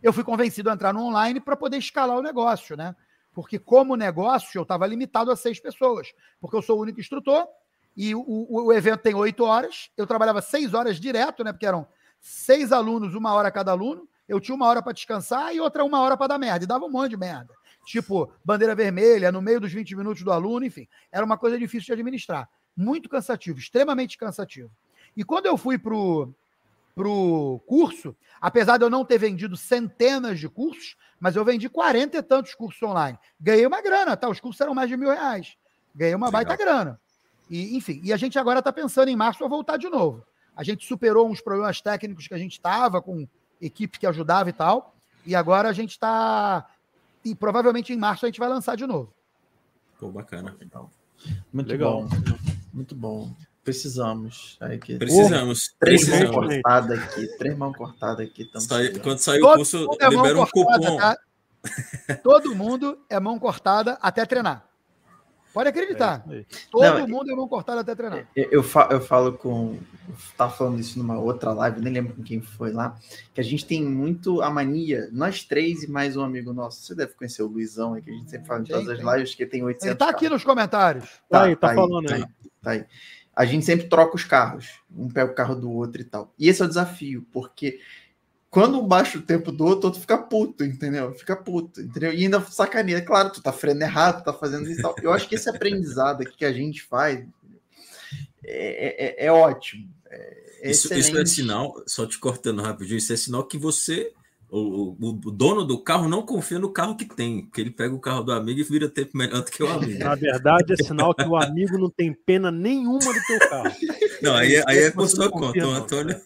[0.00, 2.94] eu fui convencido a entrar no online para poder escalar o negócio, né?
[3.36, 6.08] Porque como negócio eu estava limitado a seis pessoas,
[6.40, 7.46] porque eu sou o único instrutor
[7.94, 11.52] e o, o, o, evento tem oito horas, eu trabalhava seis horas direto, né?
[11.52, 11.86] Porque eram
[12.18, 16.00] seis alunos, uma hora cada aluno, eu tinha uma hora para descansar e outra uma
[16.00, 17.52] hora para dar merda, e dava um monte de merda.
[17.84, 20.88] Tipo, bandeira vermelha, no meio dos 20 minutos do aluno, enfim.
[21.12, 22.48] Era uma coisa difícil de administrar.
[22.74, 24.70] Muito cansativo, extremamente cansativo.
[25.14, 26.32] E quando eu fui pro,
[26.94, 32.18] pro curso, apesar de eu não ter vendido centenas de cursos, mas eu vendi 40
[32.18, 33.18] e tantos cursos online.
[33.40, 34.28] Ganhei uma grana, tá?
[34.28, 35.56] Os cursos eram mais de mil reais.
[35.94, 36.44] Ganhei uma Legal.
[36.44, 37.00] baita grana.
[37.48, 40.24] E, enfim, e a gente agora está pensando em março a voltar de novo.
[40.54, 43.26] A gente superou uns problemas técnicos que a gente estava, com
[43.60, 44.94] equipe que ajudava e tal.
[45.24, 46.66] E agora a gente está.
[47.24, 49.12] E provavelmente em março a gente vai lançar de novo.
[49.98, 50.56] Pô, bacana.
[51.52, 52.02] Muito Legal.
[52.02, 52.08] bom.
[52.72, 53.34] Muito bom.
[53.66, 54.56] Precisamos.
[54.60, 54.96] Aqui.
[54.96, 55.74] Precisamos.
[55.80, 57.26] Três mãos cortadas aqui.
[57.36, 58.48] Três mãos cortadas aqui.
[58.60, 60.96] Sai, quando sair o curso, é libera um cupom.
[60.96, 61.18] Tá?
[62.22, 64.64] Todo mundo é mão cortada até treinar.
[65.52, 66.24] Pode acreditar.
[66.30, 68.28] É Todo Não, mundo é mão cortada até treinar.
[68.36, 69.76] Eu, eu, falo, eu falo com.
[70.08, 72.96] Eu tava falando isso numa outra live, nem lembro com quem foi lá.
[73.34, 76.82] Que a gente tem muito a mania, nós três e mais um amigo nosso.
[76.82, 79.34] Você deve conhecer o Luizão, aí, que a gente sempre fala em todas as lives,
[79.34, 79.86] que tem 800.
[79.86, 81.04] Ele tá aqui nos comentários.
[81.28, 82.24] Tá, tá aí, tá, tá falando aí.
[82.62, 82.84] Tá aí.
[83.36, 86.32] A gente sempre troca os carros, um pega o carro do outro e tal.
[86.38, 87.78] E esse é o desafio, porque
[88.48, 91.12] quando um baixa o tempo do outro, o outro fica puto, entendeu?
[91.12, 92.14] Fica puto, entendeu?
[92.14, 93.02] E ainda sacaneia.
[93.02, 94.94] Claro, tu tá freando errado, tu tá fazendo isso e tal.
[95.02, 97.22] Eu acho que esse aprendizado aqui que a gente faz
[98.42, 99.94] é, é, é ótimo.
[100.10, 104.12] É isso, isso é sinal, só te cortando rapidinho, isso é sinal que você
[104.48, 107.94] o, o, o, dono do carro não confia no carro que tem, porque ele pega
[107.94, 109.98] o carro do amigo e vira tempo melhor do que o amigo.
[109.98, 113.74] Na verdade, é sinal que o amigo não tem pena nenhuma do teu carro.
[114.22, 116.16] Não, aí, aí é por sua conta, o Antônio.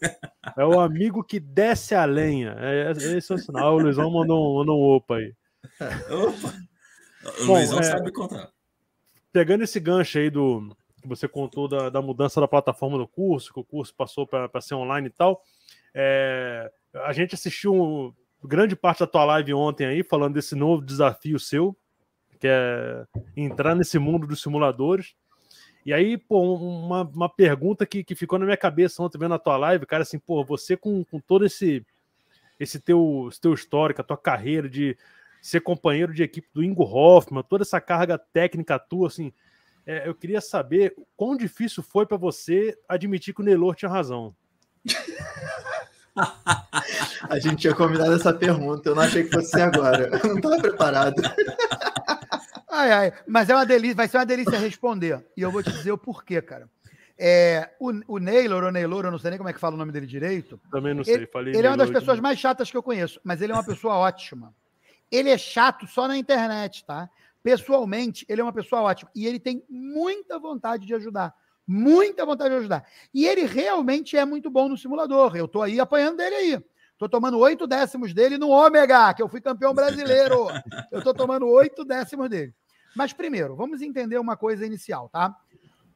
[0.56, 2.54] É o amigo que desce a lenha.
[2.58, 3.76] É, esse é o sinal.
[3.76, 5.34] O Luizão mandou um, mandou um opa aí.
[6.10, 6.54] Opa!
[7.42, 8.50] O Bom, Luizão é, sabe contar.
[9.32, 13.52] Pegando esse gancho aí do que você contou da, da mudança da plataforma do curso,
[13.52, 15.42] que o curso passou para ser online e tal.
[15.94, 21.38] É, a gente assistiu grande parte da tua live ontem aí, falando desse novo desafio
[21.38, 21.76] seu,
[22.38, 23.04] que é
[23.36, 25.14] entrar nesse mundo dos simuladores.
[25.84, 29.38] E aí, pô, uma, uma pergunta que, que ficou na minha cabeça ontem vendo a
[29.38, 31.84] tua live, cara, assim, pô, você com, com todo esse
[32.58, 34.94] esse teu, esse teu histórico, a tua carreira de
[35.40, 39.32] ser companheiro de equipe do Ingo Hoffman, toda essa carga técnica tua, assim,
[39.86, 44.36] é, eu queria saber quão difícil foi para você admitir que o Nelor tinha razão.
[47.28, 50.10] A gente tinha combinado essa pergunta, eu não achei que fosse agora.
[50.22, 51.22] Eu não estava preparado.
[52.68, 55.24] Ai, ai, mas é uma delícia, vai ser uma delícia responder.
[55.36, 56.68] E eu vou te dizer o porquê, cara.
[57.18, 59.78] É, o, o Naylor, ou Naylor, eu não sei nem como é que fala o
[59.78, 60.58] nome dele direito.
[60.70, 61.54] Também não sei, ele, falei.
[61.54, 63.96] Ele é uma das pessoas mais chatas que eu conheço, mas ele é uma pessoa
[63.96, 64.54] ótima.
[65.10, 67.10] Ele é chato só na internet, tá?
[67.42, 69.10] Pessoalmente, ele é uma pessoa ótima.
[69.14, 71.34] E ele tem muita vontade de ajudar
[71.70, 72.84] muita vontade de ajudar.
[73.14, 75.36] E ele realmente é muito bom no simulador.
[75.36, 76.64] Eu estou aí apanhando dele aí.
[76.92, 80.48] Estou tomando oito décimos dele no Ômega, que eu fui campeão brasileiro.
[80.90, 82.52] Eu estou tomando oito décimos dele.
[82.94, 85.34] Mas primeiro, vamos entender uma coisa inicial, tá?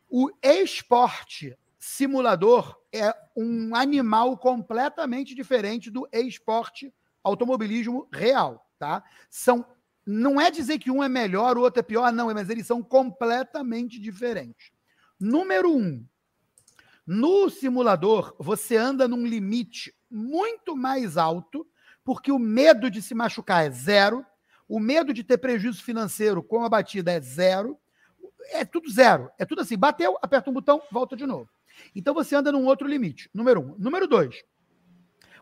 [0.09, 9.03] O esporte simulador é um animal completamente diferente do esporte automobilismo real, tá?
[9.29, 9.67] São
[10.07, 12.83] não é dizer que um é melhor, o outro é pior, não, mas eles são
[12.83, 14.74] completamente diferentes.
[15.19, 16.05] Número um,
[17.07, 21.67] No simulador, você anda num limite muito mais alto,
[22.03, 24.25] porque o medo de se machucar é zero,
[24.69, 27.79] o medo de ter prejuízo financeiro com a batida é zero,
[28.51, 29.31] é tudo zero.
[29.39, 31.49] É tudo assim, bateu, aperta um botão, volta de novo.
[31.95, 33.29] Então você anda num outro limite.
[33.35, 33.75] Número um.
[33.79, 34.45] Número dois.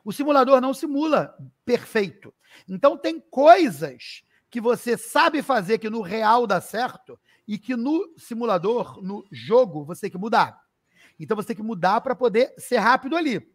[0.04, 2.34] O simulador não simula perfeito.
[2.68, 8.12] Então tem coisas que você sabe fazer que no real dá certo e que no
[8.16, 10.62] simulador, no jogo, você tem que mudar.
[11.18, 13.50] Então você tem que mudar para poder ser rápido ali.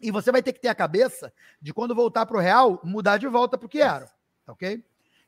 [0.00, 3.18] E você vai ter que ter a cabeça de quando voltar para o real, mudar
[3.18, 4.10] de volta para o que era.
[4.46, 4.82] Ok?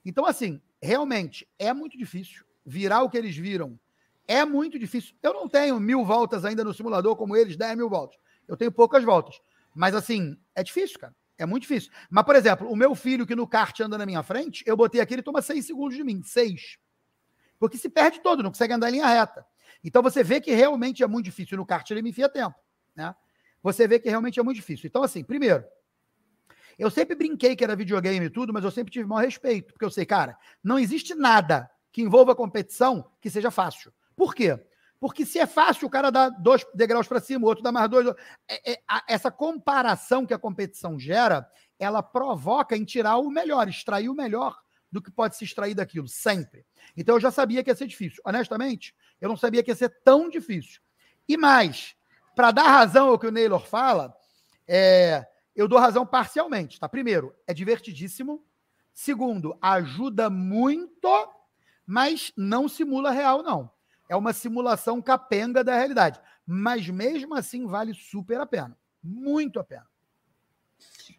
[0.05, 3.79] Então, assim, realmente é muito difícil virar o que eles viram.
[4.27, 5.15] É muito difícil.
[5.23, 8.19] Eu não tenho mil voltas ainda no simulador como eles, 10 mil voltas.
[8.49, 9.41] Eu tenho poucas voltas.
[9.75, 11.15] Mas, assim, é difícil, cara.
[11.39, 11.91] É muito difícil.
[12.09, 15.01] Mas, por exemplo, o meu filho que no kart anda na minha frente, eu botei
[15.01, 16.23] aqui, ele toma seis segundos de mim.
[16.23, 16.79] Seis.
[17.63, 19.47] Porque se perde todo, não consegue andar em linha reta.
[19.85, 21.57] Então você vê que realmente é muito difícil.
[21.57, 22.57] No kart ele me enfia tempo.
[22.93, 23.15] Né?
[23.63, 24.89] Você vê que realmente é muito difícil.
[24.89, 25.65] Então, assim, primeiro,
[26.77, 29.75] eu sempre brinquei que era videogame e tudo, mas eu sempre tive maior respeito.
[29.75, 33.93] Porque eu sei, cara, não existe nada que envolva competição que seja fácil.
[34.17, 34.59] Por quê?
[34.99, 37.89] Porque se é fácil, o cara dá dois degraus para cima, o outro dá mais
[37.89, 38.09] dois.
[38.49, 41.49] É, é, a, essa comparação que a competição gera,
[41.79, 44.62] ela provoca em tirar o melhor, extrair o melhor
[44.93, 46.65] do que pode se extrair daquilo, sempre.
[46.97, 48.23] Então eu já sabia que ia ser difícil.
[48.25, 50.81] Honestamente, eu não sabia que ia ser tão difícil.
[51.27, 51.97] E mais,
[52.37, 54.15] para dar razão ao que o Naylor fala,
[54.69, 56.79] é, eu dou razão parcialmente.
[56.79, 56.89] Tá?
[56.89, 58.45] Primeiro, é divertidíssimo.
[58.93, 61.09] Segundo, ajuda muito,
[61.87, 63.73] mas não simula real, não
[64.13, 66.21] é uma simulação capenga da realidade.
[66.47, 68.77] Mas mesmo assim vale super a pena.
[69.03, 69.87] Muito a pena.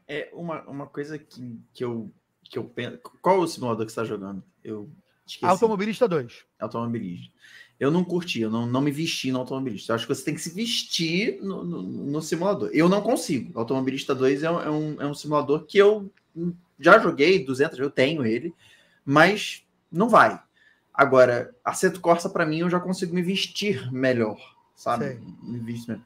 [0.07, 2.13] É uma, uma coisa que, que, eu,
[2.43, 2.99] que eu penso.
[3.21, 4.43] Qual o simulador que você está jogando?
[4.63, 4.89] Eu
[5.25, 5.45] esqueci.
[5.45, 6.45] Automobilista 2.
[6.59, 7.31] Automobilista.
[7.79, 9.91] Eu não curti, eu não, não me vesti no automobilista.
[9.91, 12.69] Eu acho que você tem que se vestir no, no, no simulador.
[12.71, 13.57] Eu não consigo.
[13.59, 16.11] Automobilista 2 é, é, um, é um simulador que eu
[16.79, 18.53] já joguei 200, eu tenho ele,
[19.05, 20.39] mas não vai.
[20.93, 24.37] Agora, Aceto Corsa, para mim, eu já consigo me vestir melhor,
[24.75, 25.19] sabe?
[25.41, 25.99] Me vestir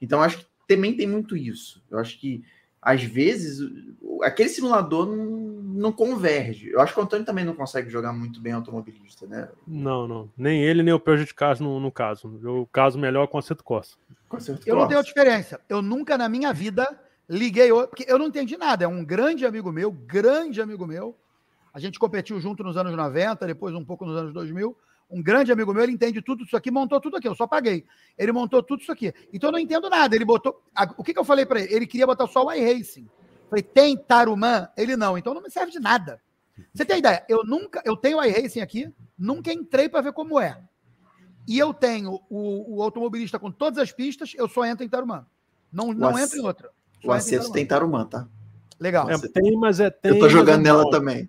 [0.00, 1.82] Então, acho que também tem muito isso.
[1.90, 2.44] Eu acho que,
[2.80, 3.60] às vezes,
[4.22, 6.70] aquele simulador não, não converge.
[6.70, 9.48] Eu acho que o Antônio também não consegue jogar muito bem automobilista, né?
[9.66, 10.30] Não, não.
[10.36, 12.28] Nem ele, nem o prejudicado no, no caso.
[12.44, 13.98] O caso melhor com o.
[14.28, 15.60] Com Aceto eu não tenho diferença.
[15.68, 16.88] Eu nunca na minha vida
[17.28, 18.84] liguei, porque eu não entendi nada.
[18.84, 21.16] É um grande amigo meu, grande amigo meu,
[21.72, 24.76] a gente competiu junto nos anos 90, depois um pouco nos anos 2000.
[25.10, 27.84] Um grande amigo meu, ele entende tudo isso aqui, montou tudo aqui, eu só paguei.
[28.16, 29.12] Ele montou tudo isso aqui.
[29.32, 30.14] Então eu não entendo nada.
[30.14, 30.62] Ele botou.
[30.96, 31.74] O que, que eu falei para ele?
[31.74, 33.08] Ele queria botar só o iRacing.
[33.48, 34.68] Falei, tem Tarumã?
[34.76, 35.16] Ele não.
[35.16, 36.20] Então não me serve de nada.
[36.72, 37.24] Você tem ideia?
[37.28, 37.82] Eu nunca.
[37.84, 40.60] Eu tenho o iRacing aqui, nunca entrei para ver como é.
[41.46, 45.26] E eu tenho o, o, automobilista com todas as pistas, eu só entro em Tarumã.
[45.70, 46.70] Não, não entro em outra.
[47.02, 48.26] Só o Acesso tem Tarumã, tá?
[48.80, 49.10] Legal.
[49.10, 49.90] É, tem, mas é.
[49.90, 51.28] Tem, eu tô jogando é nela também.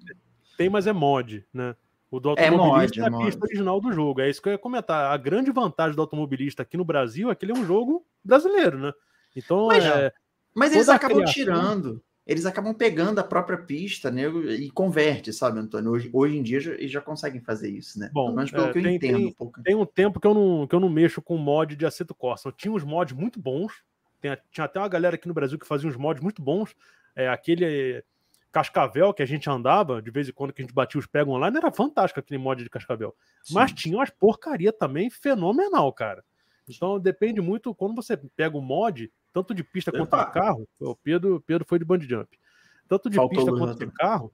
[0.57, 1.75] Tem, mas é mod, né?
[2.09, 4.21] O do é automobilista é, mod, é, é a pista original do jogo.
[4.21, 5.11] É isso que eu ia comentar.
[5.11, 8.79] A grande vantagem do automobilista aqui no Brasil é que ele é um jogo brasileiro,
[8.79, 8.93] né?
[9.35, 10.13] Então, mas, é,
[10.55, 11.33] mas eles acabam criação...
[11.33, 12.03] tirando.
[12.25, 15.91] Eles acabam pegando a própria pista né, e converte, sabe, Antônio?
[15.91, 18.09] Hoje, hoje em dia já, eles já conseguem fazer isso, né?
[18.11, 19.61] Bom, mas pelo é, que eu tem, entendo tem, um pouco.
[19.61, 22.47] Tem um tempo que eu, não, que eu não mexo com mod de Aceto Corsa.
[22.47, 23.83] Eu tinha uns mods muito bons.
[24.19, 26.75] Tem, tinha até uma galera aqui no Brasil que fazia uns mods muito bons.
[27.15, 28.03] É, aquele
[28.51, 31.31] Cascavel que a gente andava, de vez em quando que a gente batia os pegos
[31.31, 33.13] online, era fantástico aquele mod de Cascavel.
[33.43, 33.53] Sim.
[33.53, 36.23] Mas tinha umas porcaria também fenomenal, cara.
[36.67, 39.99] Então depende muito quando você pega o mod, tanto de pista Epa.
[39.99, 40.67] quanto de carro.
[40.79, 42.39] O Pedro, Pedro foi de band jump.
[42.87, 44.31] Tanto de Faltou pista quanto de carro,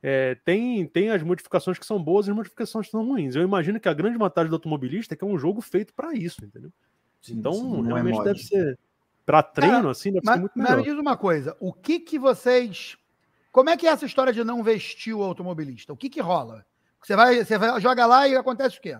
[0.00, 3.34] é, tem, tem as modificações que são boas e as modificações que são ruins.
[3.34, 6.14] Eu imagino que a grande vantagem do automobilista é que é um jogo feito para
[6.14, 6.70] isso, entendeu?
[7.20, 8.78] Sim, então, sim, é realmente é deve ser.
[9.26, 10.76] Para treino, assim, deve mas, ser muito melhor.
[10.76, 12.96] Mas me diz uma coisa: o que, que vocês
[13.54, 15.92] como é que é essa história de não vestir o automobilista?
[15.92, 16.66] O que que rola?
[17.00, 18.98] Você vai, você vai, joga lá e acontece o quê?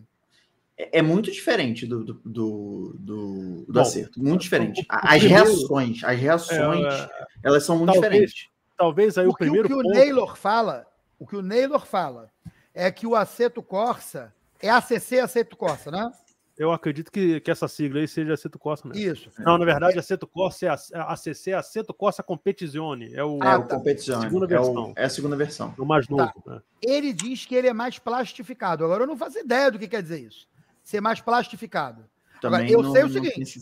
[0.77, 4.23] É, é muito diferente do, do, do, do, do acerto.
[4.23, 4.85] Muito diferente.
[4.89, 7.11] As reações, as reações, é,
[7.43, 8.49] elas são muito talvez, diferentes.
[8.77, 9.67] Talvez aí o primeiro.
[9.67, 9.89] O que ponto...
[9.89, 10.87] o Naylor fala,
[11.19, 12.31] o que o Naylor fala
[12.75, 16.11] é que o Aceto Corsa é ACC Aceto Corsa, né?
[16.57, 19.13] Eu acredito que, que essa sigla aí seja Aceto Corsa mesmo.
[19.13, 19.31] Isso.
[19.41, 23.13] Não, na verdade, Aceto Corsa é a ACC, Aceto Corsa Competizione.
[23.13, 23.77] É o, ah, o tá.
[23.77, 24.23] Competizione.
[24.23, 24.75] Segunda versão.
[24.75, 25.75] É, o, é, a segunda versão.
[25.77, 26.33] O mais novo.
[26.45, 26.55] Tá.
[26.55, 26.63] Né?
[26.81, 28.85] Ele diz que ele é mais plastificado.
[28.85, 30.47] Agora, eu não faço ideia do que quer dizer isso.
[30.85, 32.05] Ser mais plastificado.
[32.41, 33.61] Também Agora, eu não, sei o seguinte: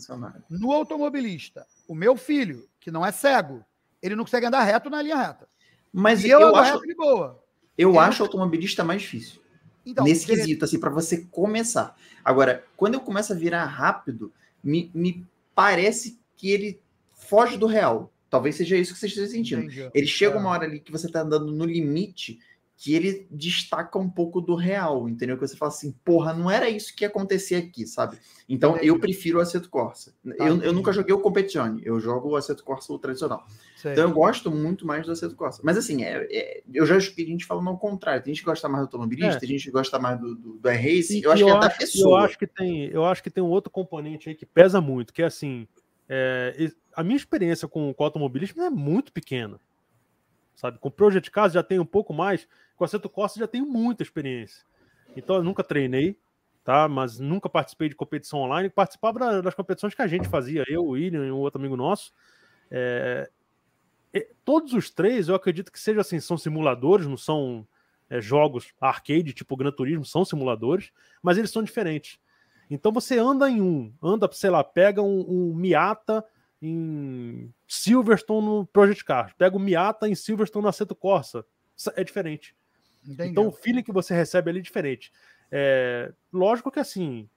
[0.49, 3.63] no automobilista, o meu filho, que não é cego,
[4.01, 5.47] ele não consegue andar reto na linha reta.
[5.91, 7.41] Mas e eu, eu acho, de boa.
[7.77, 9.41] Eu ele acho o automobilista mais difícil.
[9.85, 11.95] Então, nesse quesito, assim, para você começar.
[12.23, 14.33] Agora, quando eu começo a virar rápido,
[14.63, 15.25] me, me
[15.55, 16.81] parece que ele
[17.13, 18.11] foge do real.
[18.29, 19.63] Talvez seja isso que você esteja sentindo.
[19.63, 19.89] Entendi.
[19.93, 20.39] Ele chega é.
[20.39, 22.39] uma hora ali que você tá andando no limite
[22.75, 25.37] que ele destaca um pouco do real, entendeu?
[25.37, 28.17] Que você fala assim, porra, não era isso que ia acontecer aqui, sabe?
[28.49, 30.13] Então eu prefiro o Assetto Corsa.
[30.39, 33.45] Ah, eu, eu, nunca joguei o Competizione, eu jogo o Assetto Corsa o tradicional.
[33.77, 33.93] Sei.
[33.93, 35.61] Então eu gosto muito mais do Assetto Corsa.
[35.63, 38.21] Mas assim, é, é, eu já escutei gente falando ao contrário.
[38.21, 39.39] Tem gente que gosta mais do automobilista, é.
[39.39, 41.21] tem gente que gosta mais do, do, do racing.
[41.23, 42.19] Eu acho eu que é da pessoa.
[42.19, 45.13] Eu acho que, tem, eu acho que tem um outro componente aí que pesa muito,
[45.13, 45.67] que é assim,
[46.09, 49.59] é, a minha experiência com, com automobilismo é muito pequena.
[50.55, 50.77] Sabe?
[50.79, 53.65] Com o Project Cars já tem um pouco mais com a Seto Costa já tenho
[53.65, 54.65] muita experiência.
[55.15, 56.17] Então eu nunca treinei,
[56.63, 56.87] tá?
[56.87, 58.69] Mas nunca participei de competição online.
[58.69, 62.13] Participava das competições que a gente fazia, eu, o William e um outro amigo nosso.
[62.69, 63.29] É...
[64.45, 67.67] Todos os três, eu acredito que seja assim, são simuladores, não são
[68.09, 72.19] é, jogos arcade, tipo Gran Turismo, são simuladores, mas eles são diferentes.
[72.69, 76.23] Então você anda em um, anda, sei lá, pega um, um Miata
[76.65, 81.45] em Silverstone no Project Cars, pega o Miata em Silverstone no Assetto Corsa,
[81.95, 82.55] é diferente.
[83.05, 83.31] Entendi.
[83.31, 85.11] Então o feeling que você recebe ali é diferente.
[85.51, 87.29] É, lógico que assim,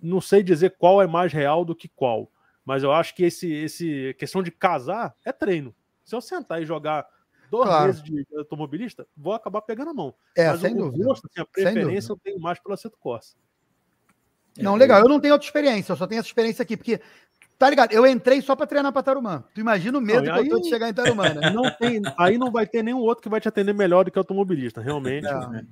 [0.00, 2.30] não sei dizer qual é mais real do que qual,
[2.64, 5.74] mas eu acho que esse, esse questão de casar é treino.
[6.04, 7.04] Se eu sentar e jogar
[7.50, 7.86] dois claro.
[7.86, 10.14] meses de automobilista, vou acabar pegando a mão.
[10.36, 11.04] É, mas sem o, dúvida.
[11.04, 13.34] Gosto, assim, a preferência eu tenho mais pelo Aceto Corsa.
[14.58, 15.00] Não, legal.
[15.00, 17.00] Eu não tenho outra experiência, eu só tenho essa experiência aqui, porque
[17.62, 17.92] Tá ligado?
[17.92, 19.44] Eu entrei só para treinar para Tarumã.
[19.54, 21.48] Tu imagina o medo não, que aí, eu tô de chegar em Tarumã, né?
[21.50, 24.18] Não tem, aí não vai ter nenhum outro que vai te atender melhor do que
[24.18, 25.22] automobilista, realmente.
[25.22, 25.64] Né?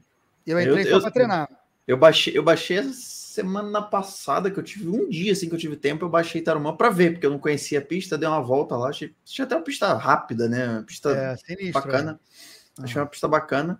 [0.46, 1.48] Eu entrei eu, só para treinar.
[1.88, 5.58] Eu baixei, eu baixei essa semana passada, que eu tive um dia assim que eu
[5.58, 8.40] tive tempo, eu baixei Tarumã para ver, porque eu não conhecia a pista, dei uma
[8.40, 10.68] volta lá, achei, achei até uma pista rápida, né?
[10.68, 12.20] Uma pista é, sinistro, bacana.
[12.78, 12.84] É.
[12.84, 13.76] Achei uma pista bacana.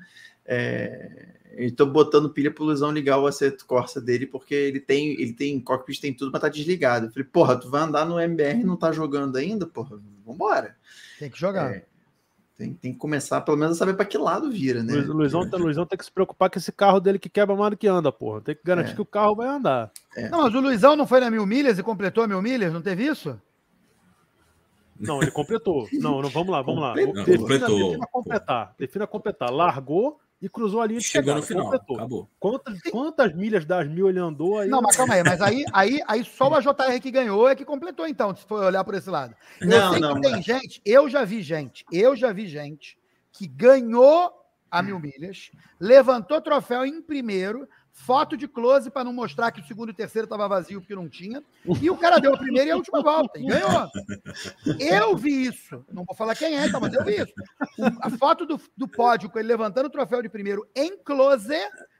[0.52, 5.32] É, Estou botando pilha pro Luizão ligar o Assetto Corsa dele, porque ele tem, ele
[5.32, 7.06] tem cockpit, tem tudo, mas tá desligado.
[7.06, 9.66] Eu falei, porra, tu vai andar no MBR e não tá jogando ainda?
[9.66, 10.76] Porra, vambora.
[11.18, 11.74] Tem que jogar.
[11.74, 11.84] É,
[12.56, 14.94] tem, tem que começar, pelo menos, a saber para que lado vira, né?
[14.94, 17.72] O Luizão, o Luizão tem que se preocupar com esse carro dele que quebra mais
[17.72, 18.40] do que anda, porra.
[18.40, 18.94] Tem que garantir é.
[18.94, 19.90] que o carro vai andar.
[20.16, 20.28] É.
[20.28, 22.80] Não, mas o Luizão não foi na mil milhas e completou a mil milhas, não
[22.80, 23.40] teve isso?
[24.98, 25.88] Não, ele completou.
[25.94, 27.14] Não, não vamos lá, vamos completou.
[27.14, 27.24] lá.
[27.24, 28.74] Defina, defina completar.
[28.78, 29.50] Defina completar.
[29.50, 31.96] Largou e cruzou a linha de Chegou chegada, no final, completou.
[31.96, 32.30] acabou.
[32.38, 34.68] Quantas, quantas milhas das mil ele andou aí?
[34.68, 37.64] Não, mas calma aí, mas aí, aí, aí só o JR que ganhou é que
[37.64, 39.34] completou, então, se for olhar por esse lado.
[39.60, 40.44] Eu não, sei não, que tem mas...
[40.44, 42.98] gente, eu já vi gente, eu já vi gente
[43.32, 44.32] que ganhou
[44.70, 47.68] a mil milhas, levantou troféu em primeiro,
[48.04, 50.94] foto de close para não mostrar que o segundo e o terceiro estava vazio porque
[50.94, 51.42] não tinha.
[51.80, 53.88] E o cara deu a primeira e a última volta e ganhou.
[54.78, 55.84] Eu vi isso.
[55.92, 57.32] Não vou falar quem é, tá, mas eu vi isso.
[58.00, 61.54] A foto do, do pódio com ele levantando o troféu de primeiro em close,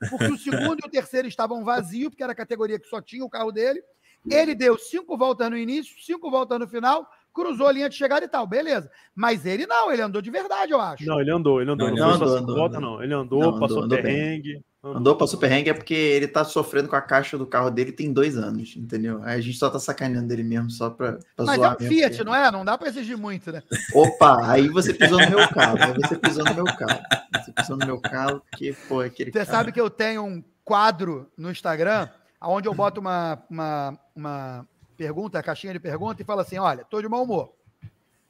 [0.09, 3.25] porque o segundo e o terceiro estavam vazios, porque era a categoria que só tinha
[3.25, 3.83] o carro dele.
[4.29, 8.25] Ele deu cinco voltas no início, cinco voltas no final, cruzou a linha de chegada
[8.25, 8.91] e tal, beleza.
[9.15, 11.05] Mas ele não, ele andou de verdade, eu acho.
[11.07, 11.89] Não, ele andou, ele andou.
[11.89, 12.91] Não, não, andou, andou, volta, andou.
[12.91, 13.03] não.
[13.03, 14.63] Ele andou, não, passou andou, perrengue.
[14.82, 17.93] Andou pra Super Hang é porque ele tá sofrendo com a caixa do carro dele
[17.93, 19.20] tem dois anos, entendeu?
[19.23, 21.77] Aí a gente só tá sacaneando dele mesmo, só pra, pra Mas zoar.
[21.78, 22.24] Mas é um Fiat, porque...
[22.24, 22.51] não é?
[22.51, 23.62] Não dá pra exigir muito, né?
[23.94, 27.01] Opa, aí você pisou no meu carro, aí você pisou no meu carro.
[27.35, 29.51] Você pisou no meu carro, que foi aquele Você carro.
[29.51, 32.09] sabe que eu tenho um quadro no Instagram,
[32.40, 34.66] onde eu boto uma, uma, uma
[34.97, 37.52] pergunta, caixinha de pergunta, e falo assim: olha, tô de mau humor.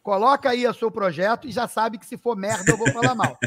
[0.02, 3.14] Coloca aí o seu projeto e já sabe que se for merda eu vou falar
[3.14, 3.38] mal.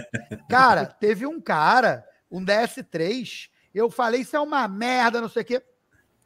[0.47, 3.49] Cara, teve um cara um DS3.
[3.73, 5.64] Eu falei, isso é uma merda, não sei o quê.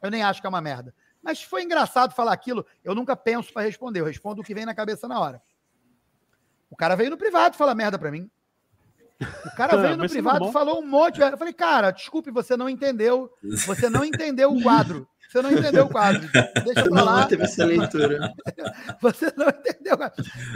[0.02, 0.94] Eu nem acho que é uma merda.
[1.22, 2.64] Mas foi engraçado falar aquilo.
[2.82, 4.00] Eu nunca penso para responder.
[4.00, 5.42] Eu respondo o que vem na cabeça na hora.
[6.70, 8.30] O cara veio no privado falar merda para mim.
[9.20, 11.20] O cara veio no privado e falou um monte.
[11.20, 13.30] Eu falei, cara, desculpe, você não entendeu.
[13.66, 15.08] Você não entendeu o quadro.
[15.28, 16.26] Você não entendeu o quadro.
[16.64, 17.20] Deixa eu falar.
[17.20, 18.34] Não teve essa leitura.
[19.00, 19.96] Você não entendeu.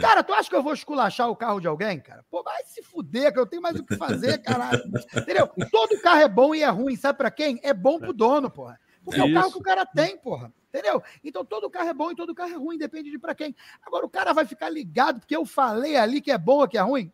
[0.01, 2.25] Cara, tu acha que eu vou esculachar o carro de alguém, cara?
[2.29, 4.83] Pô, vai se fuder, que eu tenho mais o que fazer, caralho.
[5.15, 5.47] Entendeu?
[5.71, 6.95] Todo carro é bom e é ruim.
[6.95, 7.59] Sabe pra quem?
[7.61, 8.79] É bom pro dono, porra.
[9.05, 10.51] Porque é, é o carro que o cara tem, porra.
[10.69, 11.03] Entendeu?
[11.23, 13.55] Então todo carro é bom e todo carro é ruim, depende de para quem.
[13.85, 16.79] Agora o cara vai ficar ligado porque eu falei ali que é bom ou que
[16.79, 17.11] é ruim?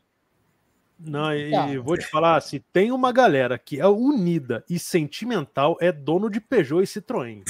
[0.99, 1.65] Não, e tá.
[1.81, 6.41] vou te falar assim: tem uma galera que é unida e sentimental, é dono de
[6.41, 7.41] Peugeot e Citroën.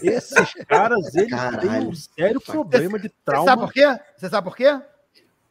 [0.00, 1.60] Esses caras, eles Caralho.
[1.60, 3.44] têm um sério problema de trauma.
[3.44, 4.00] Você sabe por quê?
[4.16, 4.80] Você sabe por quê?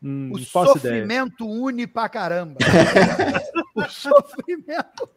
[0.01, 1.63] Hum, o sofrimento ideia.
[1.63, 2.57] une pra caramba.
[3.75, 5.09] o sofrimento.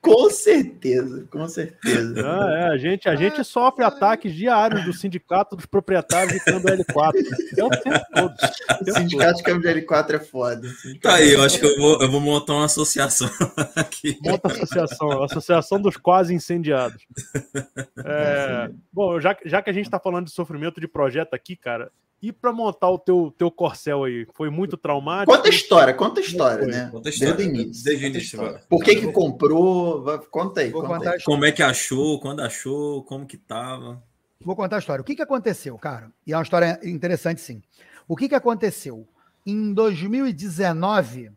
[0.00, 2.14] com certeza, com certeza.
[2.24, 6.76] Ah, é, a gente, a gente sofre ataques diários do sindicato dos proprietários de câmbio
[6.76, 7.12] L4.
[7.56, 8.34] É o tempo todo.
[8.80, 10.68] O, sindicato de câmbio L4 é foda.
[11.02, 13.28] Tá aí, eu acho que eu vou, eu vou montar uma associação
[13.74, 14.16] aqui.
[14.22, 17.02] Monta a associação, a associação dos quase incendiados.
[18.04, 21.90] É, bom, já, já que a gente está falando de sofrimento de projeto aqui, cara,
[22.20, 24.26] e para montar o teu, teu corcel aí?
[24.34, 25.34] Foi muito traumático?
[25.34, 26.88] Conta a história, conta a história, né?
[26.90, 27.34] Conta a história.
[27.34, 27.84] Desde o início.
[27.84, 28.60] Desde o início.
[28.68, 30.02] Por que que comprou?
[30.30, 30.72] Conta aí.
[30.72, 31.22] Conta aí.
[31.22, 32.20] Como é que achou?
[32.20, 33.04] Quando achou?
[33.04, 34.02] Como que tava?
[34.40, 35.02] Vou contar a história.
[35.02, 36.10] O que que aconteceu, cara?
[36.26, 37.62] E é uma história interessante, sim.
[38.06, 39.06] O que que aconteceu?
[39.46, 41.30] Em 2019,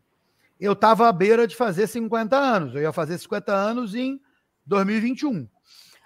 [0.60, 2.74] eu estava à beira de fazer 50 anos.
[2.74, 4.20] Eu ia fazer 50 anos em
[4.66, 5.48] 2021.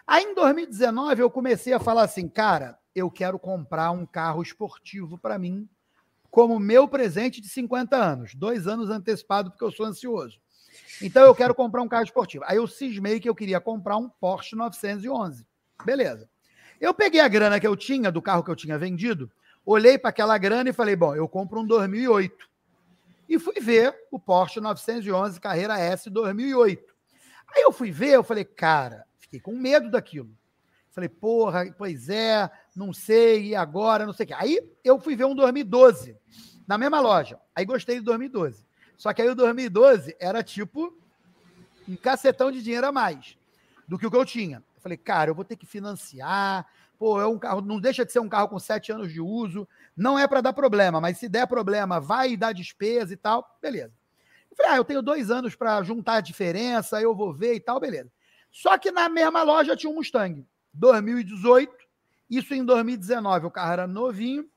[0.06, 5.18] Aí, em 2019, eu comecei a falar assim, cara, eu quero comprar um carro esportivo
[5.18, 5.68] para mim,
[6.30, 10.40] como meu presente de 50 anos, dois anos antecipado, porque eu sou ansioso.
[11.02, 12.44] Então eu quero comprar um carro esportivo.
[12.46, 15.46] Aí eu cismei que eu queria comprar um Porsche 911.
[15.84, 16.26] Beleza.
[16.80, 19.30] Eu peguei a grana que eu tinha do carro que eu tinha vendido,
[19.64, 22.48] olhei para aquela grana e falei: bom, eu compro um 2008.
[23.28, 26.94] E fui ver o Porsche 911 Carreira S 2008.
[27.54, 30.30] Aí eu fui ver, eu falei: cara, fiquei com medo daquilo.
[30.96, 34.34] Falei, porra, pois é, não sei, e agora, não sei o quê.
[34.34, 36.16] Aí eu fui ver um 2012,
[36.66, 37.38] na mesma loja.
[37.54, 38.64] Aí gostei do 2012.
[38.96, 40.98] Só que aí o 2012 era tipo
[41.86, 43.36] um cacetão de dinheiro a mais
[43.86, 44.64] do que o que eu tinha.
[44.74, 46.66] Eu falei, cara, eu vou ter que financiar.
[46.98, 49.68] Pô, é um carro, não deixa de ser um carro com sete anos de uso.
[49.94, 53.92] Não é para dar problema, mas se der problema, vai dar despesa e tal, beleza.
[54.50, 57.60] Eu falei, ah, eu tenho dois anos para juntar a diferença, eu vou ver e
[57.60, 58.10] tal, beleza.
[58.50, 60.46] Só que na mesma loja tinha um Mustang.
[60.76, 61.74] 2018,
[62.28, 64.48] isso em 2019, o carro era novinho,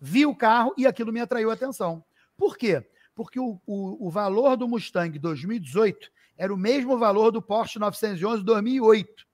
[0.00, 2.04] vi o carro e aquilo me atraiu a atenção.
[2.36, 2.86] Por quê?
[3.14, 8.42] Porque o, o, o valor do Mustang 2018 era o mesmo valor do Porsche 911
[8.42, 9.26] 2008.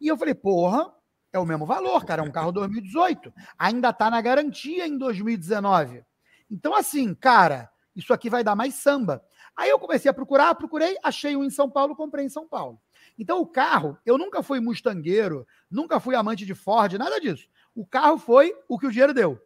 [0.00, 0.92] E eu falei, porra,
[1.32, 3.32] é o mesmo valor, cara, é um carro 2018.
[3.58, 6.04] Ainda está na garantia em 2019.
[6.48, 9.22] Então, assim, cara, isso aqui vai dar mais samba.
[9.56, 12.80] Aí eu comecei a procurar, procurei, achei um em São Paulo, comprei em São Paulo.
[13.18, 17.48] Então, o carro, eu nunca fui mustangueiro, nunca fui amante de Ford, nada disso.
[17.74, 19.40] O carro foi o que o dinheiro deu.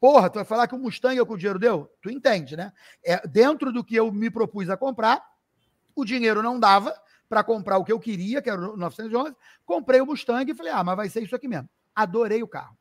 [0.00, 1.90] Porra, tu vai falar que o Mustang é o que o dinheiro deu?
[2.00, 2.72] Tu entende, né?
[3.04, 5.24] É, dentro do que eu me propus a comprar,
[5.94, 6.94] o dinheiro não dava
[7.28, 9.34] para comprar o que eu queria, que era o 911.
[9.66, 11.68] Comprei o Mustang e falei, ah, mas vai ser isso aqui mesmo.
[11.94, 12.78] Adorei o carro.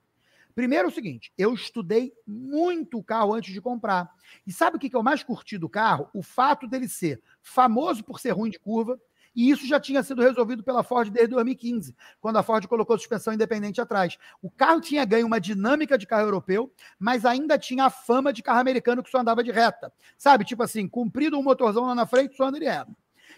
[0.53, 4.11] Primeiro é o seguinte, eu estudei muito o carro antes de comprar.
[4.45, 6.09] E sabe o que eu mais curti do carro?
[6.13, 8.99] O fato dele ser famoso por ser ruim de curva,
[9.37, 13.31] e isso já tinha sido resolvido pela Ford desde 2015, quando a Ford colocou suspensão
[13.31, 14.17] independente atrás.
[14.41, 18.41] O carro tinha ganho uma dinâmica de carro europeu, mas ainda tinha a fama de
[18.41, 19.93] carro americano que só andava de reta.
[20.17, 20.43] Sabe?
[20.43, 22.91] Tipo assim, cumprido um motorzão lá na frente, só anda de reta.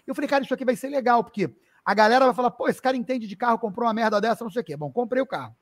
[0.08, 1.54] Eu falei, cara, isso aqui vai ser legal, porque
[1.84, 4.52] a galera vai falar, pô, esse cara entende de carro, comprou uma merda dessa, não
[4.52, 4.78] sei o quê.
[4.78, 5.54] Bom, comprei o carro.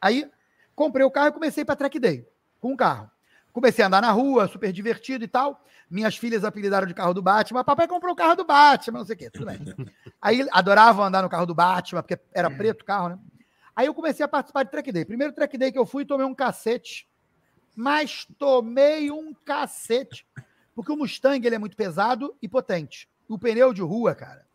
[0.00, 0.30] Aí,
[0.74, 2.26] comprei o carro e comecei para track day
[2.58, 3.10] com o carro.
[3.58, 5.64] Comecei a andar na rua, super divertido e tal.
[5.90, 7.64] Minhas filhas apelidaram de carro do Batman.
[7.64, 9.58] Papai comprou o carro do Batman, não sei o quê, tudo bem.
[10.22, 13.18] Aí adoravam andar no carro do Batman, porque era preto o carro, né?
[13.74, 15.04] Aí eu comecei a participar de track day.
[15.04, 17.08] Primeiro track day que eu fui, tomei um cacete.
[17.74, 20.24] Mas tomei um cacete.
[20.72, 23.08] Porque o Mustang ele é muito pesado e potente.
[23.28, 24.46] O pneu de rua, cara,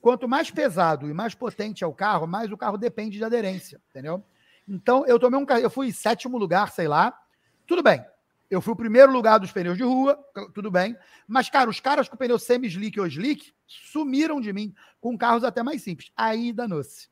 [0.00, 3.82] quanto mais pesado e mais potente é o carro, mais o carro depende de aderência,
[3.90, 4.24] entendeu?
[4.66, 7.20] Então eu tomei um eu fui sétimo lugar, sei lá.
[7.66, 8.02] Tudo bem.
[8.50, 10.18] Eu fui o primeiro lugar dos pneus de rua,
[10.54, 10.96] tudo bem.
[11.26, 15.62] Mas, cara, os caras com pneu semi-slick ou slick sumiram de mim com carros até
[15.62, 16.12] mais simples.
[16.16, 17.08] Aí danou-se.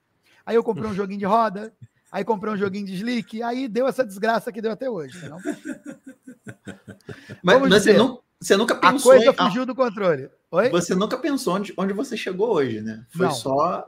[0.46, 1.74] Aí eu comprei um joguinho de roda,
[2.12, 5.28] aí comprei um joguinho de slick, aí deu essa desgraça que deu até hoje.
[5.28, 5.38] Não?
[7.42, 9.12] Mas, mas você, não, você, nunca pensou.
[9.12, 9.34] A coisa em...
[9.34, 10.30] fugiu do controle.
[10.50, 10.70] Oi?
[10.70, 13.04] Você nunca pensou onde, onde você chegou hoje, né?
[13.10, 13.32] Foi não.
[13.32, 13.84] só.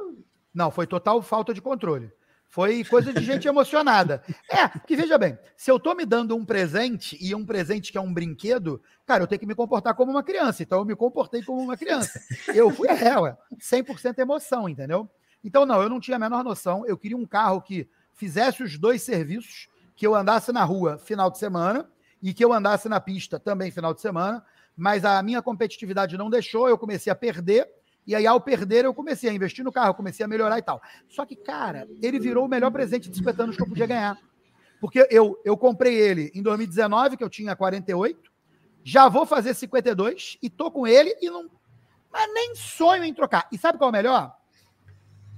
[0.53, 2.11] Não, foi total falta de controle.
[2.49, 4.23] Foi coisa de gente emocionada.
[4.51, 7.99] É, que veja bem, se eu tô me dando um presente e um presente que
[7.99, 10.63] é um brinquedo, cara, eu tenho que me comportar como uma criança.
[10.63, 12.21] Então eu me comportei como uma criança.
[12.55, 15.09] Eu fui, é, ué, 100% emoção, entendeu?
[15.45, 16.87] Então não, eu não tinha a menor noção.
[16.87, 21.31] Eu queria um carro que fizesse os dois serviços, que eu andasse na rua final
[21.31, 21.89] de semana
[22.23, 24.45] e que eu andasse na pista também final de semana,
[24.77, 27.69] mas a minha competitividade não deixou, eu comecei a perder
[28.07, 30.81] e aí, ao perder, eu comecei a investir no carro, comecei a melhorar e tal.
[31.09, 34.17] Só que, cara, ele virou o melhor presente de 50 anos que eu podia ganhar.
[34.81, 38.31] Porque eu, eu comprei ele em 2019, que eu tinha 48,
[38.85, 41.51] já vou fazer 52 e tô com ele e não.
[42.13, 43.49] Mas nem sonho em trocar.
[43.51, 44.37] E sabe qual é o melhor?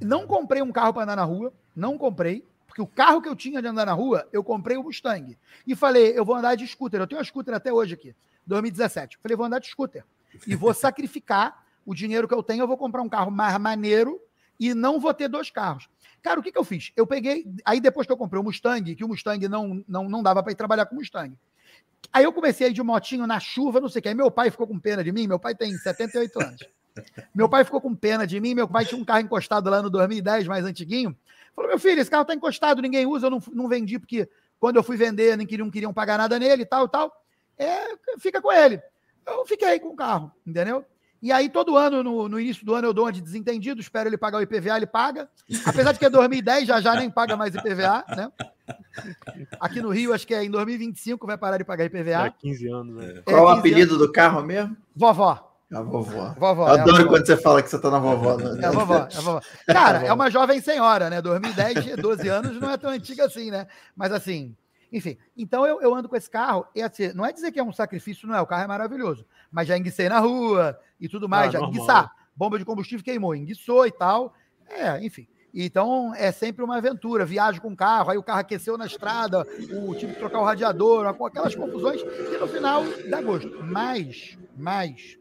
[0.01, 3.35] Não comprei um carro para andar na rua, não comprei, porque o carro que eu
[3.35, 5.39] tinha de andar na rua, eu comprei o Mustang.
[5.67, 7.01] E falei, eu vou andar de scooter.
[7.01, 8.15] Eu tenho uma scooter até hoje aqui.
[8.47, 9.19] 2017.
[9.23, 10.05] Falei, vou andar de scooter.
[10.47, 14.21] E vou sacrificar o dinheiro que eu tenho, eu vou comprar um carro mais maneiro
[14.61, 15.89] e não vou ter dois carros.
[16.23, 16.93] Cara, o que, que eu fiz?
[16.95, 17.47] Eu peguei.
[17.65, 20.53] Aí depois que eu comprei o Mustang, que o Mustang não, não, não dava para
[20.53, 21.35] ir trabalhar com Mustang.
[22.13, 24.09] Aí eu comecei a ir de motinho na chuva, não sei o que.
[24.11, 25.27] Aí meu pai ficou com pena de mim.
[25.27, 26.69] Meu pai tem 78 anos.
[27.35, 28.55] Meu pai ficou com pena de mim.
[28.55, 31.17] Meu pai tinha um carro encostado lá no 2010, mais antiguinho.
[31.57, 34.29] Falou: meu filho, esse carro tá encostado, ninguém usa, eu não, não vendi, porque
[34.61, 37.25] quando eu fui vender, nem queriam, queriam pagar nada nele e tal tal.
[37.57, 38.79] É, fica com ele.
[39.27, 40.85] Eu fiquei com o carro, entendeu?
[41.21, 44.09] E aí, todo ano, no, no, início do ano, eu dou uma de desentendido, espero
[44.09, 45.29] ele pagar o IPVA, ele paga.
[45.67, 48.31] Apesar de que é 2010, já já nem paga mais IPVA, né?
[49.59, 52.27] Aqui no Rio, acho que é em 2025 vai parar de pagar IPVA.
[52.27, 53.15] É 15 anos, né?
[53.27, 54.07] É, Qual o apelido anos.
[54.07, 54.77] do carro mesmo?
[54.95, 55.45] Vovó.
[55.73, 56.35] A vovó.
[56.39, 57.09] vovó Eu adoro é vovó.
[57.11, 58.37] quando você fala que você tá na vovó.
[58.37, 58.61] Né?
[58.63, 59.41] É a vovó, é a vovó.
[59.67, 61.21] Cara, é uma jovem senhora, né?
[61.21, 63.67] 2010, 12 anos, não é tão antiga assim, né?
[63.95, 64.57] Mas assim,
[64.93, 67.63] enfim, então eu, eu ando com esse carro, e assim, não é dizer que é
[67.63, 71.29] um sacrifício, não é, o carro é maravilhoso, mas já enguicei na rua e tudo
[71.29, 74.35] mais, ah, já enguiçar, bomba de combustível queimou, enguiçou e tal,
[74.69, 75.27] é, enfim.
[75.53, 79.47] Então é sempre uma aventura, viagem com o carro, aí o carro aqueceu na estrada,
[79.73, 83.65] o tive que trocar o radiador, com aquelas confusões que no final dá gosto.
[83.65, 85.19] Mas, mas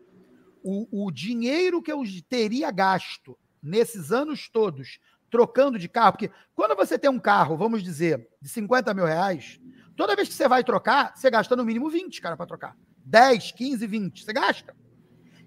[0.64, 5.00] o, o dinheiro que eu teria gasto nesses anos todos
[5.30, 9.60] trocando de carro, porque quando você tem um carro, vamos dizer, de 50 mil reais,
[9.96, 12.78] toda vez que você vai trocar, você gasta no mínimo 20, cara, para trocar.
[13.06, 14.76] 10, 15, 20, você gasta.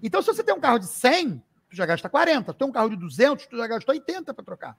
[0.02, 2.52] Então, se você tem um carro de 100, tu já gasta 40.
[2.52, 4.78] Tu tem um carro de 200, tu já gasta 80 para trocar.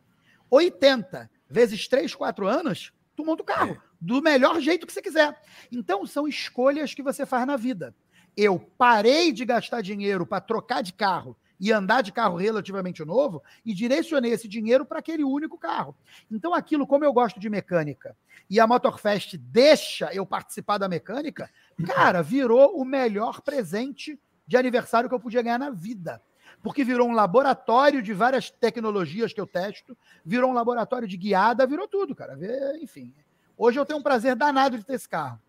[0.50, 5.40] 80 vezes 3, 4 anos, tu monta o carro do melhor jeito que você quiser.
[5.72, 7.96] Então, são escolhas que você faz na vida.
[8.36, 13.44] Eu parei de gastar dinheiro para trocar de carro e andar de carro relativamente novo
[13.64, 15.96] e direcionei esse dinheiro para aquele único carro.
[16.32, 18.18] Então, aquilo, como eu gosto de mecânica
[18.50, 21.52] e a Motorfest deixa eu participar da mecânica,
[21.86, 26.20] cara, virou o melhor presente de aniversário que eu podia ganhar na vida.
[26.64, 31.68] Porque virou um laboratório de várias tecnologias que eu testo, virou um laboratório de guiada,
[31.68, 32.36] virou tudo, cara.
[32.82, 33.14] Enfim.
[33.56, 35.40] Hoje eu tenho um prazer danado de ter esse carro.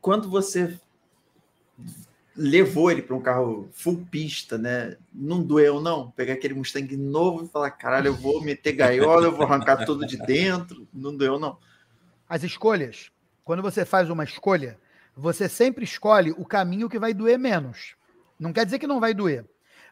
[0.00, 0.80] Quando você
[2.36, 4.96] levou ele para um carro full pista, né?
[5.12, 6.10] Não doeu, não.
[6.10, 10.06] Pegar aquele Mustang novo e falar: caralho, eu vou meter gaiola, eu vou arrancar tudo
[10.06, 10.86] de dentro.
[10.92, 11.58] Não doeu, não.
[12.28, 13.10] As escolhas.
[13.44, 14.78] Quando você faz uma escolha,
[15.16, 17.94] você sempre escolhe o caminho que vai doer menos.
[18.38, 19.44] Não quer dizer que não vai doer,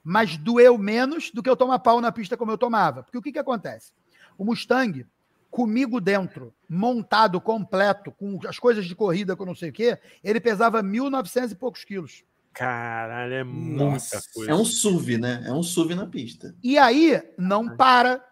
[0.02, 3.02] mas doeu menos do que eu tomar pau na pista como eu tomava.
[3.02, 3.93] Porque o que, que acontece?
[4.39, 5.06] O Mustang,
[5.51, 10.40] comigo dentro, montado completo, com as coisas de corrida com não sei o quê, ele
[10.40, 12.24] pesava 1.900 e poucos quilos.
[12.53, 14.51] Caralho, é muita Nossa, coisa.
[14.51, 15.43] É um SUV, né?
[15.47, 16.55] É um SUV na pista.
[16.62, 18.24] E aí, não para,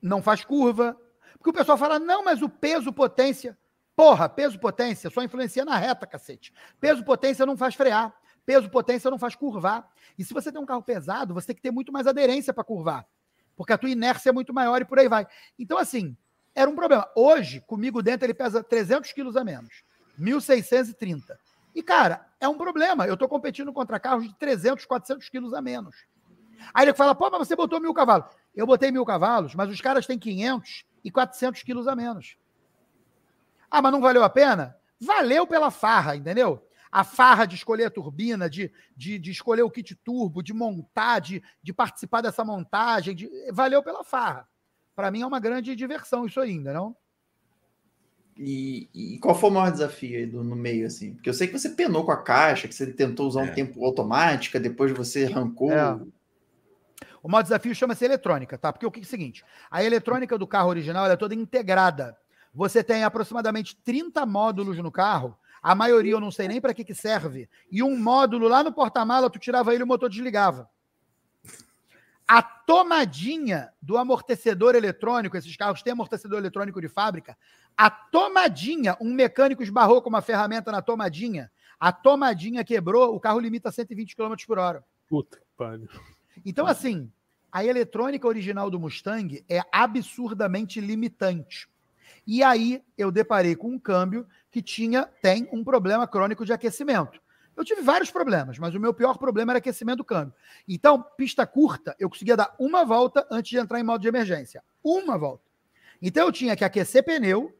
[0.00, 0.96] não faz curva.
[1.34, 3.56] Porque o pessoal fala, não, mas o peso potência.
[3.94, 6.52] Porra, peso potência só influencia na reta, cacete.
[6.80, 8.14] Peso potência não faz frear.
[8.44, 9.88] Peso potência não faz curvar.
[10.18, 12.64] E se você tem um carro pesado, você tem que ter muito mais aderência para
[12.64, 13.06] curvar.
[13.56, 15.26] Porque a tua inércia é muito maior e por aí vai.
[15.58, 16.16] Então, assim,
[16.54, 17.08] era um problema.
[17.14, 19.82] Hoje, comigo dentro, ele pesa 300 quilos a menos.
[20.18, 21.36] 1.630.
[21.76, 23.06] E, cara, é um problema.
[23.06, 26.06] Eu estou competindo contra carros de 300, 400 quilos a menos.
[26.72, 28.34] Aí ele fala, pô, mas você botou mil cavalos.
[28.54, 32.38] Eu botei mil cavalos, mas os caras têm 500 e 400 quilos a menos.
[33.70, 34.74] Ah, mas não valeu a pena?
[34.98, 36.66] Valeu pela farra, entendeu?
[36.90, 41.18] A farra de escolher a turbina, de, de, de escolher o kit turbo, de montar,
[41.18, 44.48] de, de participar dessa montagem, de, valeu pela farra.
[44.94, 46.96] Para mim é uma grande diversão isso ainda, não?
[48.38, 51.14] E, e, qual foi o maior desafio aí do, no meio, assim?
[51.14, 53.50] Porque eu sei que você penou com a caixa, que você tentou usar é.
[53.50, 55.72] um tempo automática, depois você arrancou.
[55.72, 55.98] É.
[57.22, 58.72] O maior desafio chama-se eletrônica, tá?
[58.72, 62.16] Porque o que é o seguinte: a eletrônica do carro original é toda integrada.
[62.52, 66.84] Você tem aproximadamente 30 módulos no carro, a maioria eu não sei nem para que,
[66.84, 70.70] que serve, e um módulo lá no porta-mala, tu tirava ele e o motor desligava.
[72.28, 77.36] A tomadinha do amortecedor eletrônico, esses carros têm amortecedor eletrônico de fábrica,
[77.76, 83.38] a tomadinha, um mecânico esbarrou com uma ferramenta na tomadinha, a tomadinha quebrou, o carro
[83.38, 84.84] limita a 120 km por hora.
[85.08, 85.88] Puta que pariu.
[86.44, 87.10] Então, assim,
[87.52, 91.68] a eletrônica original do Mustang é absurdamente limitante.
[92.26, 97.20] E aí eu deparei com um câmbio que tinha tem um problema crônico de aquecimento.
[97.56, 100.34] Eu tive vários problemas, mas o meu pior problema era aquecimento do câmbio.
[100.68, 104.62] Então, pista curta, eu conseguia dar uma volta antes de entrar em modo de emergência.
[104.84, 105.44] Uma volta.
[106.02, 107.55] Então, eu tinha que aquecer pneu,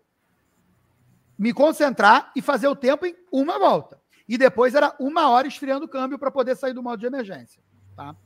[1.39, 4.01] me concentrar e fazer o tempo em uma volta.
[4.29, 7.63] E depois era uma hora esfriando o câmbio para poder sair do modo de emergência.
[7.95, 8.17] Tá?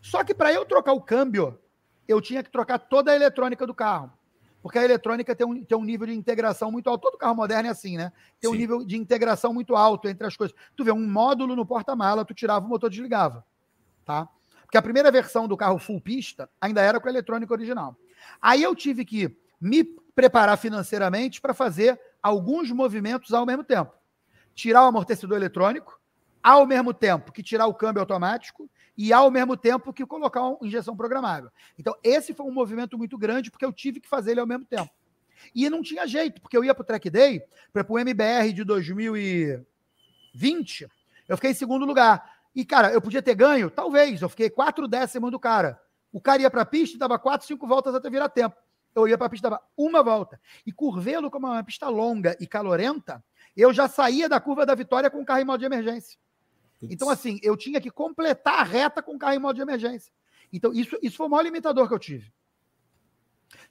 [0.00, 1.58] Só que para eu trocar o câmbio,
[2.06, 4.12] eu tinha que trocar toda a eletrônica do carro.
[4.62, 7.02] porque a eletrônica tem um, tem um nível de integração muito alto.
[7.02, 8.12] Todo carro moderno é assim, né?
[8.40, 8.56] Tem Sim.
[8.56, 10.56] um nível de integração muito alto entre as coisas.
[10.76, 13.44] Tu vê um módulo no porta-mala, tu tirava o motor desligava,
[14.04, 14.28] tá?
[14.62, 17.96] Porque a primeira versão do carro full pista ainda era com a eletrônica original.
[18.42, 23.92] Aí eu tive que me preparar financeiramente para fazer alguns movimentos ao mesmo tempo.
[24.52, 26.00] Tirar o amortecedor eletrônico,
[26.42, 30.58] ao mesmo tempo que tirar o câmbio automático e ao mesmo tempo que colocar uma
[30.62, 31.52] injeção programável.
[31.78, 34.64] Então, esse foi um movimento muito grande porque eu tive que fazer ele ao mesmo
[34.64, 34.90] tempo.
[35.54, 38.64] E não tinha jeito, porque eu ia para o Track Day, para o MBR de
[38.64, 40.88] 2020,
[41.28, 42.38] eu fiquei em segundo lugar.
[42.54, 43.70] E, cara, eu podia ter ganho?
[43.70, 44.20] Talvez.
[44.20, 45.80] Eu fiquei quatro décimos do cara.
[46.12, 48.56] O cara ia para a pista e dava quatro, cinco voltas até virar tempo.
[48.96, 50.40] Eu ia para a pista, uma volta.
[50.64, 53.22] E Curvelo, como é uma pista longa e calorenta,
[53.56, 56.18] eu já saía da curva da vitória com o carro em modo de emergência.
[56.82, 60.12] Então, assim, eu tinha que completar a reta com o carro em modo de emergência.
[60.52, 62.32] Então, isso, isso foi o maior limitador que eu tive.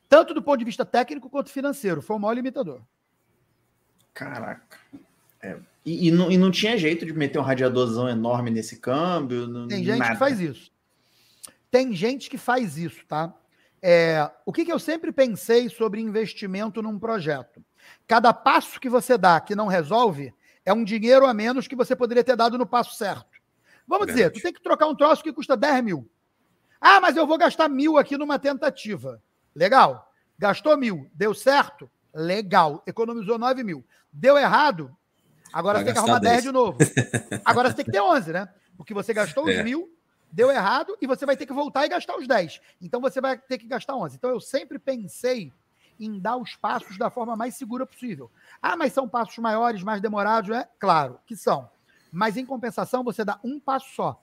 [0.08, 2.02] Tanto do ponto de vista técnico quanto financeiro.
[2.02, 2.82] Foi o maior limitador.
[4.14, 4.80] Caraca.
[5.42, 5.58] É.
[5.86, 9.48] E, e, não, e não tinha jeito de meter um radiadorzão enorme nesse câmbio?
[9.48, 10.14] Não, Tem gente nada.
[10.14, 10.72] que faz isso.
[11.70, 13.34] Tem gente que faz isso, tá?
[13.88, 17.64] É, o que, que eu sempre pensei sobre investimento num projeto?
[18.08, 20.34] Cada passo que você dá que não resolve,
[20.66, 23.38] é um dinheiro a menos que você poderia ter dado no passo certo.
[23.88, 26.10] Vamos dizer, tu tem que trocar um troço que custa 10 mil.
[26.82, 29.22] Ah, mas eu vou gastar mil aqui numa tentativa.
[29.56, 30.12] Legal.
[30.36, 31.08] Gastou mil.
[31.14, 31.88] Deu certo?
[32.12, 32.82] Legal.
[32.88, 33.86] Economizou 9 mil.
[34.12, 34.98] Deu errado?
[35.54, 36.34] Agora Vai você tem que arrumar 10.
[36.34, 36.78] 10 de novo.
[37.46, 38.50] Agora você tem que ter 11, né?
[38.76, 39.60] Porque você gastou é.
[39.60, 39.96] os mil,
[40.32, 42.62] deu errado e você vai ter que voltar e gastar os 10.
[42.82, 44.16] Então você vai ter que gastar 11.
[44.16, 45.52] Então eu sempre pensei
[46.00, 48.30] em dar os passos da forma mais segura possível.
[48.62, 50.68] Ah, mas são passos maiores, mais demorados, né?
[50.80, 51.70] Claro que são.
[52.12, 54.22] Mas em compensação, você dá um passo só.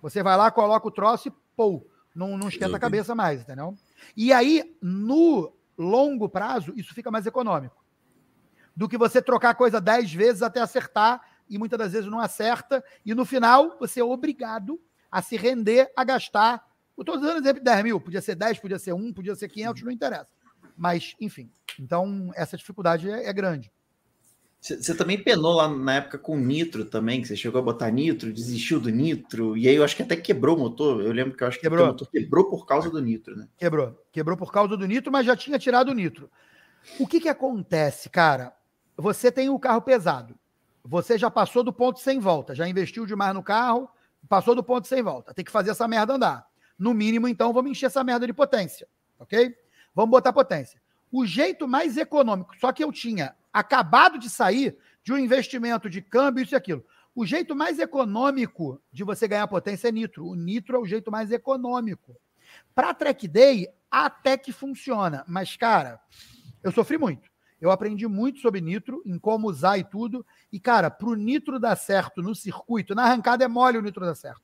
[0.00, 3.76] Você vai lá, coloca o troço e pô, não, não esquenta a cabeça mais, entendeu?
[4.16, 7.82] E aí, no longo prazo, isso fica mais econômico.
[8.74, 12.20] Do que você trocar a coisa dez vezes até acertar, e muitas das vezes não
[12.20, 14.80] acerta, e no final você é obrigado
[15.12, 16.66] a se render a gastar.
[16.98, 19.82] Estou dando exemplo de 10 mil, podia ser 10, podia ser 1, podia ser 500,
[19.82, 20.28] não interessa.
[20.76, 23.70] Mas, enfim, então essa dificuldade é, é grande.
[24.60, 28.32] Você também penou lá na época com nitro também, que você chegou a botar nitro,
[28.32, 31.02] desistiu do nitro, e aí eu acho que até quebrou o motor.
[31.02, 31.84] Eu lembro que eu acho que quebrou.
[31.84, 33.48] o motor quebrou por causa do nitro, né?
[33.58, 34.00] Quebrou.
[34.12, 36.30] Quebrou por causa do nitro, mas já tinha tirado o nitro.
[37.00, 38.54] O que que acontece, cara?
[38.96, 40.38] Você tem o carro pesado.
[40.84, 43.88] Você já passou do ponto sem volta, já investiu demais no carro,
[44.28, 45.34] passou do ponto sem volta.
[45.34, 46.46] Tem que fazer essa merda andar.
[46.78, 48.88] No mínimo, então, vamos encher essa merda de potência,
[49.18, 49.54] ok?
[49.94, 50.80] Vamos botar potência.
[51.10, 56.00] O jeito mais econômico, só que eu tinha acabado de sair de um investimento de
[56.00, 56.84] câmbio, isso e aquilo.
[57.14, 60.26] O jeito mais econômico de você ganhar potência é nitro.
[60.26, 62.16] O nitro é o jeito mais econômico.
[62.74, 65.22] Para track day, até que funciona.
[65.28, 66.00] Mas, cara,
[66.62, 67.30] eu sofri muito.
[67.62, 70.26] Eu aprendi muito sobre nitro, em como usar e tudo.
[70.52, 74.04] E, cara, para o nitro dar certo no circuito, na arrancada é mole o nitro
[74.04, 74.42] dar certo.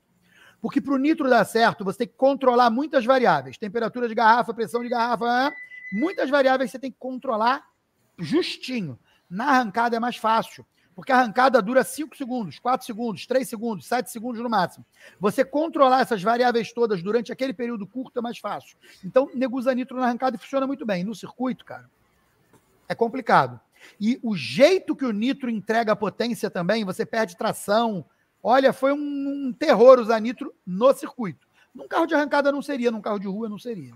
[0.63, 3.59] Porque para o nitro dar certo, você tem que controlar muitas variáveis.
[3.59, 5.53] Temperatura de garrafa, pressão de garrafa,
[5.93, 7.67] muitas variáveis você tem que controlar
[8.17, 8.97] justinho.
[9.29, 10.65] Na arrancada é mais fácil,
[10.95, 14.87] porque a arrancada dura 5 segundos, 4 segundos, 3 segundos, 7 segundos no máximo.
[15.19, 18.77] Você controlar essas variáveis todas durante aquele período curto é mais fácil.
[19.05, 21.03] Então, nego usa nitro na arrancada funciona muito bem.
[21.03, 21.91] No circuito, cara,
[22.89, 23.61] é complicado.
[24.01, 28.05] E o jeito que o nitro entrega a potência também, você perde tração,
[28.43, 31.47] Olha, foi um, um terror usar nitro no circuito.
[31.75, 33.93] Num carro de arrancada não seria, num carro de rua não seria.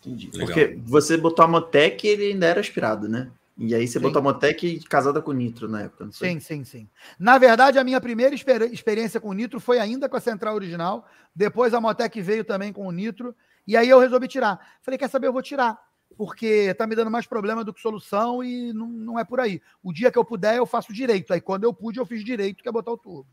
[0.00, 0.30] Entendi.
[0.32, 0.46] Legal.
[0.46, 3.30] Porque você botou a Motec e ele ainda era aspirado, né?
[3.58, 4.00] E aí você sim.
[4.00, 6.08] botou a Motec casada com nitro na época.
[6.12, 6.88] Sim, sim, sim.
[7.18, 11.06] Na verdade, a minha primeira experiência com nitro foi ainda com a central original.
[11.34, 13.34] Depois a Motec veio também com o nitro.
[13.66, 14.78] E aí eu resolvi tirar.
[14.80, 15.26] Falei, quer saber?
[15.26, 15.78] Eu vou tirar
[16.16, 19.60] porque tá me dando mais problema do que solução e não, não é por aí.
[19.82, 21.32] O dia que eu puder, eu faço direito.
[21.32, 23.26] Aí quando eu pude, eu fiz direito, que é botar o turbo.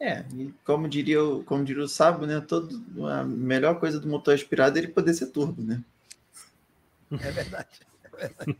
[0.00, 2.40] É, e como diria, como diria o Sábio, né?
[2.40, 5.84] Todo, a melhor coisa do motor aspirado é ele poder ser turbo, né?
[7.12, 7.80] É verdade.
[8.04, 8.58] É verdade.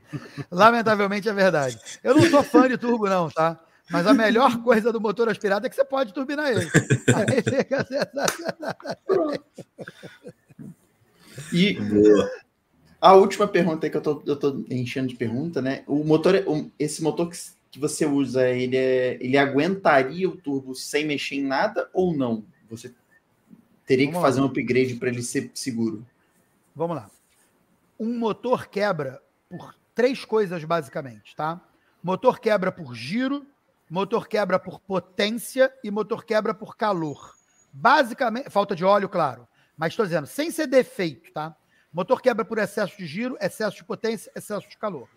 [0.51, 1.79] Lamentavelmente é verdade.
[2.05, 3.59] Eu não sou fã de turbo, não, tá?
[3.91, 6.71] Mas a melhor coisa do motor aspirado é que você pode turbinar ele.
[7.15, 7.87] Aí fica...
[11.52, 12.31] E Boa.
[13.01, 15.82] A última pergunta aí que eu tô, eu tô enchendo de pergunta, né?
[15.86, 16.35] O motor,
[16.78, 17.39] esse motor que,
[17.70, 22.44] que você usa, ele, é, ele aguentaria o turbo sem mexer em nada ou não?
[22.69, 22.93] Você
[23.86, 24.47] teria Vamos que fazer lá.
[24.47, 26.07] um upgrade para ele ser seguro?
[26.77, 27.11] Vamos lá.
[27.98, 31.59] Um motor quebra por três coisas, basicamente, tá?
[32.02, 33.47] Motor quebra por giro,
[33.89, 37.35] motor quebra por potência e motor quebra por calor.
[37.73, 39.48] Basicamente, falta de óleo, claro.
[39.81, 41.57] Mas estou dizendo, sem ser defeito, tá?
[41.90, 45.09] Motor quebra por excesso de giro, excesso de potência, excesso de calor.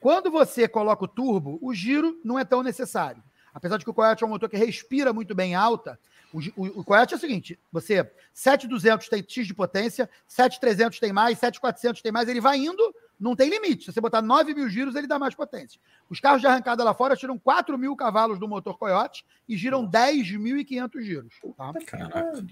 [0.00, 3.22] Quando você coloca o turbo, o giro não é tão necessário.
[3.54, 5.96] Apesar de que o Coyote é um motor que respira muito bem alta,
[6.32, 11.12] o, o, o Coyote é o seguinte: você 7200 tem X de potência, 7300 tem
[11.12, 13.84] mais, 7400 tem mais, ele vai indo, não tem limite.
[13.84, 15.78] Se você botar 9 mil giros, ele dá mais potência.
[16.08, 19.86] Os carros de arrancada lá fora tiram 4 mil cavalos do motor Coyote e giram
[19.86, 21.34] 10.500 giros.
[21.56, 21.72] Tá?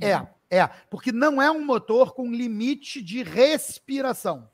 [0.01, 4.49] É, é, porque não é um motor com limite de respiração.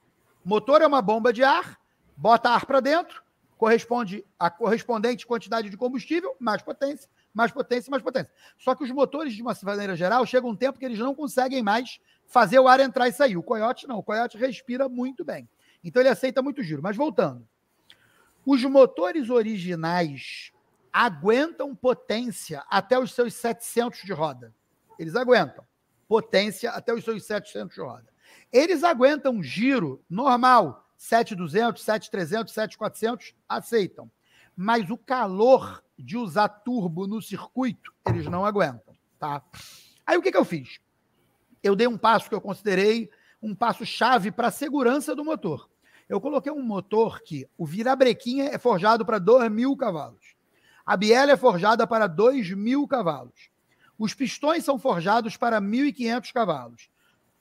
[0.44, 1.78] motor é uma bomba de ar,
[2.16, 3.24] bota ar para dentro,
[3.56, 8.30] corresponde a correspondente quantidade de combustível, mais potência, mais potência, mais potência.
[8.56, 11.62] Só que os motores, de uma maneira geral, chega um tempo que eles não conseguem
[11.62, 13.36] mais fazer o ar entrar e sair.
[13.36, 15.48] O Coyote não, o Coyote respira muito bem.
[15.84, 16.82] Então ele aceita muito giro.
[16.82, 17.46] Mas voltando.
[18.44, 20.52] Os motores originais
[20.92, 24.54] aguentam potência até os seus 700 de roda.
[24.98, 25.64] Eles aguentam
[26.08, 28.06] potência até os seus 700 de roda.
[28.52, 34.10] Eles aguentam giro normal, 7200, 7300, 7400, aceitam.
[34.56, 39.42] Mas o calor de usar turbo no circuito, eles não aguentam, tá?
[40.06, 40.78] Aí o que, que eu fiz?
[41.62, 43.10] Eu dei um passo que eu considerei
[43.42, 45.68] um passo chave para a segurança do motor.
[46.08, 50.34] Eu coloquei um motor que o virabrequinha é forjado para 2 mil cavalos.
[50.84, 53.48] A biela é forjada para 2 mil cavalos.
[53.98, 56.90] Os pistões são forjados para 1.500 cavalos.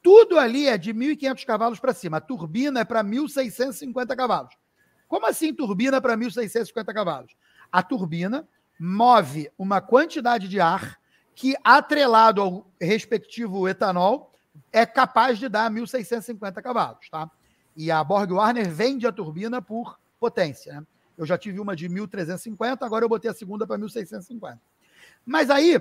[0.01, 2.17] Tudo ali é de 1.500 cavalos para cima.
[2.17, 4.55] A turbina é para 1.650 cavalos.
[5.07, 7.35] Como assim turbina para 1.650 cavalos?
[7.71, 8.47] A turbina
[8.79, 10.99] move uma quantidade de ar
[11.35, 14.31] que, atrelado ao respectivo etanol,
[14.71, 17.29] é capaz de dar 1.650 cavalos, tá?
[17.75, 20.87] E a Borg Warner vende a turbina por potência, né?
[21.17, 24.59] Eu já tive uma de 1.350, agora eu botei a segunda para 1.650.
[25.25, 25.79] Mas aí,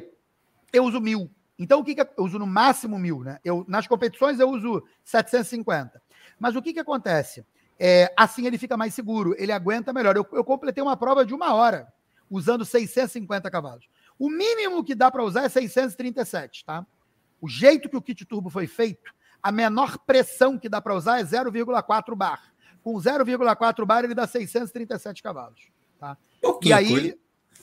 [0.73, 1.29] eu uso 1.000.
[1.59, 3.39] Então, o que, que eu uso no máximo 1.000, né?
[3.45, 6.03] Eu, nas competições, eu uso 750.
[6.39, 7.45] Mas o que, que acontece?
[7.79, 10.17] É, assim ele fica mais seguro, ele aguenta melhor.
[10.17, 11.93] Eu, eu completei uma prova de uma hora
[12.31, 13.89] usando 650 cavalos.
[14.19, 16.87] O mínimo que dá para usar é 637, tá?
[17.41, 19.13] O jeito que o kit turbo foi feito,
[19.43, 22.53] a menor pressão que dá para usar é 0,4 bar.
[22.83, 26.17] Com 0,4 bar ele dá 637 cavalos, tá?
[26.41, 27.17] Pouquinho e aí coisa.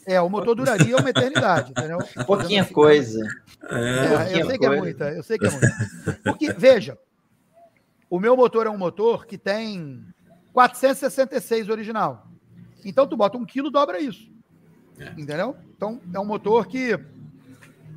[0.06, 2.00] é, o motor duraria uma eternidade, entendeu?
[2.26, 3.26] Pouquinha coisa.
[3.70, 6.20] É, é, eu sei que é muita, eu sei que é muita.
[6.24, 6.98] Porque veja,
[8.10, 10.06] o meu motor é um motor que tem
[10.54, 12.28] 466 original.
[12.84, 14.30] Então tu bota um quilo, dobra isso.
[14.98, 15.10] É.
[15.12, 15.56] Entendeu?
[15.76, 16.98] Então é um motor que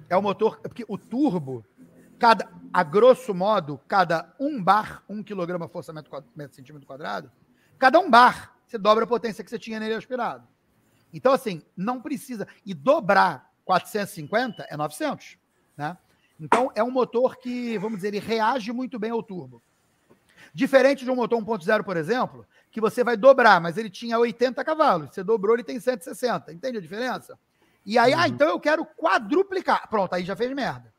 [0.09, 1.65] é um motor porque o turbo,
[2.23, 7.33] cada a grosso modo, cada um bar, um quilograma força metro, metro centímetro quadrado,
[7.81, 10.47] cada um bar você dobra a potência que você tinha nele aspirado.
[11.13, 15.37] Então assim não precisa e dobrar 450 é 900,
[15.77, 15.99] né?
[16.39, 19.61] Então é um motor que vamos dizer ele reage muito bem ao turbo.
[20.55, 24.63] Diferente de um motor 1.0, por exemplo, que você vai dobrar, mas ele tinha 80
[24.65, 25.13] cavalos.
[25.13, 26.53] Você dobrou, ele tem 160.
[26.53, 27.37] Entende a diferença?
[27.85, 28.23] E aí, ah, uhum.
[28.23, 29.89] ah, então eu quero quadruplicar.
[29.89, 30.92] Pronto, aí já fez merda.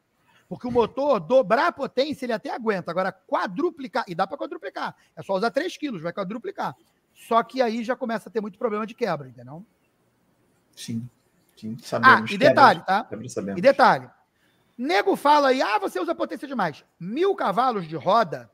[0.53, 2.91] Porque o motor, dobrar a potência, ele até aguenta.
[2.91, 4.95] Agora, quadruplicar, e dá para quadruplicar.
[5.15, 6.75] É só usar 3 quilos, vai quadruplicar.
[7.11, 9.65] Só que aí já começa a ter muito problema de quebra, entendeu?
[10.75, 11.09] Sim.
[11.57, 12.29] Sim, sabemos.
[12.29, 13.09] Ah, e detalhe, tá?
[13.57, 14.07] E detalhe.
[14.77, 16.85] Nego fala aí, ah, você usa potência demais.
[16.99, 18.47] Mil cavalos de roda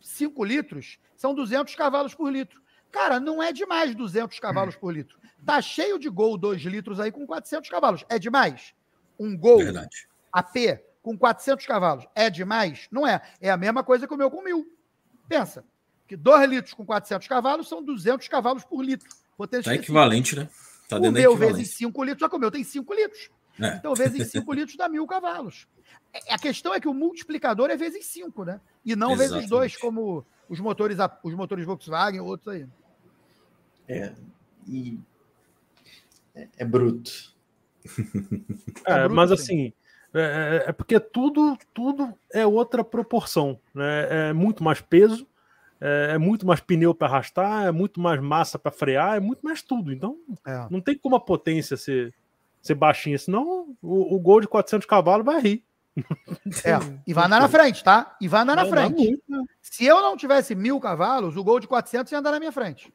[0.00, 2.62] 5 litros são 200 cavalos por litro.
[2.92, 5.18] Cara, não é demais 200 cavalos por litro.
[5.44, 8.04] Tá cheio de Gol 2 litros aí com 400 cavalos.
[8.08, 8.72] É demais?
[9.18, 10.08] Um Gol Verdade.
[10.32, 12.88] AP com 400 cavalos é demais?
[12.90, 13.20] Não é.
[13.40, 14.66] É a mesma coisa que o meu com mil.
[15.28, 15.64] Pensa,
[16.06, 19.08] que 2 litros com 400 cavalos são 200 cavalos por litro.
[19.36, 20.48] Potência tá equivalente, né?
[20.88, 23.30] Tá o meu vezes 5 litros, só que o meu tem 5 litros.
[23.58, 23.76] É.
[23.76, 25.66] Então, vezes 5 litros dá mil cavalos.
[26.12, 28.60] É, a questão é que o multiplicador é vezes 5, né?
[28.84, 29.34] E não Exatamente.
[29.34, 32.66] vezes 2, como os motores, os motores Volkswagen ou outros aí.
[33.88, 34.12] É,
[34.66, 34.98] e
[36.34, 37.34] é, é bruto.
[38.84, 39.72] É, é bruto, mas assim,
[40.14, 40.20] é,
[40.66, 44.28] é, é, porque tudo, tudo é outra proporção, né?
[44.28, 45.26] É muito mais peso,
[45.80, 49.40] é, é muito mais pneu para arrastar, é muito mais massa para frear, é muito
[49.40, 49.92] mais tudo.
[49.92, 50.66] Então, é.
[50.70, 52.12] não tem como a potência ser,
[52.60, 55.64] ser baixinha, senão o, o gol de 400 cavalos vai rir.
[56.64, 58.16] É, e vai andar na frente, tá?
[58.20, 59.22] E vai andar na frente.
[59.28, 59.44] Né?
[59.60, 62.92] Se eu não tivesse mil cavalos, o gol de 400 ia andar na minha frente.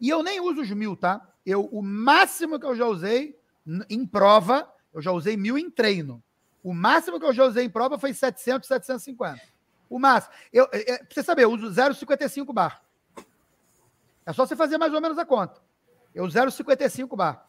[0.00, 1.20] E eu nem uso os mil, tá?
[1.44, 3.36] Eu, o máximo que eu já usei
[3.88, 6.22] em prova, eu já usei mil em treino.
[6.62, 9.40] O máximo que eu já usei em prova foi 700, 750.
[9.88, 10.32] O máximo.
[10.52, 12.82] Eu, é, é pra você saber, eu uso 0,55 bar.
[14.26, 15.60] É só você fazer mais ou menos a conta.
[16.14, 17.48] Eu 0,55 bar.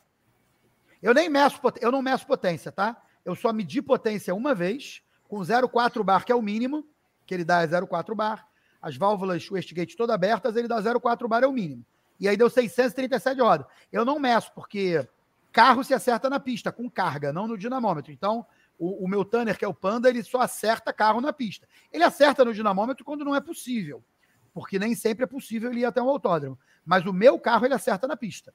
[1.01, 3.01] Eu nem meço, eu não meço potência, tá?
[3.25, 6.87] Eu só medi potência uma vez, com 0,4 bar, que é o mínimo,
[7.25, 8.47] que ele dá é 0,4 bar.
[8.81, 11.85] as válvulas wastegate todas abertas, ele dá 0,4 bar é o mínimo.
[12.19, 13.65] E aí deu 637 rodas.
[13.91, 15.07] Eu não meço, porque
[15.51, 18.11] carro se acerta na pista, com carga, não no dinamômetro.
[18.11, 18.45] Então,
[18.81, 21.67] o, o meu Tanner, que é o Panda, ele só acerta carro na pista.
[21.93, 24.03] Ele acerta no dinamômetro quando não é possível,
[24.51, 26.57] porque nem sempre é possível ele ir até um autódromo.
[26.83, 28.51] Mas o meu carro, ele acerta na pista,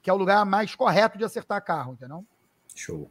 [0.00, 2.24] que é o lugar mais correto de acertar carro, entendeu?
[2.74, 3.10] Show.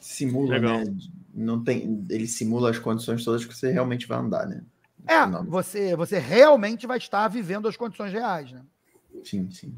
[0.00, 0.84] Simula, Legal.
[0.84, 0.96] né?
[1.34, 4.62] Não tem, ele simula as condições todas que você realmente vai andar, né?
[5.04, 8.62] É, você, você realmente vai estar vivendo as condições reais, né?
[9.24, 9.74] Sim, sim.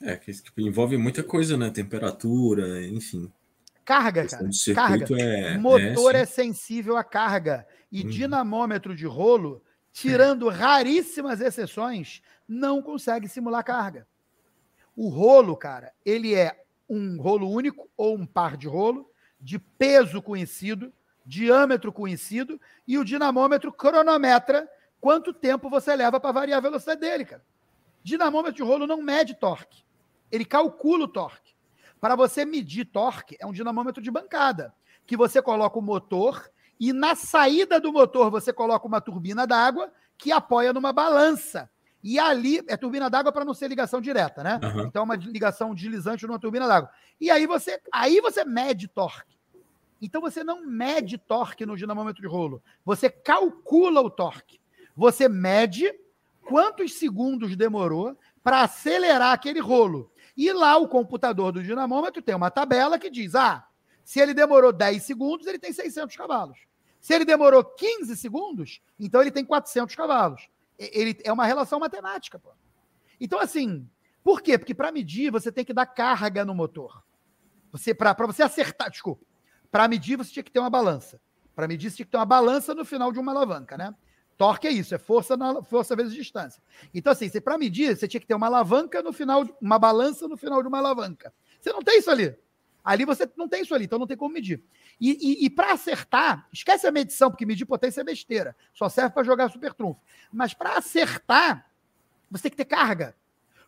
[0.00, 1.70] É, que tipo, envolve muita coisa, né?
[1.70, 3.30] Temperatura, enfim.
[3.84, 4.48] Carga, cara.
[4.74, 5.06] Carga.
[5.20, 7.66] É, Motor é, é, sensível à carga.
[7.90, 8.08] E hum.
[8.08, 14.06] dinamômetro de rolo, tirando raríssimas exceções, não consegue simular carga.
[14.96, 19.10] O rolo, cara, ele é um rolo único ou um par de rolo,
[19.40, 20.92] de peso conhecido,
[21.24, 24.68] diâmetro conhecido, e o dinamômetro cronometra
[25.00, 27.42] quanto tempo você leva para variar a velocidade dele, cara.
[28.02, 29.82] Dinamômetro de rolo não mede torque.
[30.30, 31.51] Ele calcula o torque.
[32.02, 34.74] Para você medir torque, é um dinamômetro de bancada,
[35.06, 36.50] que você coloca o motor
[36.80, 39.88] e na saída do motor você coloca uma turbina d'água
[40.18, 41.70] que apoia numa balança.
[42.02, 44.58] E ali é turbina d'água para não ser ligação direta, né?
[44.64, 44.86] Uhum.
[44.86, 46.90] Então é uma ligação deslizante numa turbina d'água.
[47.20, 49.38] E aí você, aí você mede torque.
[50.00, 54.60] Então você não mede torque no dinamômetro de rolo, você calcula o torque.
[54.96, 55.88] Você mede
[56.44, 60.11] quantos segundos demorou para acelerar aquele rolo.
[60.36, 63.66] E lá o computador do dinamômetro tem uma tabela que diz: ah,
[64.04, 66.58] se ele demorou 10 segundos, ele tem 600 cavalos.
[67.00, 70.48] Se ele demorou 15 segundos, então ele tem 400 cavalos.
[70.78, 72.50] Ele é uma relação matemática, pô.
[73.20, 73.88] Então assim,
[74.22, 74.56] por quê?
[74.56, 77.02] Porque para medir você tem que dar carga no motor.
[77.72, 79.24] Você para você acertar, desculpa.
[79.70, 81.20] Para medir você tinha que ter uma balança.
[81.54, 83.94] Para medir você tinha que ter uma balança no final de uma alavanca, né?
[84.36, 86.62] Torque é isso, é força na força vezes distância.
[86.92, 90.36] Então, assim, para medir, você tinha que ter uma alavanca no final, uma balança no
[90.36, 91.32] final de uma alavanca.
[91.60, 92.36] Você não tem isso ali.
[92.84, 94.62] Ali você não tem isso ali, então não tem como medir.
[95.00, 98.56] E, e, e para acertar, esquece a medição, porque medir potência é besteira.
[98.74, 100.00] Só serve para jogar super trunfo.
[100.32, 101.70] Mas para acertar,
[102.30, 103.14] você tem que ter carga.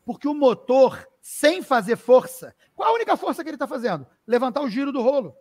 [0.04, 4.06] Porque o motor, sem fazer força, qual a única força que ele está fazendo?
[4.26, 5.36] Levantar o giro do rolo.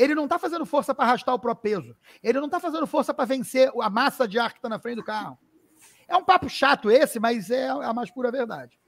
[0.00, 1.96] Ele não está fazendo força para arrastar o próprio peso.
[2.22, 4.96] Ele não está fazendo força para vencer a massa de ar que está na frente
[4.96, 5.38] do carro.
[6.08, 8.80] É um papo chato esse, mas é a mais pura verdade.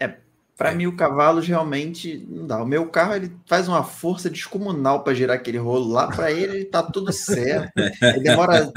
[0.00, 0.16] É,
[0.56, 2.62] para mil cavalos realmente não dá.
[2.62, 6.08] O meu carro ele faz uma força descomunal para girar aquele rolo lá.
[6.08, 7.70] Para ele está tudo certo.
[8.02, 8.72] Ele demora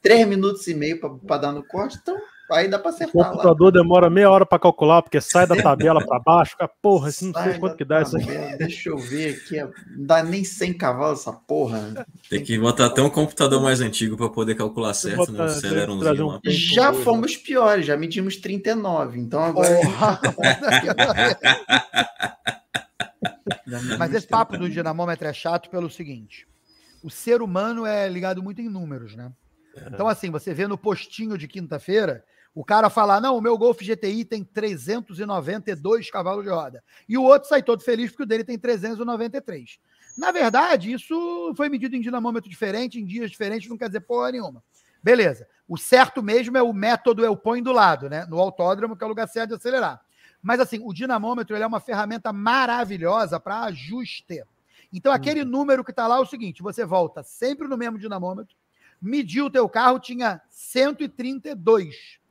[0.00, 2.16] três minutos e meio para dar no corte, então
[2.50, 3.14] Aí dá para acertar.
[3.14, 3.82] O computador lá.
[3.82, 7.42] demora meia hora para calcular, porque sai da tabela para baixo, fica, porra, isso não
[7.42, 8.56] sei quanto que dá isso aqui.
[8.56, 12.06] Deixa eu ver aqui, não dá nem 100 cavalos essa porra.
[12.30, 15.46] Tem que botar até um computador mais antigo para poder calcular certo, né?
[15.88, 19.68] Um um Já fomos piores, já medimos 39, então agora.
[23.98, 26.46] Mas esse papo do dinamômetro é chato pelo seguinte:
[27.02, 29.32] o ser humano é ligado muito em números, né?
[29.92, 32.24] Então, assim, você vê no postinho de quinta-feira,
[32.56, 36.82] o cara falar, não, o meu Golf GTI tem 392 cavalos de roda.
[37.06, 39.78] E o outro sai todo feliz porque o dele tem 393.
[40.16, 44.32] Na verdade, isso foi medido em dinamômetro diferente, em dias diferentes, não quer dizer porra
[44.32, 44.64] nenhuma.
[45.02, 45.46] Beleza.
[45.68, 48.24] O certo mesmo é o método, é o põe do lado, né?
[48.24, 50.00] No autódromo, que é o lugar certo de acelerar.
[50.40, 54.42] Mas assim, o dinamômetro é uma ferramenta maravilhosa para ajuste.
[54.90, 55.50] Então, aquele uhum.
[55.50, 58.56] número que está lá é o seguinte: você volta sempre no mesmo dinamômetro,
[58.98, 62.24] mediu o teu carro, tinha 132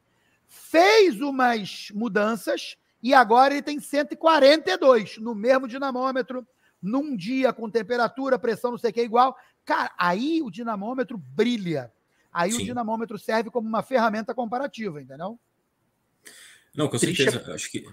[0.55, 6.47] fez umas mudanças e agora ele tem 142 no mesmo dinamômetro,
[6.81, 9.35] num dia com temperatura, pressão, não sei o que, igual.
[9.63, 11.91] Cara, aí o dinamômetro brilha.
[12.31, 12.63] Aí Sim.
[12.63, 15.39] o dinamômetro serve como uma ferramenta comparativa, entendeu?
[16.75, 17.31] Não, com certeza.
[17.31, 17.85] Triste, acho que.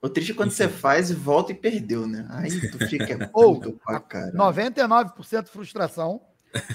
[0.00, 0.56] O triste é quando Enfim.
[0.56, 2.26] você faz e volta e perdeu, né?
[2.30, 4.32] Aí tu fica Ou, pra cara.
[4.32, 6.22] 99% frustração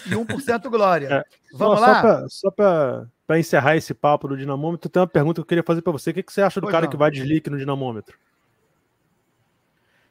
[0.06, 1.08] e 1% glória.
[1.08, 1.24] É.
[1.54, 2.26] Vamos Não, lá?
[2.30, 5.92] Só para encerrar esse papo do dinamômetro, tem uma pergunta que eu queria fazer para
[5.92, 6.12] você.
[6.12, 6.92] O que, que você acha do pois cara não.
[6.92, 8.18] que vai deslique no dinamômetro?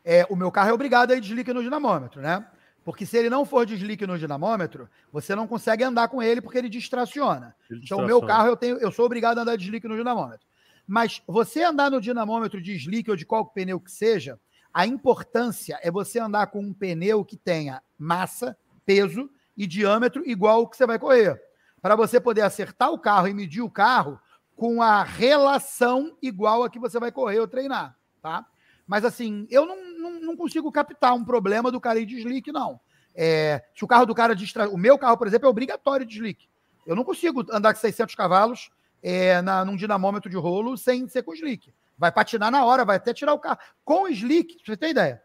[0.04, 2.44] É, o meu carro é obrigado a ir deslique no dinamômetro, né?
[2.84, 6.58] Porque se ele não for deslique no dinamômetro, você não consegue andar com ele porque
[6.58, 7.54] ele distraciona.
[7.70, 10.46] Ele então, o meu carro, eu, tenho, eu sou obrigado a andar deslique no dinamômetro.
[10.86, 14.38] Mas você andar no dinamômetro de deslique ou de qualquer pneu que seja,
[14.74, 20.62] a importância é você andar com um pneu que tenha massa, peso e diâmetro igual
[20.62, 21.40] o que você vai correr
[21.82, 24.18] para você poder acertar o carro e medir o carro
[24.54, 28.46] com a relação igual a que você vai correr ou treinar, tá?
[28.86, 32.52] Mas assim, eu não, não, não consigo captar um problema do cara ir de slick,
[32.52, 32.78] não.
[33.14, 34.68] É, se o carro do cara distra...
[34.68, 36.48] O meu carro, por exemplo, é obrigatório de slick.
[36.86, 38.70] Eu não consigo andar com 600 cavalos
[39.02, 41.74] é, na, num dinamômetro de rolo sem ser com slick.
[41.98, 43.58] Vai patinar na hora, vai até tirar o carro.
[43.84, 45.22] Com slick, você tem ideia?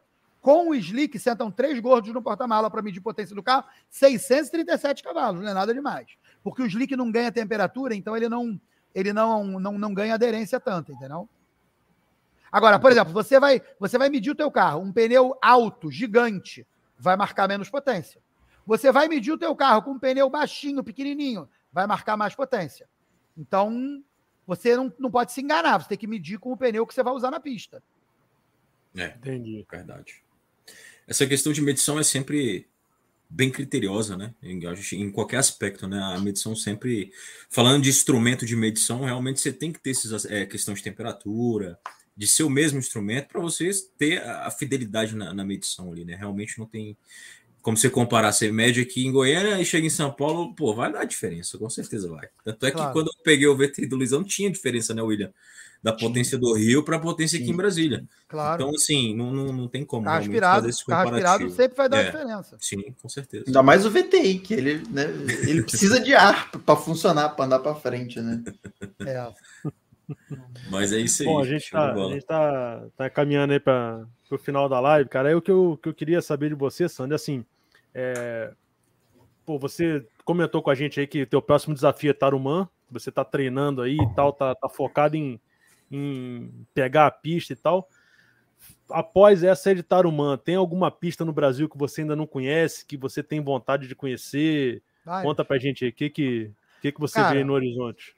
[0.47, 5.41] Com o slick, sentam três gordos no porta-mala para medir potência do carro, 637 cavalos,
[5.41, 6.07] não é nada demais.
[6.41, 8.57] Porque o slick não ganha temperatura, então ele não
[8.95, 11.27] ele não, não, não ganha aderência tanto, entendeu?
[12.49, 16.65] Agora, por exemplo, você vai, você vai medir o teu carro, um pneu alto, gigante,
[16.97, 18.21] vai marcar menos potência.
[18.65, 22.87] Você vai medir o teu carro com um pneu baixinho, pequenininho, vai marcar mais potência.
[23.37, 24.01] Então,
[24.45, 27.03] você não, não pode se enganar, você tem que medir com o pneu que você
[27.03, 27.83] vai usar na pista.
[28.95, 29.65] É, entendi.
[29.69, 30.25] Verdade.
[31.07, 32.67] Essa questão de medição é sempre
[33.29, 34.34] bem criteriosa, né?
[34.41, 34.59] Em,
[34.93, 35.99] em, qualquer aspecto, né?
[35.99, 37.11] A medição sempre.
[37.49, 41.79] Falando de instrumento de medição, realmente você tem que ter essas é, questões de temperatura,
[42.15, 46.15] de ser o mesmo instrumento, para vocês ter a, fidelidade na, na, medição ali, né?
[46.15, 46.97] Realmente não tem.
[47.61, 50.91] Como você comparar, você mede aqui em Goiânia e chega em São Paulo, pô, vai
[50.91, 52.29] dar diferença, com certeza vai.
[52.43, 52.88] Tanto é claro.
[52.88, 55.34] que quando eu peguei o VT do Luizão, tinha diferença, né, William?
[55.81, 58.03] Da potência do Rio para a potência aqui em Brasília.
[58.27, 58.61] Claro.
[58.61, 61.21] Então, assim, não, não, não tem como carro aspirado, fazer esse comparativo.
[61.21, 62.57] Carro aspirado sempre vai dar é, diferença.
[62.59, 63.45] Sim, com certeza.
[63.47, 65.05] Ainda mais o VTI, que ele, né,
[65.47, 68.43] ele precisa de ar para funcionar, para andar para frente, né?
[69.05, 69.31] É.
[70.69, 71.27] Mas é isso aí.
[71.27, 71.93] Bom, a gente está
[72.25, 75.29] tá, tá caminhando aí para o final da live, cara.
[75.29, 77.45] Aí o que eu, que eu queria saber de você, Sandra, assim,
[77.93, 78.51] é...
[79.45, 83.23] Pô, você comentou com a gente aí que teu próximo desafio é Tarumã, você está
[83.23, 85.39] treinando aí e tal, tá, tá focado em,
[85.91, 87.89] em pegar a pista e tal.
[88.89, 92.97] Após essa de Tarumã, tem alguma pista no Brasil que você ainda não conhece, que
[92.97, 94.81] você tem vontade de conhecer?
[95.05, 95.23] Vai.
[95.23, 96.51] Conta pra gente aí, o que, que,
[96.81, 98.15] que, que você Cara, vê no horizonte?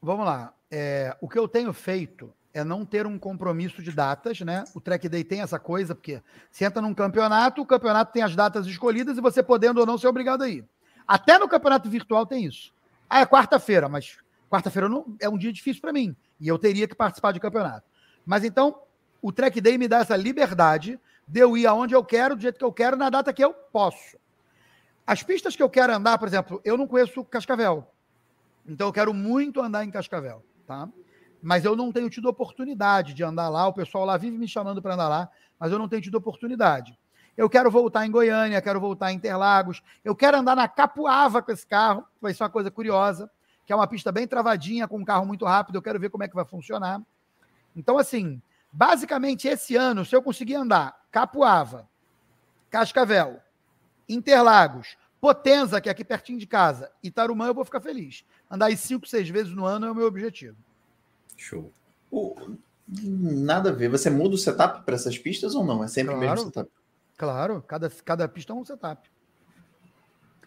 [0.00, 0.54] Vamos lá.
[0.70, 4.64] É, o que eu tenho feito é não ter um compromisso de datas, né?
[4.74, 8.36] O Track Day tem essa coisa, porque você entra num campeonato, o campeonato tem as
[8.36, 10.64] datas escolhidas e você podendo ou não ser obrigado a ir.
[11.06, 12.72] Até no campeonato virtual tem isso.
[13.08, 14.18] Ah, é quarta-feira, mas
[14.52, 14.86] quarta-feira
[15.18, 16.14] é um dia difícil para mim.
[16.38, 17.88] E eu teria que participar de campeonato.
[18.26, 18.82] Mas então,
[19.22, 22.58] o Track Day me dá essa liberdade de eu ir aonde eu quero, do jeito
[22.58, 24.18] que eu quero, na data que eu posso.
[25.06, 27.88] As pistas que eu quero andar, por exemplo, eu não conheço Cascavel.
[28.68, 30.86] Então eu quero muito andar em Cascavel, tá?
[31.42, 33.66] Mas eu não tenho tido oportunidade de andar lá.
[33.66, 36.96] O pessoal lá vive me chamando para andar lá, mas eu não tenho tido oportunidade.
[37.36, 39.82] Eu quero voltar em Goiânia, quero voltar em Interlagos.
[40.04, 43.30] Eu quero andar na Capuava com esse carro, vai ser uma coisa curiosa
[43.72, 45.76] que é uma pista bem travadinha, com um carro muito rápido.
[45.76, 47.00] Eu quero ver como é que vai funcionar.
[47.74, 48.40] Então, assim,
[48.70, 51.88] basicamente, esse ano, se eu conseguir andar Capuava,
[52.68, 53.40] Cascavel,
[54.06, 58.26] Interlagos, Potenza, que é aqui pertinho de casa, e Tarumã, eu vou ficar feliz.
[58.50, 60.56] Andar aí cinco, seis vezes no ano é o meu objetivo.
[61.34, 61.72] Show.
[62.86, 63.88] nada a ver.
[63.88, 65.82] Você muda o setup para essas pistas ou não?
[65.82, 66.70] É sempre claro, o mesmo setup?
[67.16, 69.10] Claro, cada, cada pista é um setup.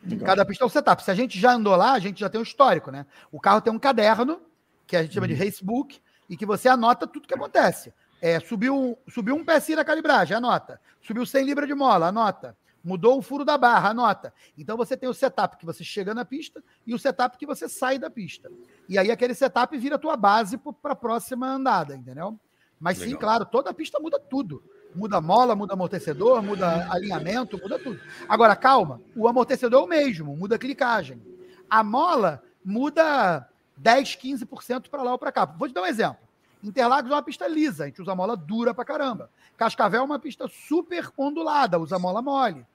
[0.06, 0.26] Legal.
[0.26, 1.04] Cada pista é um setup.
[1.04, 3.06] Se a gente já andou lá, a gente já tem um histórico, né?
[3.32, 4.42] O carro tem um caderno,
[4.86, 5.40] que a gente chama de uhum.
[5.40, 6.00] racebook,
[6.30, 7.94] e que você anota tudo que acontece.
[8.22, 10.80] É, subiu, subiu um pecinho na calibragem, anota.
[11.02, 12.58] Subiu 100 libras de mola, anota.
[12.84, 14.34] Mudou o furo da barra, anota.
[14.58, 17.68] Então você tem o setup que você chega na pista e o setup que você
[17.68, 18.50] sai da pista.
[18.88, 22.40] E aí aquele setup vira a tua base para a próxima andada, entendeu?
[22.80, 23.12] Mas Legal.
[23.12, 24.64] sim, claro, toda a pista muda tudo.
[24.96, 28.00] Muda mola, muda amortecedor, muda alinhamento, muda tudo.
[28.28, 31.22] Agora, calma, o amortecedor é o mesmo, muda a clicagem.
[31.70, 33.48] A mola muda
[33.78, 35.46] 10, 15% para lá ou para cá.
[35.46, 36.26] Vou te dar um exemplo.
[36.64, 39.30] Interlagos é uma pista lisa, a gente usa mola dura para caramba.
[39.58, 42.66] Cascavel é uma pista super ondulada, usa mola mole.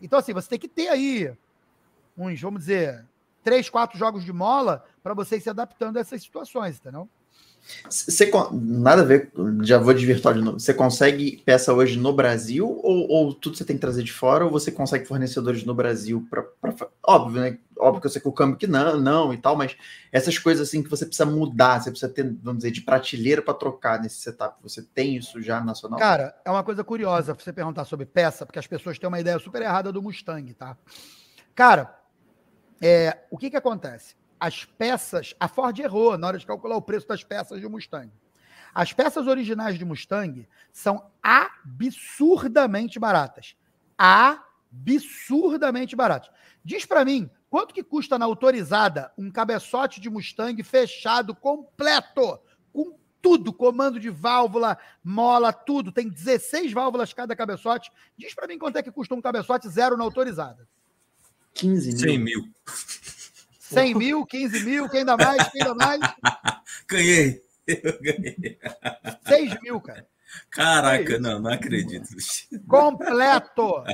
[0.00, 1.32] Então, assim, você tem que ter aí
[2.16, 3.04] uns, vamos dizer,
[3.44, 7.08] três, quatro jogos de mola para você ir se adaptando a essas situações, entendeu?
[7.88, 9.30] Você, nada a ver,
[9.62, 10.58] já vou desvirtuar de novo.
[10.58, 14.44] Você consegue peça hoje no Brasil ou, ou tudo você tem que trazer de fora
[14.44, 16.46] ou você consegue fornecedores no Brasil para
[17.02, 17.58] óbvio, né?
[17.78, 19.76] Óbvio que eu sei que o câmbio que não, não e tal, mas
[20.10, 23.52] essas coisas assim que você precisa mudar, você precisa ter, vamos dizer, de prateleira para
[23.52, 24.56] trocar nesse setup.
[24.62, 25.98] Você tem isso já nacional?
[25.98, 29.38] Cara, é uma coisa curiosa você perguntar sobre peça, porque as pessoas têm uma ideia
[29.38, 30.76] super errada do Mustang, tá?
[31.54, 31.98] Cara,
[32.80, 34.14] é, o que que acontece?
[34.38, 35.34] As peças.
[35.38, 38.10] A Ford errou na hora de calcular o preço das peças de Mustang.
[38.74, 43.56] As peças originais de Mustang são absurdamente baratas.
[43.96, 46.30] Absurdamente baratas.
[46.62, 52.38] Diz para mim, quanto que custa na autorizada um cabeçote de Mustang fechado completo,
[52.72, 55.90] com tudo, comando de válvula, mola, tudo.
[55.90, 57.90] Tem 16 válvulas cada cabeçote.
[58.16, 60.68] Diz para mim quanto é que custa um cabeçote zero na autorizada.
[61.54, 61.98] 15 mil.
[61.98, 62.48] 100 mil.
[63.68, 66.00] 100 mil, 15 mil, quem dá mais, quem dá mais?
[66.88, 67.42] Ganhei.
[67.66, 68.58] Eu ganhei.
[69.26, 70.06] 6 mil, cara.
[70.50, 72.08] Caraca, não, não acredito.
[72.68, 73.84] Completo.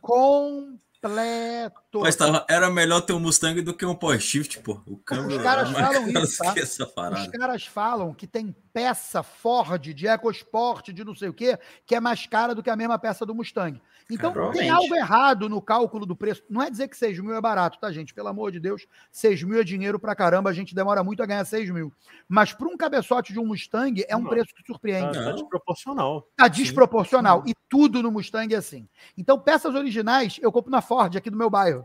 [0.00, 1.81] Completo.
[1.92, 2.00] Tô.
[2.00, 4.80] Mas tava, era melhor ter um Mustang do que um Porsche Shift, pô.
[4.86, 6.38] O câmbio Os caras falam isso,
[6.94, 7.10] tá?
[7.10, 11.94] Os caras falam que tem peça Ford de EcoSport, de não sei o quê, que
[11.94, 13.78] é mais cara do que a mesma peça do Mustang.
[14.10, 16.42] Então tem algo errado no cálculo do preço.
[16.48, 18.14] Não é dizer que 6 mil é barato, tá, gente?
[18.14, 21.26] Pelo amor de Deus, 6 mil é dinheiro pra caramba, a gente demora muito a
[21.26, 21.92] ganhar 6 mil.
[22.26, 24.30] Mas para um cabeçote de um Mustang é um não.
[24.30, 25.18] preço que surpreende.
[25.18, 26.28] Tá, tá desproporcional.
[26.36, 27.42] Tá desproporcional.
[27.42, 27.50] Sim.
[27.50, 28.88] E tudo no Mustang é assim.
[29.16, 31.81] Então, peças originais eu compro na Ford, aqui do meu bairro.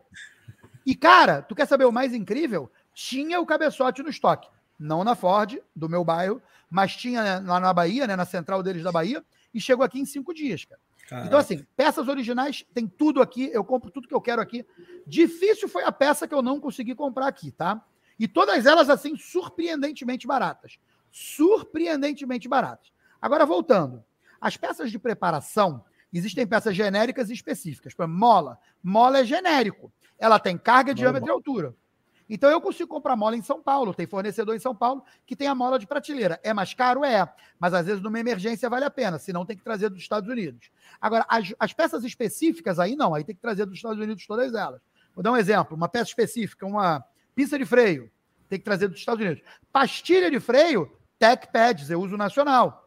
[0.86, 2.72] E, cara, tu quer saber o mais incrível?
[2.94, 4.50] Tinha o cabeçote no estoque.
[4.80, 8.84] Não na Ford, do meu bairro, mas tinha lá na Bahia, né, na central deles
[8.84, 10.80] da Bahia, e chegou aqui em cinco dias, cara.
[11.08, 11.28] Caraca.
[11.28, 14.66] Então, assim, peças originais, tem tudo aqui, eu compro tudo que eu quero aqui.
[15.06, 17.82] Difícil foi a peça que eu não consegui comprar aqui, tá?
[18.20, 20.78] E todas elas, assim, surpreendentemente baratas.
[21.12, 22.92] Surpreendentemente baratas.
[23.22, 24.04] Agora, voltando.
[24.40, 25.84] As peças de preparação,
[26.18, 27.94] existem peças genéricas e específicas.
[27.94, 28.60] Por exemplo, mola.
[28.84, 29.92] Mola é genérico.
[30.18, 31.76] Ela tem carga, diâmetro e altura.
[32.30, 35.48] Então eu consigo comprar mola em São Paulo, tem fornecedor em São Paulo que tem
[35.48, 36.40] a mola de prateleira.
[36.44, 37.06] É mais caro?
[37.06, 37.32] É.
[37.58, 40.70] Mas às vezes numa emergência vale a pena, senão tem que trazer dos Estados Unidos.
[41.00, 44.54] Agora, as, as peças específicas aí não, aí tem que trazer dos Estados Unidos todas
[44.54, 44.82] elas.
[45.16, 47.04] Vou dar um exemplo: uma peça específica, uma
[47.34, 48.12] pista de freio,
[48.50, 49.44] tem que trazer dos Estados Unidos.
[49.72, 52.87] Pastilha de freio, Tech Pads, eu uso nacional.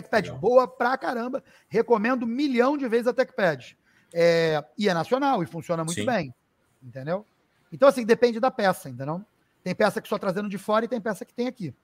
[0.00, 1.42] TechPad boa pra caramba.
[1.68, 3.72] Recomendo um milhão de vezes a TechPad.
[4.12, 6.06] É, e é nacional e funciona muito Sim.
[6.06, 6.34] bem.
[6.82, 7.24] Entendeu?
[7.72, 9.24] Então, assim, depende da peça, entendeu?
[9.62, 11.74] Tem peça que só trazendo de fora e tem peça que tem aqui.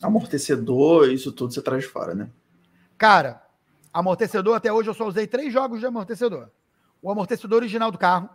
[0.00, 2.28] Amortecedor, isso tudo você traz de fora, né?
[2.98, 3.42] Cara,
[3.92, 6.50] amortecedor, até hoje eu só usei três jogos de amortecedor.
[7.00, 8.28] O amortecedor original do carro,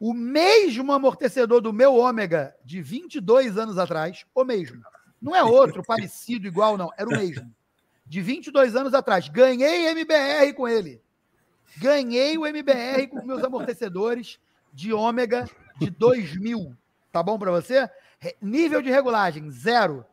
[0.00, 4.82] o mesmo amortecedor do meu Ômega de 22 anos atrás, o mesmo.
[5.20, 6.90] Não é outro parecido, igual, não.
[6.96, 7.54] Era o mesmo.
[8.12, 9.26] De 22 anos atrás.
[9.26, 11.00] Ganhei MBR com ele.
[11.78, 14.38] Ganhei o MBR com meus amortecedores
[14.70, 15.48] de ômega
[15.78, 16.76] de 2000.
[17.10, 17.88] Tá bom para você?
[18.38, 20.04] Nível de regulagem, zero.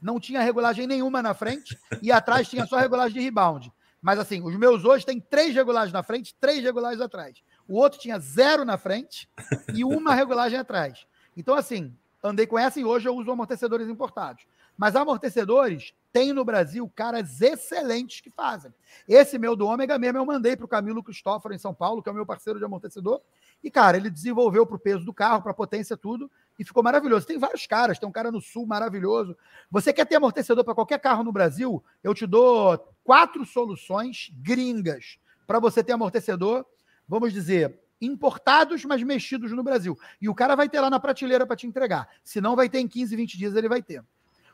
[0.00, 3.72] Não tinha regulagem nenhuma na frente e atrás tinha só regulagem de rebound.
[4.00, 7.42] Mas assim, os meus hoje têm três regulagens na frente, três regulagens atrás.
[7.66, 9.28] O outro tinha zero na frente
[9.74, 11.08] e uma regulagem atrás.
[11.36, 14.46] Então, assim, andei com essa e hoje eu uso amortecedores importados.
[14.78, 18.72] Mas amortecedores tem no Brasil caras excelentes que fazem.
[19.08, 22.08] Esse meu do Ômega mesmo eu mandei para o Camilo Cristóforo em São Paulo, que
[22.08, 23.20] é o meu parceiro de amortecedor.
[23.62, 26.80] E, cara, ele desenvolveu para o peso do carro, para a potência, tudo, e ficou
[26.80, 27.26] maravilhoso.
[27.26, 29.36] Tem vários caras, tem um cara no sul maravilhoso.
[29.68, 31.82] Você quer ter amortecedor para qualquer carro no Brasil?
[32.02, 36.64] Eu te dou quatro soluções gringas para você ter amortecedor,
[37.06, 39.98] vamos dizer, importados, mas mexidos no Brasil.
[40.20, 42.08] E o cara vai ter lá na prateleira para te entregar.
[42.22, 44.04] Se não, vai ter em 15, 20 dias, ele vai ter.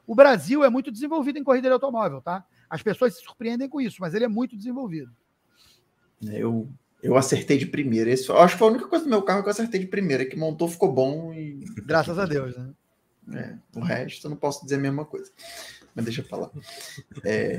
[0.07, 2.45] O Brasil é muito desenvolvido em corrida de automóvel, tá?
[2.69, 5.11] As pessoas se surpreendem com isso, mas ele é muito desenvolvido.
[6.23, 6.69] Eu,
[7.03, 8.11] eu acertei de primeira.
[8.11, 10.25] Isso, acho que foi a única coisa do meu carro que eu acertei de primeira,
[10.25, 11.65] que montou, ficou bom e.
[11.85, 12.71] Graças a Deus, né?
[13.33, 15.31] É, o resto eu não posso dizer a mesma coisa.
[15.95, 16.51] Mas deixa eu falar.
[17.25, 17.59] É...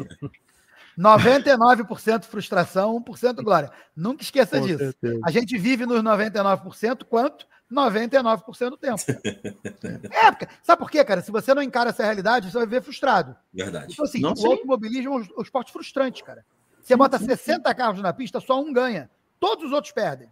[0.97, 3.71] 99% frustração, 1% glória.
[3.95, 4.79] Nunca esqueça Com disso.
[4.79, 5.19] Certeza.
[5.23, 7.47] A gente vive nos 99%, quanto?
[7.71, 9.01] 99% do tempo.
[10.11, 11.21] é, porque, sabe por quê, cara?
[11.21, 13.35] Se você não encara essa realidade, você vai viver frustrado.
[13.53, 13.91] Verdade.
[13.91, 14.47] Então, assim, não, o sim.
[14.47, 16.45] automobilismo é um esporte frustrante, cara.
[16.81, 19.09] Você bota 60 carros na pista, só um ganha.
[19.39, 20.29] Todos os outros perdem.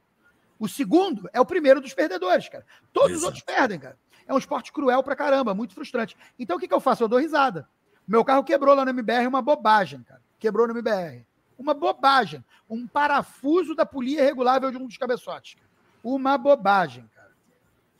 [0.59, 2.65] O segundo é o primeiro dos perdedores, cara.
[2.93, 3.17] Todos Exato.
[3.17, 3.97] os outros perdem, cara.
[4.27, 6.15] É um esporte cruel pra caramba, muito frustrante.
[6.37, 7.03] Então, o que, que eu faço?
[7.03, 7.67] Eu dou risada.
[8.07, 10.21] Meu carro quebrou lá no MBR, uma bobagem, cara.
[10.43, 11.25] Quebrou no MBR.
[11.57, 12.43] Uma bobagem.
[12.69, 15.55] Um parafuso da polia regulável de um dos cabeçotes.
[16.03, 17.09] Uma bobagem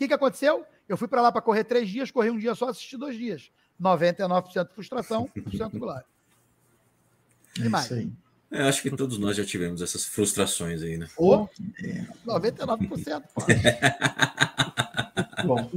[0.03, 0.65] que, que aconteceu?
[0.87, 3.49] Eu fui para lá para correr três dias, corri um dia só, assisti dois dias.
[3.81, 6.05] 99% frustração, 1% glória.
[7.59, 7.89] E é mais.
[8.51, 11.07] É, acho que todos nós já tivemos essas frustrações aí, né?
[11.17, 11.47] Oh,
[11.81, 12.05] é.
[12.25, 13.23] 99%.
[15.45, 15.71] Bom.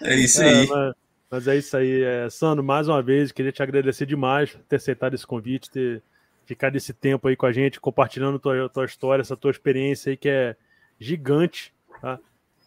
[0.00, 0.64] É isso aí.
[0.64, 0.94] É, mas,
[1.30, 2.02] mas, é isso aí.
[2.02, 6.02] É, Sandro, mais uma vez, queria te agradecer demais por ter aceitado esse convite, ter
[6.44, 10.16] ficado esse tempo aí com a gente, compartilhando tua, tua história, essa tua experiência aí
[10.16, 10.56] que é
[10.98, 11.74] gigante.
[12.00, 12.18] Tá?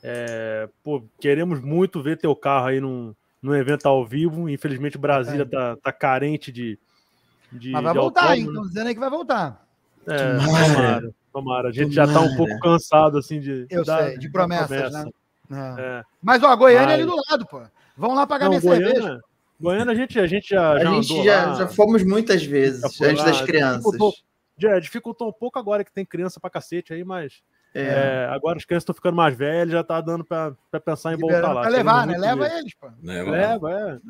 [0.03, 4.49] É, pô, queremos muito ver teu carro aí num, num evento ao vivo.
[4.49, 6.77] Infelizmente, Brasília tá, tá carente de.
[7.51, 8.45] de Mas vai de voltar, hein?
[8.45, 9.65] Estão dizendo aí que vai voltar.
[10.07, 11.69] É, tomara, tomara.
[11.69, 12.13] A gente tomara.
[12.13, 13.65] já tá um pouco cansado assim de.
[13.69, 15.05] Eu dar, sei, de promessas, promessa.
[15.05, 15.75] né?
[15.79, 16.03] É.
[16.21, 16.91] Mas ó, a Goiânia Mas...
[16.91, 17.61] é ali do lado, pô.
[17.99, 19.21] Vão lá pagar Não, minha Goiânia, cerveja.
[19.59, 20.71] Goiânia, a gente, a gente já.
[20.71, 23.83] A já gente já, já, fomos muitas vezes, antes das crianças.
[23.83, 24.13] Dificultou,
[24.57, 27.43] já, dificultou um pouco agora que tem criança pra cacete aí, mas.
[27.75, 27.81] É.
[27.81, 31.51] É, agora as crianças estão ficando mais velhas, já tá dando para pensar em voltar
[31.51, 31.61] lá.
[31.61, 32.17] Pra levar, né?
[32.17, 32.87] Leva eles, pô.
[33.03, 34.01] Leva, Leva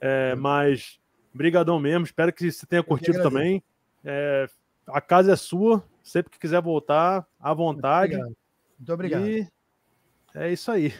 [0.00, 0.30] é.
[0.30, 0.34] é.
[0.36, 1.00] Mas,
[1.34, 2.04] brigadão mesmo.
[2.04, 3.60] Espero que você tenha curtido também.
[4.04, 4.46] É,
[4.86, 5.82] a casa é sua.
[6.04, 8.16] Sempre que quiser voltar, à vontade.
[8.16, 8.36] Muito obrigado.
[8.78, 9.26] Muito obrigado.
[9.28, 9.48] E
[10.34, 10.94] é isso aí.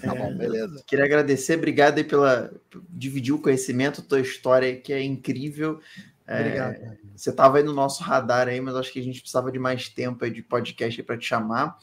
[0.00, 0.82] Tá bom, beleza.
[0.86, 2.52] Queria agradecer, obrigado aí pela
[2.90, 5.80] dividir o conhecimento, tua história que é incrível.
[6.26, 6.74] É, obrigado.
[6.74, 9.58] É, você estava aí no nosso radar aí, mas acho que a gente precisava de
[9.58, 11.78] mais tempo aí de podcast para te chamar.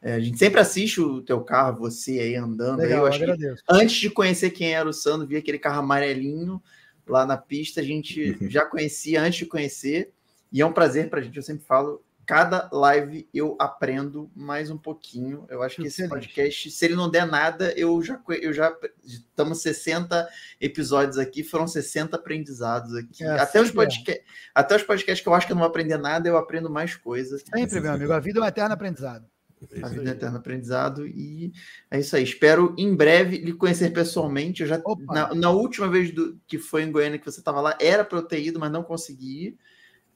[0.00, 2.78] É, a gente sempre assiste o teu carro, você aí andando.
[2.78, 3.62] Legal, aí, eu acho agradeço.
[3.68, 6.62] antes de conhecer quem era o Sandro, vi aquele carro amarelinho
[7.06, 7.80] lá na pista.
[7.80, 10.12] A gente já conhecia antes de conhecer.
[10.52, 14.68] E é um prazer para a gente, eu sempre falo, cada live eu aprendo mais
[14.68, 15.46] um pouquinho.
[15.48, 19.62] Eu acho que esse podcast, se ele não der nada, eu já eu já estamos
[19.62, 20.28] 60
[20.60, 23.22] episódios aqui, foram 60 aprendizados aqui.
[23.22, 24.24] É, até os podcasts, é.
[24.52, 26.96] até os podcasts que eu acho que eu não vou aprender nada, eu aprendo mais
[26.96, 27.44] coisas.
[27.54, 29.24] Sempre, meu amigo, a vida é um eterno aprendizado.
[29.72, 31.52] É a vida é eterno aprendizado e
[31.90, 32.24] é isso aí.
[32.24, 34.62] Espero em breve lhe conhecer pessoalmente.
[34.62, 37.78] Eu já na, na, última vez do, que foi em Goiânia que você estava lá,
[37.80, 39.56] era para eu ter ido, mas não consegui.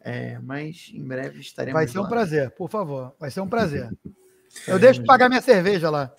[0.03, 1.79] É, mas em breve estaremos.
[1.79, 2.09] Vai ser um lá.
[2.09, 3.15] prazer, por favor.
[3.19, 3.89] Vai ser um prazer.
[4.67, 6.13] Eu deixo de pagar minha cerveja lá.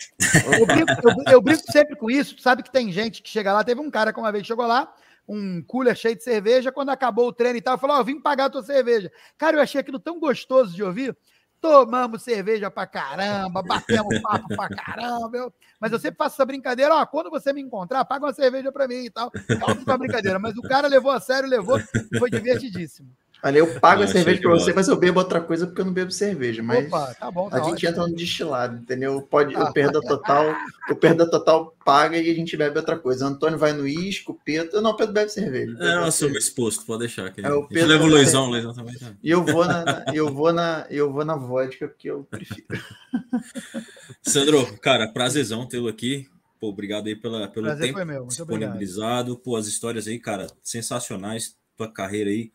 [0.57, 2.35] Eu brinco, eu, eu brinco, sempre com isso.
[2.35, 3.61] Tu sabe que tem gente que chega lá.
[3.61, 4.93] Teve um cara que uma vez chegou lá,
[5.27, 6.71] um cooler cheio de cerveja.
[6.71, 9.11] Quando acabou o treino e tal, falou: Ó, oh, vim pagar a tua cerveja.
[9.37, 11.15] Cara, eu achei aquilo tão gostoso de ouvir.
[11.59, 15.37] Tomamos cerveja pra caramba, batemos papo pra caramba.
[15.37, 15.53] Eu...
[15.79, 18.87] Mas eu sempre faço essa brincadeira, ó, quando você me encontrar, paga uma cerveja pra
[18.87, 19.29] mim e tal.
[19.47, 21.79] É uma brincadeira, mas o cara levou a sério, levou,
[22.17, 23.09] foi divertidíssimo.
[23.43, 25.93] Olha, eu pago a cerveja para você, mas eu bebo outra coisa porque eu não
[25.93, 26.61] bebo cerveja.
[26.61, 27.75] Mas Opa, tá bom, tá a ótimo.
[27.75, 29.21] gente entra no destilado, entendeu?
[29.23, 30.55] Pode, ah, o perda total,
[30.89, 33.25] o perda total paga e a gente bebe outra coisa.
[33.25, 34.79] O Antônio vai no isco, o Pedro.
[34.79, 35.75] Não, o Pedro bebe cerveja.
[35.79, 37.25] É, eu sou exposto, pode deixar.
[37.25, 37.43] aqui.
[37.43, 38.95] é, o Pedro leva o Luizão, o Luizão também.
[38.95, 39.11] Tá.
[39.23, 42.67] E eu vou na, na, eu vou na, eu vou na vodka porque eu prefiro.
[44.21, 46.27] Sandro, cara, prazerzão tê-lo aqui.
[46.59, 49.31] Pô, obrigado aí pela, pelo Prazer tempo disponibilizado.
[49.31, 49.43] Obrigado.
[49.43, 51.55] Pô, as histórias aí, cara, sensacionais.
[51.75, 52.51] Tua carreira aí,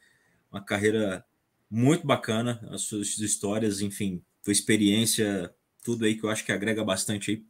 [0.57, 1.25] uma carreira
[1.71, 5.53] muito bacana, as suas histórias, enfim, tua experiência,
[5.85, 7.45] tudo aí que eu acho que agrega bastante aí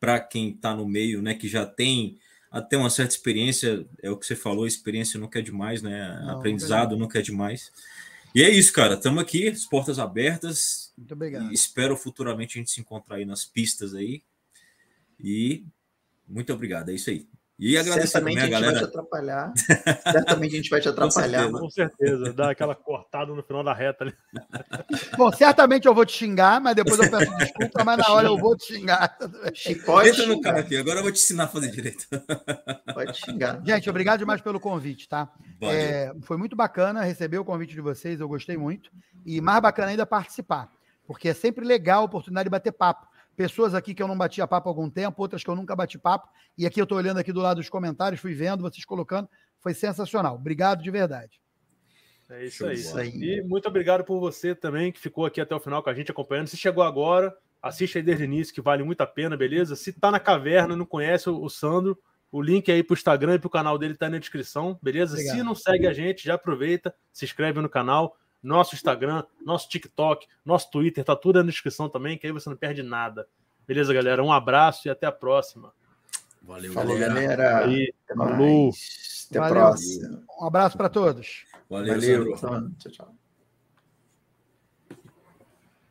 [0.00, 2.18] para quem está no meio, né, que já tem
[2.50, 6.18] até uma certa experiência, é o que você falou, experiência nunca é demais, né?
[6.22, 7.70] Não, Aprendizado não nunca é demais.
[8.34, 8.94] E é isso, cara.
[8.94, 10.92] Estamos aqui, as portas abertas.
[10.96, 11.52] Muito obrigado.
[11.52, 14.22] espero futuramente a gente se encontrar aí nas pistas aí.
[15.20, 15.64] E
[16.26, 16.90] muito obrigado.
[16.90, 17.26] É isso aí.
[17.58, 18.72] E agradecer Certamente também a, a galera.
[18.72, 19.52] Vai te atrapalhar.
[19.56, 21.50] Certamente a gente vai te atrapalhar.
[21.50, 24.14] com, certeza, com certeza, dá aquela cortada no final da reta ali.
[25.18, 28.38] Bom, certamente eu vou te xingar, mas depois eu peço desculpa, mas na hora eu
[28.38, 29.18] vou te xingar.
[29.84, 32.06] Pode Entra no carro aqui, agora eu vou te ensinar a fazer direito.
[32.94, 33.60] Pode xingar.
[33.66, 35.28] Gente, obrigado demais pelo convite, tá?
[35.60, 38.88] É, foi muito bacana receber o convite de vocês, eu gostei muito.
[39.26, 40.70] E mais bacana ainda participar,
[41.04, 43.07] porque é sempre legal a oportunidade de bater papo
[43.38, 45.96] pessoas aqui que eu não batia papo há algum tempo, outras que eu nunca bati
[45.96, 46.28] papo.
[46.58, 49.28] E aqui eu estou olhando aqui do lado dos comentários, fui vendo, vocês colocando.
[49.60, 50.34] Foi sensacional.
[50.34, 51.40] Obrigado de verdade.
[52.28, 52.74] É isso aí.
[52.74, 53.10] isso aí.
[53.10, 56.10] E muito obrigado por você também, que ficou aqui até o final com a gente
[56.10, 56.48] acompanhando.
[56.48, 57.32] Se chegou agora,
[57.62, 59.76] assiste aí desde o início, que vale muito a pena, beleza?
[59.76, 61.96] Se tá na caverna, não conhece o Sandro,
[62.32, 65.12] o link aí para o Instagram e para o canal dele tá na descrição, beleza?
[65.12, 65.36] Obrigado.
[65.36, 70.26] Se não segue a gente, já aproveita, se inscreve no canal nosso Instagram, nosso TikTok,
[70.44, 73.26] nosso Twitter, tá tudo na descrição também, que aí você não perde nada.
[73.66, 74.22] Beleza, galera?
[74.22, 75.72] Um abraço e até a próxima.
[76.42, 77.36] Valeu, Falou, galera.
[77.36, 77.66] galera.
[77.66, 78.70] Aí, falou.
[79.30, 80.22] Até a próxima.
[80.40, 81.44] Um abraço para todos.
[81.68, 82.36] Valeu, Valeu.
[82.78, 83.17] Tchau, tchau.